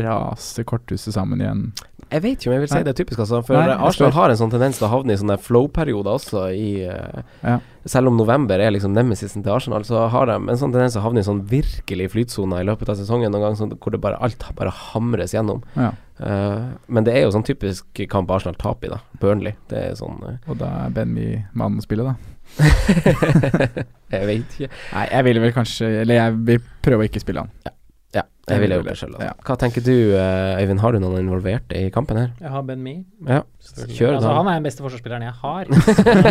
[0.05, 1.67] raser korthuset sammen igjen?
[2.11, 3.41] Jeg vet ikke om jeg vil si det er typisk, altså.
[3.47, 6.69] For Nei, Arsenal har en sånn tendens til å havne i sånne flow-perioder også i
[6.87, 7.61] eh, Ja.
[7.91, 11.03] Selv om november er liksom nemesisen til Arsenal, så har de en sånn tendens til
[11.03, 14.01] å havne i sånn virkelig flytsone i løpet av sesongen noen gang, sånn, hvor det
[14.01, 15.61] bare alt bare hamres gjennom.
[15.77, 15.91] Ja.
[16.17, 19.19] Uh, men det er jo sånn typisk kamp Arsenal taper i, da.
[19.21, 19.59] Burnley.
[19.69, 22.17] Det er sånn uh, Og da er Benny mannen å spille, da.
[24.15, 24.69] Jeg vet ikke.
[24.95, 27.51] Nei, jeg ville vel kanskje Eller jeg vil prøve å ikke spille han.
[27.67, 27.73] Ja,
[28.21, 29.13] jeg Jeg ville vil gjort det sjøl.
[29.15, 29.27] Altså.
[29.27, 29.33] Ja.
[29.47, 30.81] Hva tenker du, eh, Øyvind?
[30.85, 32.31] Har du noen involverte i kampen her?
[32.41, 32.95] Jeg har Ben Me.
[33.25, 34.35] Ja, kjør altså, da.
[34.37, 35.71] han er den beste forsvarsspilleren jeg har.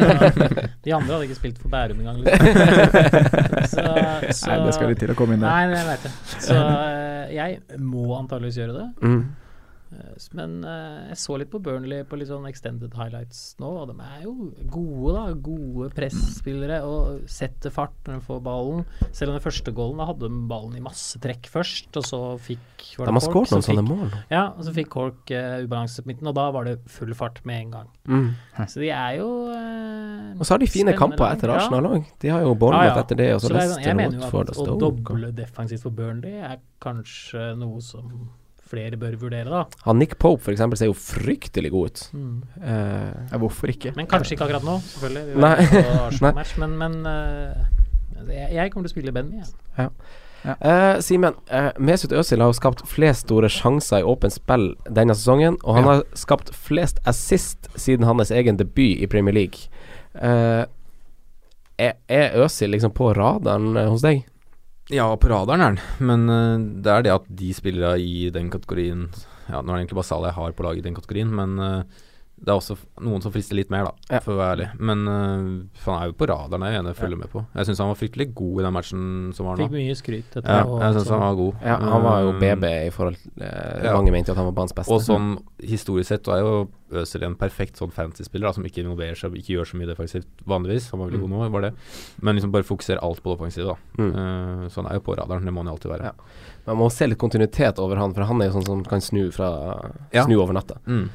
[0.85, 2.21] De andre hadde ikke spilt for Bærum engang.
[2.21, 2.39] Liksom.
[3.73, 3.87] Så,
[4.39, 5.49] så, Nei, det skal litt til å komme inn der.
[5.49, 6.17] Nei, det vet jeg.
[6.49, 8.89] Så eh, jeg må antageligvis gjøre det.
[9.01, 9.23] Mm.
[9.93, 13.91] Eh, Men eh, jeg så litt på Burnley på litt sånn extended highlights nå, og
[13.91, 14.33] de er jo
[14.73, 15.25] gode, da.
[15.43, 18.85] Gode presspillere og setter fart når de får ballen.
[19.11, 22.21] Selv om den første goalen, da hadde de ballen i masse trekk først, og så
[22.41, 22.59] fikk
[22.97, 24.13] var De det har skåret noen sånne mål.
[24.31, 27.39] Ja, og så fikk Cork uh, ubalanse på midten, og da var det full fart
[27.47, 27.89] med en gang.
[28.09, 28.27] Mm.
[28.69, 32.05] Så de er jo eh, Og så har de fine kamper etter Arsenal òg.
[32.21, 33.03] De har jo Bournemouth Ja, ja.
[33.05, 34.77] etter det, og så Så det er sånn- Leicester, Jeg mener jo og at å
[34.79, 38.29] doble defensivt for Burnley er kanskje noe som
[38.73, 39.63] flere bør vurdere, da.
[39.85, 42.03] Han Nick Pope for eksempel ser jo fryktelig god ut.
[42.17, 42.35] Mm.
[42.57, 43.93] Uh, Ja, hvorfor ikke?
[43.95, 45.39] Men kanskje ikke akkurat nå, selvfølgelig.
[45.45, 45.55] Nei.
[46.25, 46.45] Nei.
[46.65, 47.79] men, men uh,
[48.33, 49.41] jeg, kommer til å spille Benny.
[49.77, 49.89] jeg.
[50.43, 55.15] Eh, Simen, uh, Mesut Özil har jo skapt flest store sjanser i åpent spill denne
[55.15, 55.93] sesongen, og han Ja.
[55.93, 59.69] har skapt flest assist siden hans egen debut i Premier League.
[60.19, 60.65] Eh,
[61.79, 64.25] er, er Özil liksom på radaren eh, hos deg?
[64.91, 68.49] Ja, på radaren er den, men eh, det er det at de spillere i den
[68.51, 69.07] kategorien
[69.47, 71.55] Ja, nå er det egentlig bare Salah jeg har på laget i den kategorien, men
[71.63, 72.01] eh,
[72.43, 74.19] det er også noen som frister litt mer, da, Ja.
[74.19, 74.65] for å være ærlig.
[74.83, 77.45] Men uh, han er jo på radaren, jeg er jeg enig i, følger med på.
[77.55, 79.05] Jeg syns han var fryktelig god i den matchen
[79.37, 79.63] som var nå.
[79.69, 81.53] Fikk mye skryt etter Ja, og jeg syns han var god.
[81.63, 83.93] Ja, han var jo Um, BB i forhold til uh, ja.
[83.95, 84.91] Mange mente jo at han var banens beste.
[84.91, 86.53] Og sånn historisk sett så er jo
[86.93, 90.91] Øzil en perfekt sånn fantasy-spiller som ikke involverer seg, ikke gjør så mye defensivt vanligvis.
[90.91, 91.29] Han var veldig Mm.
[91.29, 91.71] god nå, var det.
[92.21, 94.03] Men liksom bare fokuserer alt på det offensive, da.
[94.03, 94.11] Mm.
[94.13, 96.11] Uh, så han er jo på radaren, det må han jo alltid være.
[96.11, 96.13] Ja.
[96.67, 99.31] Man må se litt kontinuitet over han, for han er jo sånn som kan snu
[99.33, 99.49] fra
[100.13, 100.25] Ja.
[100.27, 100.77] Snu over natta.
[100.85, 101.09] Mm.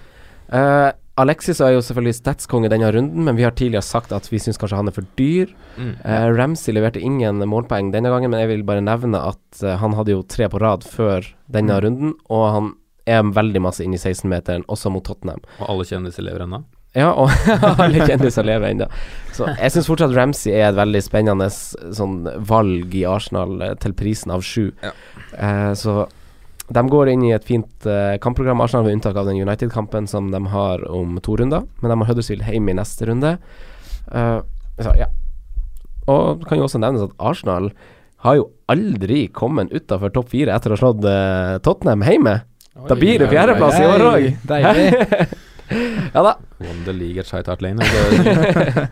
[0.50, 4.38] Eh, Alexis er jo selvfølgelig statskonge denne runden, men vi har tidligere sagt at vi
[4.42, 5.50] syns kanskje han er for dyr.
[5.76, 5.92] Mm.
[6.04, 9.96] Eh, Ramsey leverte ingen målpoeng denne gangen, men jeg vil bare nevne at eh, han
[9.98, 11.82] hadde jo tre på rad før denne Mm.
[11.84, 12.72] runden, og han
[13.08, 15.40] er veldig masse inn i 16-meteren, også mot Tottenham.
[15.60, 16.62] Og alle kjendiser lever ennå.
[16.96, 17.28] Ja, og
[17.82, 18.86] alle kjendiser lever ennå.
[19.36, 23.92] Så jeg syns fortsatt Ramsey er et veldig spennende sånn valg i Arsenal eh, til
[23.96, 24.70] prisen av sju.
[24.82, 24.92] Ja.
[25.36, 26.06] Eh, så
[26.68, 30.30] de går inn i et fint uh, kampprogram, Arsenal ved unntak av den United-kampen som
[30.32, 31.64] de har om to runder.
[31.80, 33.36] Men de har Huddersfield hjemme i neste runde.
[34.12, 34.40] Uh,
[34.76, 35.08] så, ja.
[36.08, 37.70] Og det kan jo også nevnes at Arsenal
[38.26, 42.40] har jo aldri kommet utafor topp fire etter å ha slått uh, Tottenham hjemme.
[42.88, 45.36] Da blir det fjerdeplass i år òg.
[45.68, 46.30] Ja da.
[46.64, 47.84] Won the league at Shite Hart Lane.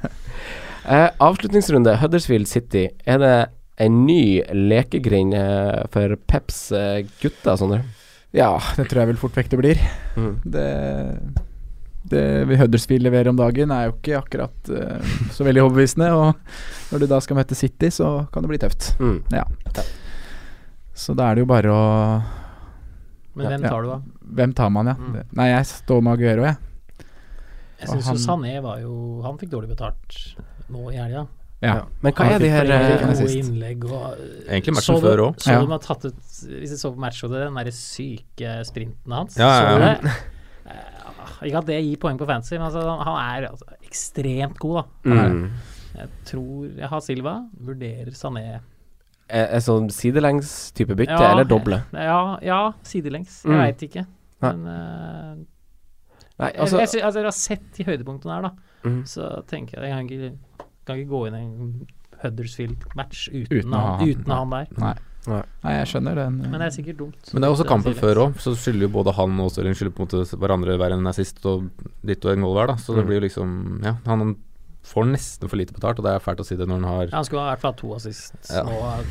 [0.87, 2.85] Eh, avslutningsrunde, Huddersfield City.
[3.11, 3.31] Er det
[3.77, 7.83] en ny lekegrind eh, for Peps eh, gutter, Sondre?
[8.37, 9.83] Ja, det tror jeg vel fort vekk det blir.
[10.16, 10.33] Mm.
[10.45, 10.70] Det
[12.07, 16.12] det vi Huddersfield leverer om dagen, er jo ikke akkurat uh, så veldig overbevisende.
[16.14, 18.93] Og når du da skal møte City, så kan det bli tøft.
[19.03, 19.16] Mm.
[19.35, 19.43] Ja.
[20.95, 21.87] Så da er det jo bare å
[23.37, 23.68] Men hvem Ja.
[23.68, 23.99] tar du, da?
[24.39, 24.95] Hvem tar man, ja?
[24.95, 25.16] Mm.
[25.37, 26.57] Nei, jeg står med Aguero, jeg.
[27.81, 30.14] Jeg syns jo Sané var jo Han fikk dårlig betalt
[30.72, 31.27] nå i helga.
[31.62, 31.86] Ja.
[32.04, 33.48] Men hva er de her eh, kan jeg Gode sist.
[33.48, 35.40] innlegg og Egentlig matchen Så du- før også.
[35.46, 35.61] Så Ja.
[35.61, 36.14] du de har tatt ut
[36.61, 39.36] Hvis du så på matchshowet, den derre syke sprinten hans?
[39.38, 39.94] Ja, ja, Så du ja.
[39.94, 40.12] det?
[40.66, 44.82] Eh, Ikke at det gir poeng på fantasy, men altså, han er altså, ekstremt god,
[45.04, 45.11] da.
[45.11, 45.50] mm.
[45.96, 48.61] Jeg tror Jeg har Silva, vurderer Sané
[49.28, 51.82] Er, er sånn sidelengs type bytte, Ja, eller doble?
[51.94, 53.42] Ja, ja sidelengs.
[53.44, 53.59] Jeg Mm.
[53.64, 54.07] veit ikke.
[54.42, 54.52] Nei.
[54.52, 55.44] Men eh,
[56.38, 58.50] Nei, altså jeg, jeg, altså, jeg har sett de høydepunktene her, da.
[58.84, 59.02] Mm.
[59.09, 60.38] Så tenker jeg jeg kan ikke,
[60.87, 61.87] kan ikke gå inn i en
[62.22, 64.09] Huddersfield-match uten, Uten han, han.
[64.09, 64.66] uten han der.
[64.80, 64.95] Nei.
[65.26, 65.43] Nei.
[65.64, 66.37] Nei, jeg skjønner den.
[66.45, 67.30] eh, Men det er sikkert dumt.
[67.34, 69.95] Men det er også kampen før òg, så skylder jo både han og Stirling skylder
[69.97, 71.66] på en måte hverandre hver en assist og
[72.07, 72.76] ditt og en mål hver, da.
[72.78, 73.09] Så det Mm.
[73.11, 74.37] blir jo liksom Ja, han
[74.87, 77.05] får nesten for lite betalt, og det er fælt å si det når han har
[77.11, 78.34] Ja, han skulle i hvert fall ha to assist.
[78.55, 78.62] Ja.
[78.62, 79.05] Og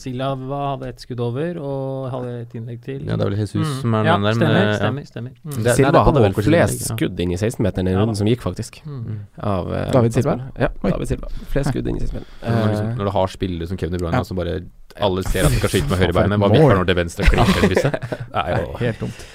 [0.00, 0.30] Silva
[0.72, 3.02] hadde ett skudd over og hadde et innlegg til.
[3.06, 3.80] Ja, det er vel Jesus Mm.
[3.82, 4.76] som er ja, den der, men, stemmer, ja.
[4.80, 5.32] stemmer, stemmer.
[5.44, 5.62] Mm.
[5.64, 6.96] Det- Silva det på hadde vel flest ja.
[6.96, 8.80] skudd inn i 16-meteren i Ja, runden som gikk, faktisk.
[8.86, 9.18] Mm.
[9.38, 10.34] Av, uh, David Silva?
[10.58, 11.28] Ja, David Silva.
[11.52, 12.26] Flest skudd inn i 16-meteren.
[12.50, 14.22] Når, du liksom, når du har spillere som Kevin De Bruyne, Ja.
[14.24, 14.60] som bare
[15.00, 17.68] alle ser at du kan skyte med høyrebeinet, hva virker når til venstre klinker i
[17.70, 17.92] krysset?
[18.00, 19.26] Det er jo Helt dumt.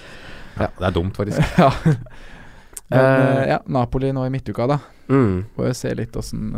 [0.60, 1.58] ja, Det er dumt, faktisk.
[1.58, 1.72] ja.
[1.86, 4.76] Men, Eh, eh, ja, Napoli nå i midtuka, da.
[5.10, 5.46] mm.
[5.56, 6.52] Får jo se litt åssen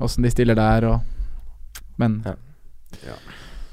[0.00, 1.00] åssen de stiller der, og
[2.00, 2.32] Men Ja.
[3.06, 3.14] Ja.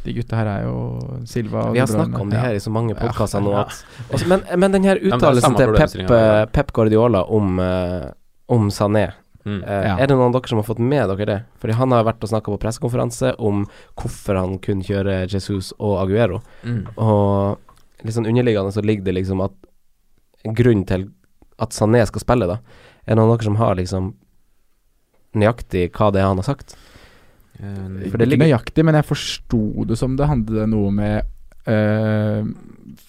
[0.06, 2.60] de gutta her er jo Silva og Vi har De snakka om det her i
[2.64, 3.00] så mange Ja.
[3.02, 3.74] podkaster nå at
[4.14, 8.12] også, men, men den her er uttalelsen til Pep, eh, Pep Guardiola om, uh,
[8.50, 9.12] om Sané
[9.48, 9.64] Mm.
[9.64, 9.96] eh, Ja.
[9.98, 11.44] Er det noen av dere som har fått med dere det?
[11.62, 13.66] Fordi han har vært og snakka på pressekonferanse om
[13.96, 16.42] hvorfor han kunne kjøre Jesus og Aguero.
[16.66, 16.82] Mm.
[16.98, 17.58] Og
[18.04, 19.52] litt sånn underliggende så ligger det liksom at
[20.54, 21.12] grunnen til
[21.60, 22.60] at Sané skal spille, da
[23.08, 24.14] Er det noen av dere som har liksom
[25.38, 26.76] nøyaktig hva det er han har sagt?
[27.60, 31.24] Eh, For det Ikke nøyaktig, men jeg forsto det som det handlet noe med
[31.68, 32.44] eh,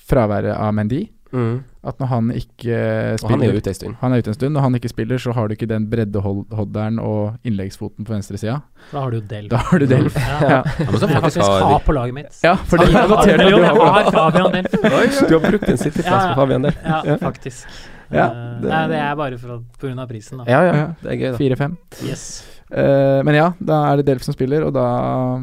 [0.08, 1.06] fraværet av Mendy.
[1.32, 1.58] mm.
[1.88, 2.78] At når han ikke
[3.14, 3.94] Og spiller han er ute ei stund.
[4.02, 4.52] Han er ute en stund.
[4.52, 8.58] Når han ikke spiller, så har du ikke den breddeholderen og innleggsfoten på venstresida.
[8.92, 9.48] Da har du jo Delf.
[9.52, 10.16] Da har du Delf.
[10.18, 10.40] Ja.
[10.42, 10.48] Ja.
[10.48, 12.40] Ja, men så jeg faktisk faktisk har har på laget mitt.
[12.44, 14.74] ja, for det er har, notert at du har har Fabian Delf.
[15.28, 16.76] Du har brukt en City-plass Ja, på Fabian Delf.
[16.84, 17.66] Ja, faktisk.
[18.10, 19.56] Ja, Eh, det- Nei, det er bare pga.
[19.78, 20.44] på grunn av prisen, da.
[20.48, 20.74] Ja, ja.
[20.76, 20.86] Ja.
[21.02, 21.38] Det er gøy, da.
[21.38, 21.76] 4-5.
[22.08, 22.57] Yes.
[22.70, 25.38] Eh, men ja, da er det Delf som spiller, og da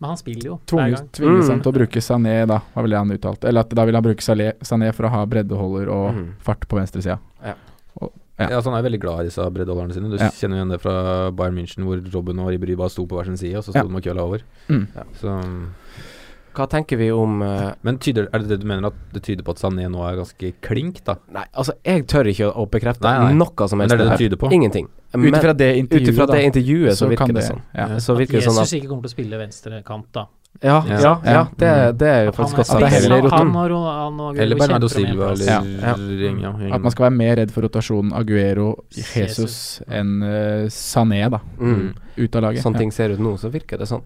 [0.00, 1.08] Men han spiller jo hver tvinges, gang.
[1.12, 1.62] tvinges han Mm.
[1.62, 3.44] til å bruke Sané, da, var vel det han uttalte.
[3.48, 6.28] Eller at da vil han bruke Sané, for å ha breddeholder og mm.
[6.40, 7.18] fart på venstresida.
[7.44, 7.54] Ja.
[8.00, 10.08] Og, Ja, så Han er veldig glad i disse breddeholderne sine.
[10.08, 10.30] Du Ja.
[10.30, 13.36] kjenner igjen det fra Bayern München, hvor Robben og Ribry bare sto på hver sin
[13.36, 13.82] side, og så sto Ja.
[13.84, 14.40] de og kølla over.
[14.70, 14.86] Mm.
[15.20, 15.28] Så
[16.56, 19.46] Hva tenker vi om uh, Men tyder, er det det du mener at det tyder
[19.46, 21.14] på at Sané nå er ganske klink, da?
[21.30, 23.38] Nei, altså, jeg tør ikke å bekrefte Nei, nei.
[23.38, 23.96] noe som Men helst.
[23.96, 24.50] det er det det tyder på?
[24.52, 24.88] Ingenting.
[25.14, 26.34] Ut ifra det intervjuet, da.
[26.34, 27.62] det intervjuet så, så virker det det- sånn.
[27.74, 27.86] ja.
[27.98, 30.26] Så virker det Jesus sånn at ikke kommer til å spille venstrekant, da.
[30.60, 30.98] Ja, Ja.
[30.98, 31.42] ja, ja, Ja.
[31.56, 32.82] det, det er jo At faktisk godt sagt.
[32.82, 35.60] er heller han, og, han og Eller Bernardo Silva, eller Ja.
[35.62, 36.74] ja.
[36.74, 39.82] At man skal være mer redd for rotasjonen Aguero, Jesus, Jesus.
[39.88, 41.38] enn uh, Sané, da.
[41.60, 41.94] Mm.
[42.18, 42.62] Ut av laget.
[42.64, 44.02] Sånn ting ser ut nå, så virker det sånn.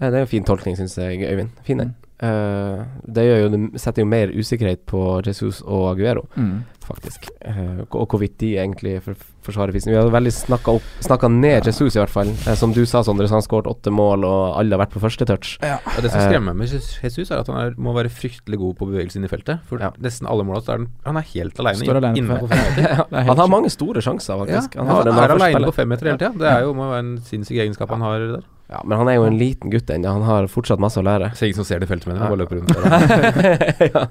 [0.00, 0.06] Ja.
[0.06, 1.50] Eh, Det er jo fin tolkning, syns jeg, Øyvind.
[1.64, 1.88] Fin den.
[1.88, 2.02] Mm.
[2.16, 2.80] Uh,
[3.12, 6.62] det gjør jo, det setter jo mer usikkerhet på Jesus og Aguero, Mm.
[6.80, 7.26] faktisk.
[7.44, 9.12] Uh, og hvorvidt de egentlig for,
[9.44, 9.92] forsvarer fissen.
[9.92, 12.28] Vi har veldig snakka, ned ned Jesus, i hvert fall.
[12.48, 15.02] Uh, som du sa, Sondre, så han skåret åtte mål, og alle har vært på
[15.04, 15.58] første touch.
[15.60, 18.88] Ja, det som skremmer med Jesus- er at han er, må være fryktelig god på
[18.88, 19.60] bevegelse inn i feltet.
[19.68, 19.90] For Ja.
[20.00, 22.82] nesten alle måla er han, han er helt alene, Står alene inne på fem meter.
[22.96, 24.74] Ja, Det er helt han har mange store sjanser, Ja, faktisk.
[24.80, 26.32] han, når er alene aleine på fem meter hele tida.
[26.32, 28.42] Det er jo, må være en sinnssyk egenskap han har der.
[28.68, 30.10] Ja, men han er jo en liten gutt ennå.
[30.16, 31.30] Han har fortsatt masse å lære.
[31.38, 32.32] Så ingen som ser det i feltet, mener jeg.
[32.32, 33.90] Bare løper rundt der.
[33.94, 34.06] ja.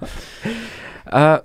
[1.12, 1.38] Uh,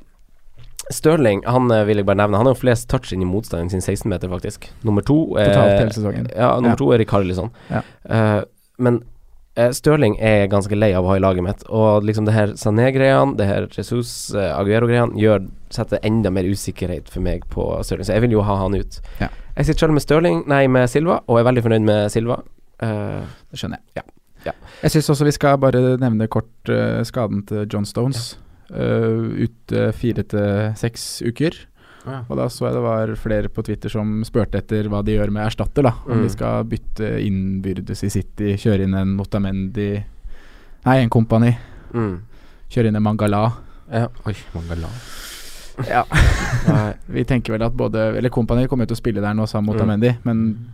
[0.91, 2.39] Stirling han eh, vil jeg bare nevne.
[2.41, 4.66] Han har jo flest touch inn i motstanderen sin 16-meter, faktisk.
[4.87, 6.28] Nummer to er Totalt hele sesongen.
[6.35, 6.81] Ja, nummer Ja.
[6.81, 7.53] to er Rikarlison.
[7.70, 7.82] Ja.
[8.11, 8.43] Uh,
[8.82, 8.99] men
[9.59, 11.62] uh, Stirling er ganske lei av å ha i laget mitt.
[11.70, 15.39] Og liksom det her Sané-greiene, det her Jesus uh, Aguero-greiene,
[15.70, 18.09] setter enda mer usikkerhet for meg på Stirling.
[18.09, 18.99] Så jeg vil jo ha han ut.
[19.23, 19.31] Ja.
[19.55, 22.41] Jeg sitter selv med Stirling, nei, med Silva, og er veldig fornøyd med Silva.
[22.81, 24.01] Eh, Det skjønner jeg.
[24.01, 24.02] Ja.
[24.47, 24.52] Ja.
[24.82, 28.39] Jeg syns også vi skal bare nevne kort uh, skaden til John Stones.
[28.70, 31.57] Ut ute fire til seks uker.
[32.07, 32.23] Ja.
[32.31, 35.31] Og da så jeg det var flere på Twitter som spurte etter hva de gjør
[35.35, 35.82] med erstatter.
[35.85, 36.23] da Om Mm.
[36.23, 40.02] de skal bytte innbyrdes i City, kjøre inn en Motamendi
[40.86, 41.52] Nei, en Kompani.
[41.93, 42.20] mm.
[42.70, 43.52] Kjøre inn en Mangala.
[43.93, 44.07] ja.
[44.27, 44.89] Oi, Mangala.
[45.89, 46.05] Ja.
[47.09, 49.66] Vi tenker vel at både Eller Kompani kommer jo til å spille der nå sammen
[49.66, 49.86] med Mm.
[49.86, 50.70] Motamendi, men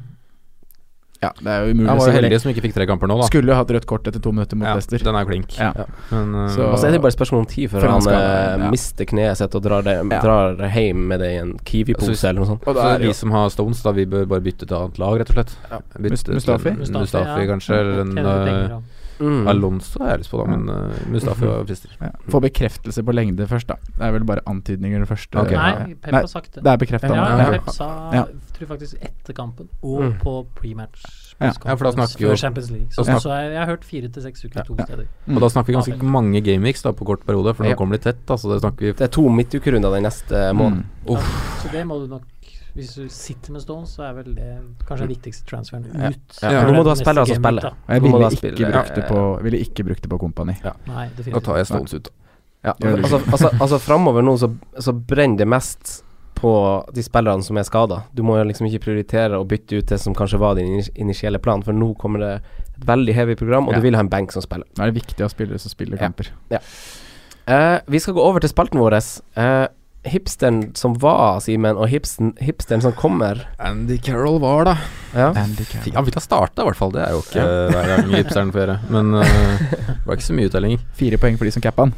[1.27, 3.17] Ja, det er jo umulig Han var jo heldig som ikke fikk tre kamper nå,
[3.21, 3.27] da.
[3.31, 5.03] Skulle jo hatt rødt kort etter to minutter mot Ja, Leicester.
[5.09, 5.57] den er klink.
[5.59, 5.73] Ja.
[6.13, 8.03] Men uh, Så- Og så er det bare et spørsmål om tid før han han,
[8.03, 8.71] skal- eh, ja.
[8.71, 10.21] mister kneet sitt og drar, det, Ja.
[10.23, 12.67] drar hjem med det i en Kiwi-pose eller noe sånt.
[12.67, 14.99] Og da er det vi som har Stones, da vi bør bare bytte til annet
[14.99, 15.57] lag, rett og slett.
[15.71, 15.81] Ja.
[15.99, 16.71] Bytte Mustafi?
[16.79, 17.47] Mustafi, ja.
[17.51, 17.75] kanskje.
[17.81, 18.83] Eller en da.
[19.19, 19.47] Mm.
[19.49, 21.89] Alonso har jeg lyst på, da, men uh, Mustafi og frister.
[22.03, 22.11] ja.
[22.29, 23.77] Få bekreftelse på lengde først, da.
[23.97, 25.41] Det er vel bare antydninger det første.
[25.41, 25.57] Okay.
[25.57, 26.65] Nei, Pep har sagt det.
[26.67, 27.15] det er bekrefta.
[27.15, 27.51] Ja, Ja.
[27.57, 28.25] Pep sa Ja.
[28.57, 30.19] Tror faktisk etter kampen og Mm.
[30.23, 31.05] på prematch
[31.41, 31.53] Ja.
[31.67, 32.89] Ja, for da snakker vi jo- Champions League.
[32.91, 33.19] Så, ja.
[33.21, 34.85] så jeg, jeg har hørt fire til seks uker to Ja.
[34.87, 35.07] steder.
[35.27, 35.37] Mm.
[35.37, 37.75] Og da snakker vi ganske Ja, mange gameweeks på kort periode, for nå Ja.
[37.77, 38.25] kommer de tett.
[38.27, 40.87] Altså, det Det er to midtukerunder den neste måneden.
[41.07, 41.11] Mm.
[41.15, 41.21] Ja,
[41.61, 42.23] så det må du nok
[42.77, 45.95] Hvis du sitter med Stones, så er vel det kanskje den viktigste transferen ut.
[45.97, 46.11] Ja,
[46.43, 46.51] Ja.
[46.61, 46.65] ja.
[46.67, 47.65] nå må du ha spillere som spiller.
[47.65, 50.57] Og jeg ville ikke, brukt det på, ville ikke brukt det på Kompani.
[50.87, 52.09] Nei, Da tar jeg Stones ut.
[52.63, 56.03] Ja, altså, altså, altså framover nå så, så brenner det mest
[56.47, 56.55] på
[56.95, 58.03] de spillerne som er skada.
[58.15, 61.65] Du må liksom ikke prioritere å bytte ut det som kanskje var din initielle plan,
[61.67, 62.35] for nå kommer det
[62.77, 63.81] et veldig heavy program, og Ja.
[63.81, 64.67] du vil ha en bank som spiller.
[64.77, 66.13] Da er det viktig å ha spillere som spiller Ja.
[66.51, 66.61] Ja.
[67.47, 68.95] Uh, vi skal gå over til spalten vår.
[69.37, 69.69] Eh,
[70.07, 73.43] hipsteren som var, Simen, og hipsten, hipsteren som kommer.
[73.63, 74.75] Andy Carroll var, da.
[75.13, 75.29] Ja.
[75.35, 75.93] Carroll.
[75.95, 76.93] Ja, vi kan starte, i hvert fall.
[76.95, 78.77] Det er jo ikke hver gang hipsteren får gjøre.
[78.95, 79.35] Men uh,
[79.89, 80.79] det var ikke så mye uttelling.
[80.99, 81.95] Fire poeng for de som cappa han.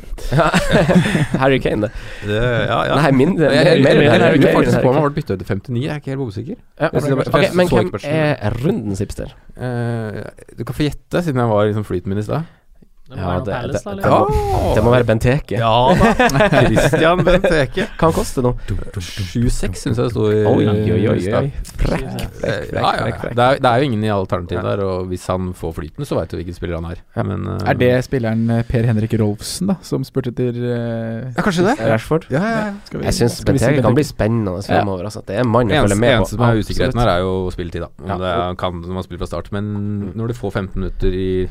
[1.43, 1.93] Harry Kane, det.
[2.28, 3.01] Det, ja, ja.
[3.02, 3.52] Nei, mindre.
[3.55, 5.09] Jeg, mer- mer lurer faktisk på om han Kane.
[5.09, 6.60] ble bytta ut til 59, jeg er ikke helt usikker.
[6.78, 9.35] Ja, men hvem er rundens hipster?
[9.59, 10.22] Uh,
[10.56, 12.47] du kan få gjette, siden jeg var i liksom flyten min i stad.
[13.09, 15.56] Det må Ja, være noe det- Palace, det- da, det må- Det må være Benteke.
[15.56, 16.59] Ja da.
[16.68, 17.86] Christian Benteke.
[17.89, 18.51] Hva Kan koste nå?
[18.68, 21.09] 7-6 syns jeg det sto i Oi, oi, oi.
[21.09, 21.47] oi.
[21.78, 22.05] Frekk,
[22.43, 23.35] frekk, frekk.
[23.35, 26.18] Det, er, det er jo ingen i alternativ der, og hvis han får flyten, så
[26.18, 27.01] veit du hvilken spiller han er.
[27.24, 31.43] Men, uh, Er det spilleren eh, Per Henrik Rolfsen, da, som spurte etter uh, Ja,
[31.47, 31.76] kanskje det.
[31.89, 32.28] Rashford?
[32.35, 32.74] Ja, ja, ja.
[32.93, 35.09] vi- Jeg syns Benteke kan bli spennende fremover.
[35.09, 35.24] Altså.
[35.24, 36.20] Det er en mann å følge med på.
[36.20, 37.90] eneste som er usikkerheten her, er jo spilletid, da.
[38.05, 38.18] Om Ja.
[38.20, 39.51] det er, kan når man spiller fra start.
[39.52, 41.48] Men når du får 15 minutter i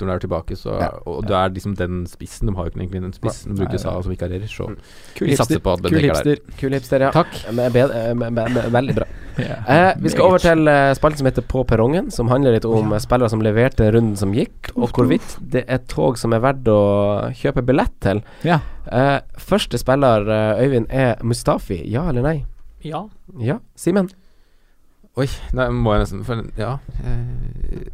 [0.00, 0.90] når du er tilbake, så Ja.
[1.06, 2.46] Og du er liksom den spissen.
[2.48, 4.66] De har jo ikke egentlig spissen De bruker Nei, Sa som vikarierer, så
[5.16, 6.08] Kul vi satser på at Kul er der.
[6.08, 6.56] hipster.
[6.60, 7.10] Kul hipster, ja.
[7.10, 7.32] Takk.
[7.48, 9.06] Eh, Veldig bra.
[9.38, 9.54] Ja.
[9.70, 12.90] Eh, vi skal over til uh, spalten som heter På perrongen, som handler litt om
[12.90, 12.98] ja.
[12.98, 17.30] spillere som leverte runden som gikk, og hvorvidt det er tog som er verdt å
[17.38, 18.18] kjøpe billett til.
[18.42, 18.58] Ja.
[18.90, 21.78] Eh, første spiller, uh, Øyvind, er Mustafi.
[21.86, 22.44] Ja eller nei?
[22.82, 23.04] Ja.
[23.38, 23.60] Ja.
[23.78, 24.10] Simen?
[25.18, 26.78] Oi, nei, må jeg nesten for, Ja.
[26.98, 27.86] Uh,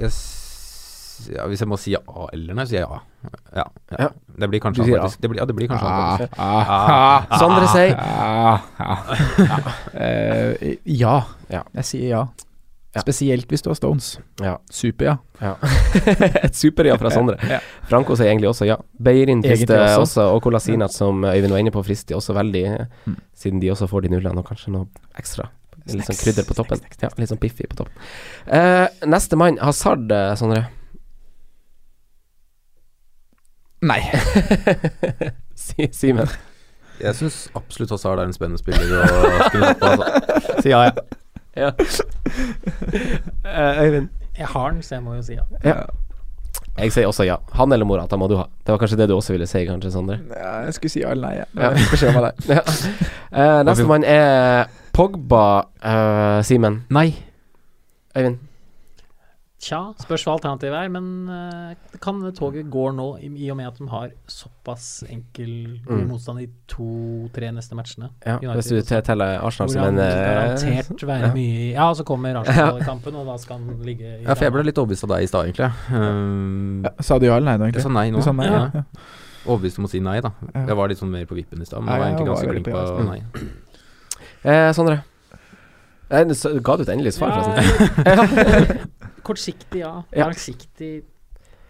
[0.00, 0.45] Jeg, s-
[1.34, 1.44] ja.
[1.50, 2.00] Hvis jeg må si ja
[2.32, 3.00] eller nei, så sier jeg ja.
[3.26, 3.64] Ja.
[3.90, 3.98] ja.
[4.06, 4.08] Ja.
[4.38, 5.02] Det blir kanskje sier.
[5.20, 6.38] Det blir, ja, det blir kanskje Ah, faktisk.
[6.38, 6.72] ah,
[7.30, 9.70] ah, Sondre sier ah, ah.
[9.94, 11.16] Eh, ja.
[11.50, 11.62] Ja.
[11.80, 12.24] Jeg sier ja.
[12.96, 14.06] Spesielt hvis du har Stones.
[14.40, 14.54] Ja.
[14.72, 15.16] Super, ja.
[15.42, 15.50] Ja.
[16.46, 17.36] Et super-ja fra Sondre.
[17.44, 17.58] Ja.
[17.90, 18.78] Franco sier egentlig også ja.
[18.96, 20.00] Beirin frister også.
[20.06, 20.24] også.
[20.32, 22.64] og Kolasinac, som Øyvind var inne på, frister også veldig,
[23.06, 23.18] Mm.
[23.36, 24.88] siden de også får de nullene, og kanskje noe
[25.20, 25.50] ekstra.
[25.86, 26.80] Litt sånn krydder på toppen.
[27.02, 27.92] Ja, litt sånn Piffi på toppen.
[28.48, 30.64] Uh, neste mann, Hazard, eh, Sondre.
[33.86, 34.00] Nei.
[35.66, 36.28] Si- Simen.
[37.00, 39.04] Jeg syns absolutt Hazard er en spennende spiller å
[39.50, 39.92] spille på.
[39.92, 40.06] Altså.
[40.64, 40.92] Si ja, ja.
[41.56, 41.70] Ja.
[43.44, 44.08] Uh, Øyvind.
[44.38, 45.44] Jeg har den, så jeg må jo si ja.
[45.64, 45.76] Ja.
[46.76, 47.36] Jeg sier også ja.
[47.56, 48.44] Han eller Morata må du ha.
[48.64, 50.18] Det var kanskje det du også ville si, kanskje, Sondre?
[50.36, 50.50] ja.
[50.66, 51.36] Jeg skulle si ja eller nei.
[51.38, 51.46] jeg.
[51.56, 51.70] Ja.
[51.72, 52.50] Det Beskjed om deg.
[52.52, 52.64] Ja.
[53.32, 55.44] Uh, Nestemann er Pogba,
[55.84, 56.82] uh, Simen.
[56.92, 57.08] Nei.
[58.16, 58.38] Øyvind.
[59.56, 63.70] Tja, spørs hva alternativet er, men eh, kan toget gå nå, i, i og med
[63.70, 65.54] at de har såpass enkel
[65.86, 66.02] Mm.
[66.10, 68.10] motstand i to-tre neste matchene?
[68.26, 71.32] Ja, United hvis du teller Arsenal som en eh, garantert være ja.
[71.32, 74.34] mye Ja, og så kommer Arsenal i kampen, og da skal han ligge i Ja,
[74.34, 75.70] for jeg ble litt overbevist av deg i stad, egentlig.
[75.94, 77.80] Um, Ja, sa du ja eller nei da, egentlig?
[77.80, 78.20] Jeg sa nei nå.
[78.20, 78.62] Du sa nei, Ja.
[78.74, 78.84] ja.
[79.46, 80.34] Overbevist om å si nei, da.
[80.52, 80.66] Ja.
[80.68, 82.52] Jeg var litt sånn mer på vippen i stad, men Ja, jeg var egentlig ganske
[82.52, 83.08] flink på på ja.
[83.08, 83.20] nei.
[84.44, 85.00] Eh, Sondre.
[86.10, 88.90] Du ga du et endelig svar, Ja, forresten?
[89.26, 89.92] Kortsiktig, ja.
[90.14, 90.26] Ja.
[90.28, 90.92] Langsiktig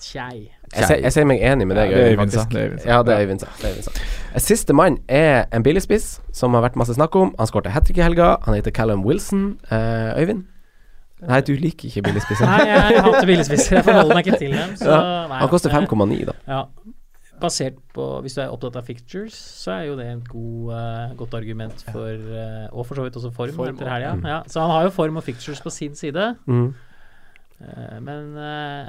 [0.03, 0.51] tjei.
[0.75, 2.53] Jeg, sier- jeg sier meg enig med deg, Ja, det er Øyvind, sa, faktisk.
[2.53, 2.89] det er Øyvind sa.
[2.91, 4.41] Ja, det er Øyvind sa.
[4.45, 7.33] Siste mann er en billigspiss som har vært masse snakk om.
[7.39, 8.35] Han skårte hat trick i helga.
[8.45, 9.59] Han heter Callum Wilson.
[9.71, 10.45] Uh, Øyvind?
[11.27, 12.45] Nei, du liker ikke billigspisser.
[12.45, 13.79] Nei, jeg hater billigspisser.
[13.79, 14.75] Jeg forholder meg ikke til dem.
[14.77, 16.35] Så, nei, Han koster eh, 5,9, da.
[16.47, 16.63] Ja.
[17.41, 21.17] Basert på Hvis du er opptatt av fictures, så er jo det et god, uh,
[21.17, 24.15] godt argument for uh, Og for så vidt også form, Form, etter helga.
[24.17, 24.29] Mm.
[24.29, 26.35] Ja, så han har jo form og fictures på sin side.
[26.47, 26.75] Mm.
[27.61, 28.89] Eh, men eh,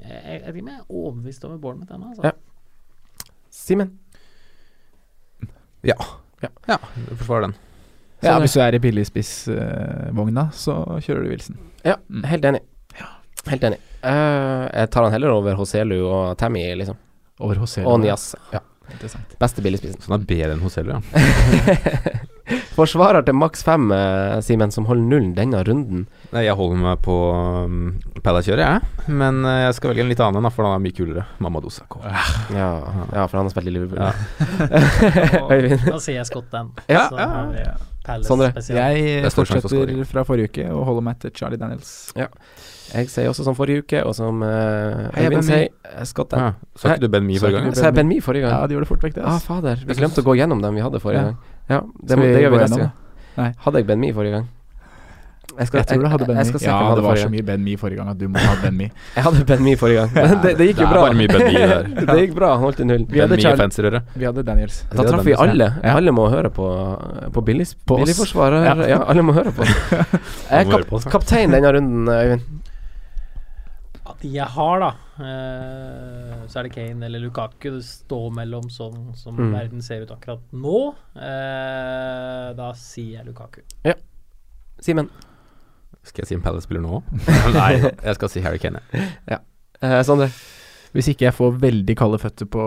[0.00, 2.12] jeg, jeg, vet ikke om jeg er overbevist over Bournemouth ennå.
[2.12, 2.22] Altså.
[2.30, 2.32] Ja.
[3.50, 3.98] Simen?
[5.86, 5.96] Ja.
[6.40, 6.76] Ja,
[7.08, 7.54] du forsvarer den.
[8.20, 8.40] Ja, Sondre?
[8.44, 10.74] hvis du er i billigspissvogna, så
[11.04, 11.56] kjører du Wilson.
[11.84, 12.24] Ja, Mm.
[12.28, 12.60] helt enig.
[13.48, 13.78] Helt enig.
[14.04, 16.96] Eh, jeg tar han heller over Hoselu og Tammy, liksom.
[17.40, 17.86] Over Hoselu.
[17.88, 18.34] Og Nias.
[18.52, 18.60] Ja.
[19.40, 20.00] Beste billigspissen.
[20.02, 21.00] Så han er bedre enn Hoselu, ja.
[22.76, 26.06] Forsvarer til maks fem, eh, Simen, som holder nullen denne runden.
[26.34, 27.82] Nei, jeg holder meg på um,
[28.24, 29.12] Palace-kjøret, jeg.
[29.22, 31.26] Men uh, jeg skal velge en litt annen da, for han er mye kulere.
[31.42, 32.02] Mamadou Sakho.
[32.54, 32.70] Ja,
[33.14, 34.02] ja, for han har spilt i Liverpool.
[34.02, 34.12] Ja.
[35.90, 36.70] Da sier jeg Scott Dan.
[36.90, 37.74] Ja, så ja,
[38.24, 38.52] Sondre?
[38.56, 38.64] Jeg
[38.96, 42.12] Det er fortsetter fra forrige uke og holder meg til Charlie Daniels.
[42.16, 45.10] Jeg sier også som forrige uke, og som uh,
[45.46, 46.52] sier, eh, Scott Ja.
[46.76, 47.76] Sa ikke du Ben Mi forrige gang?
[47.76, 48.68] Sa jeg Ben Mee forrige Ja, gang?
[48.68, 49.24] de gjorde det fort vekk, det.
[49.24, 49.84] Ah, fader.
[49.86, 51.24] Vi glemte å gå gjennom dem vi hadde forrige Ja.
[51.24, 51.36] gang.
[51.68, 53.54] Ja, det, må, det gjør vi neste gang.
[53.66, 54.48] Hadde jeg Ben Mi forrige gang?
[55.58, 56.60] Jeg, skal, Jeg tror du hadde Ben Mi Mee.
[56.62, 58.90] Ja, det var så mye Ben Mee forrige gang at du må ha Ben Mee.
[59.16, 60.12] Jeg hadde Ben Mee forrige gang.
[60.30, 61.02] Men det, det gikk jo Det er bra.
[61.02, 61.90] bare mye Ben Mee der.
[62.12, 62.50] det gikk bra.
[62.54, 63.04] Han holdt i null.
[63.10, 64.00] Vi Ben hadde Mee-fanserøre.
[64.14, 64.78] Vi hadde Daniels.
[64.94, 65.68] Da traff vi alle.
[65.82, 65.96] Ja.
[65.98, 66.68] Alle må høre på
[67.34, 67.74] På, Billis.
[67.74, 68.64] På billigforsvarer.
[68.70, 68.88] Ja.
[68.94, 69.00] Ja.
[69.10, 69.66] alle må høre på.
[69.66, 72.46] Jeg er kap, kaptein denne runden, Øyvind.
[74.10, 74.88] At jeg har, da,
[75.22, 77.70] eh, så er det Kane eller Lukaku.
[77.76, 79.52] Det står mellom sånn som Mm.
[79.54, 80.94] verden ser ut akkurat nå.
[81.16, 83.60] Eh, da sier jeg Lukaku.
[83.86, 83.94] Ja.
[84.80, 85.08] Simen.
[86.06, 87.02] Skal jeg si en Palace-spiller nå?
[87.58, 88.80] Nei, jeg skal si Harry Kane.
[89.28, 89.42] Ja.
[89.82, 90.30] Eh, Sondre.
[90.90, 92.62] Hvis ikke jeg får veldig kalde føtter på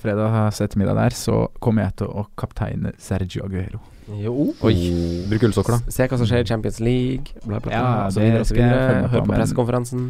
[0.00, 3.82] fredag ettermiddag der, så kommer jeg til å kapteine Sergio Aguero.
[4.22, 4.54] Jo.
[4.64, 4.76] Oi.
[5.28, 5.92] Bruk ullsokker, da.
[5.92, 7.74] Se hva som skjer i Champions League, bla, bla, bla.
[7.74, 9.10] Ja, så videre så videre.
[9.12, 10.06] Hør på pressekonferansen.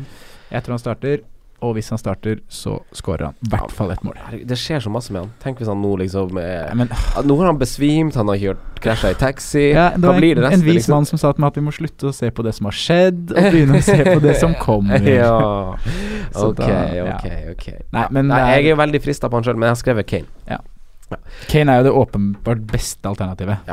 [0.52, 1.24] Jeg tror han starter,
[1.60, 4.14] og hvis han starter, så skårer han i hvert fall ett mål.
[4.46, 5.30] Det skjer så masse med han.
[5.42, 6.90] Tenk hvis han nå liksom eh, men,
[7.26, 9.64] Nå har han besvimt, han har kjørt krasja i taxi.
[9.72, 10.94] ja, det var blir det resten, en vis liksom?
[10.94, 12.78] mann som sa til meg at vi må slutte å se på det som har
[12.78, 15.02] skjedd, og begynne å se på det som kommer.
[15.02, 15.34] ja.
[16.38, 17.04] Ok, da- ja.
[17.16, 17.66] ok, ok.
[17.96, 20.06] Nei, men Nei, jeg er jo veldig frista på han sjøl, men jeg har skrevet
[20.10, 20.58] Kane.
[21.48, 23.64] Kane er jo det åpenbart beste alternativet.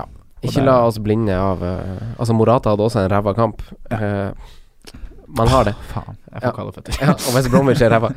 [0.45, 3.63] Ikke la oss blinde av uh, Altså, Morata hadde også en ræva kamp.
[3.91, 4.31] Eh,
[5.27, 5.73] man har det.
[5.91, 6.99] Faen, jeg får kalde føtter.
[7.01, 8.11] Ja, og West Bromwich er ræva.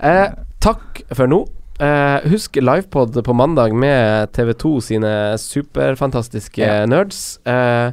[0.00, 0.28] eh,
[0.64, 1.42] takk for nå.
[1.82, 5.10] Eh, husk livepod på mandag med TV2 sine
[5.42, 6.84] superfantastiske Ja.
[6.86, 7.38] nerds.
[7.44, 7.90] Eh,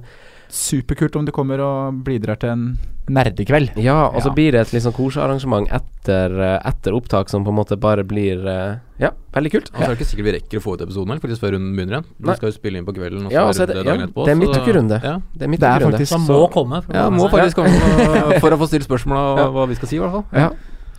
[0.52, 2.64] Superkult om du kommer og bidrar til en
[3.12, 3.72] nerdekveld.
[3.82, 4.34] ja, og så Ja.
[4.36, 8.04] blir det et litt sånn kosearrangement etter, eh, etter opptak som på en måte bare
[8.04, 9.70] blir eh, Ja, veldig kult.
[9.74, 11.54] Og så er det ikke sikkert vi rekker å få ut episoden her, faktisk før
[11.56, 12.06] runden begynner igjen.
[12.20, 13.86] Vi skal jo spille inn på kvelden, og så Ja, er så er det det-
[13.86, 14.26] dagen ja, etterpå.
[14.26, 15.04] det er midtukerunde.
[15.04, 15.16] Ja.
[15.36, 15.60] Det er midtukerunde.
[15.60, 16.84] Det er faktisk Så han så må komme.
[16.84, 19.48] For Ja, må faktisk komme for å få stilt spørsmål om Ja.
[19.50, 20.26] hva vi skal si, i hvert fall.
[20.34, 20.50] Ja.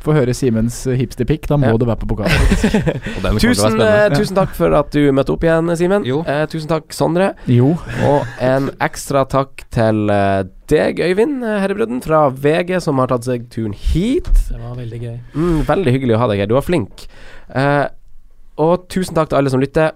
[0.03, 1.77] Få høre Simens eh, hipsterpick, da må Ja.
[1.79, 2.35] du være på pokalen.
[3.43, 6.03] Tusen, eh, tusen takk for at du møtte opp igjen, Simen.
[6.27, 7.33] Eh, tusen takk, Sondre.
[7.47, 7.77] Jo.
[8.09, 10.43] Og en ekstra takk til eh,
[10.73, 14.29] deg, Øyvind Herrebrudden Herrebrødden fra VG, som har tatt seg turen hit.
[14.51, 15.16] Det var veldig gøy.
[15.35, 16.51] Mm, veldig hyggelig å ha deg her.
[16.51, 17.07] Du var flink.
[17.55, 17.87] Eh,
[18.62, 19.93] og tusen takk til alle som lytter.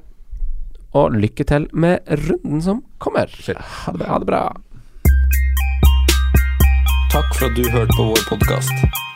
[0.96, 3.28] Og lykke til med runden som kommer.
[3.50, 4.06] Ha det.
[4.08, 4.44] Ha det bra.
[7.12, 9.15] Takk for at du hørte på vår podkast.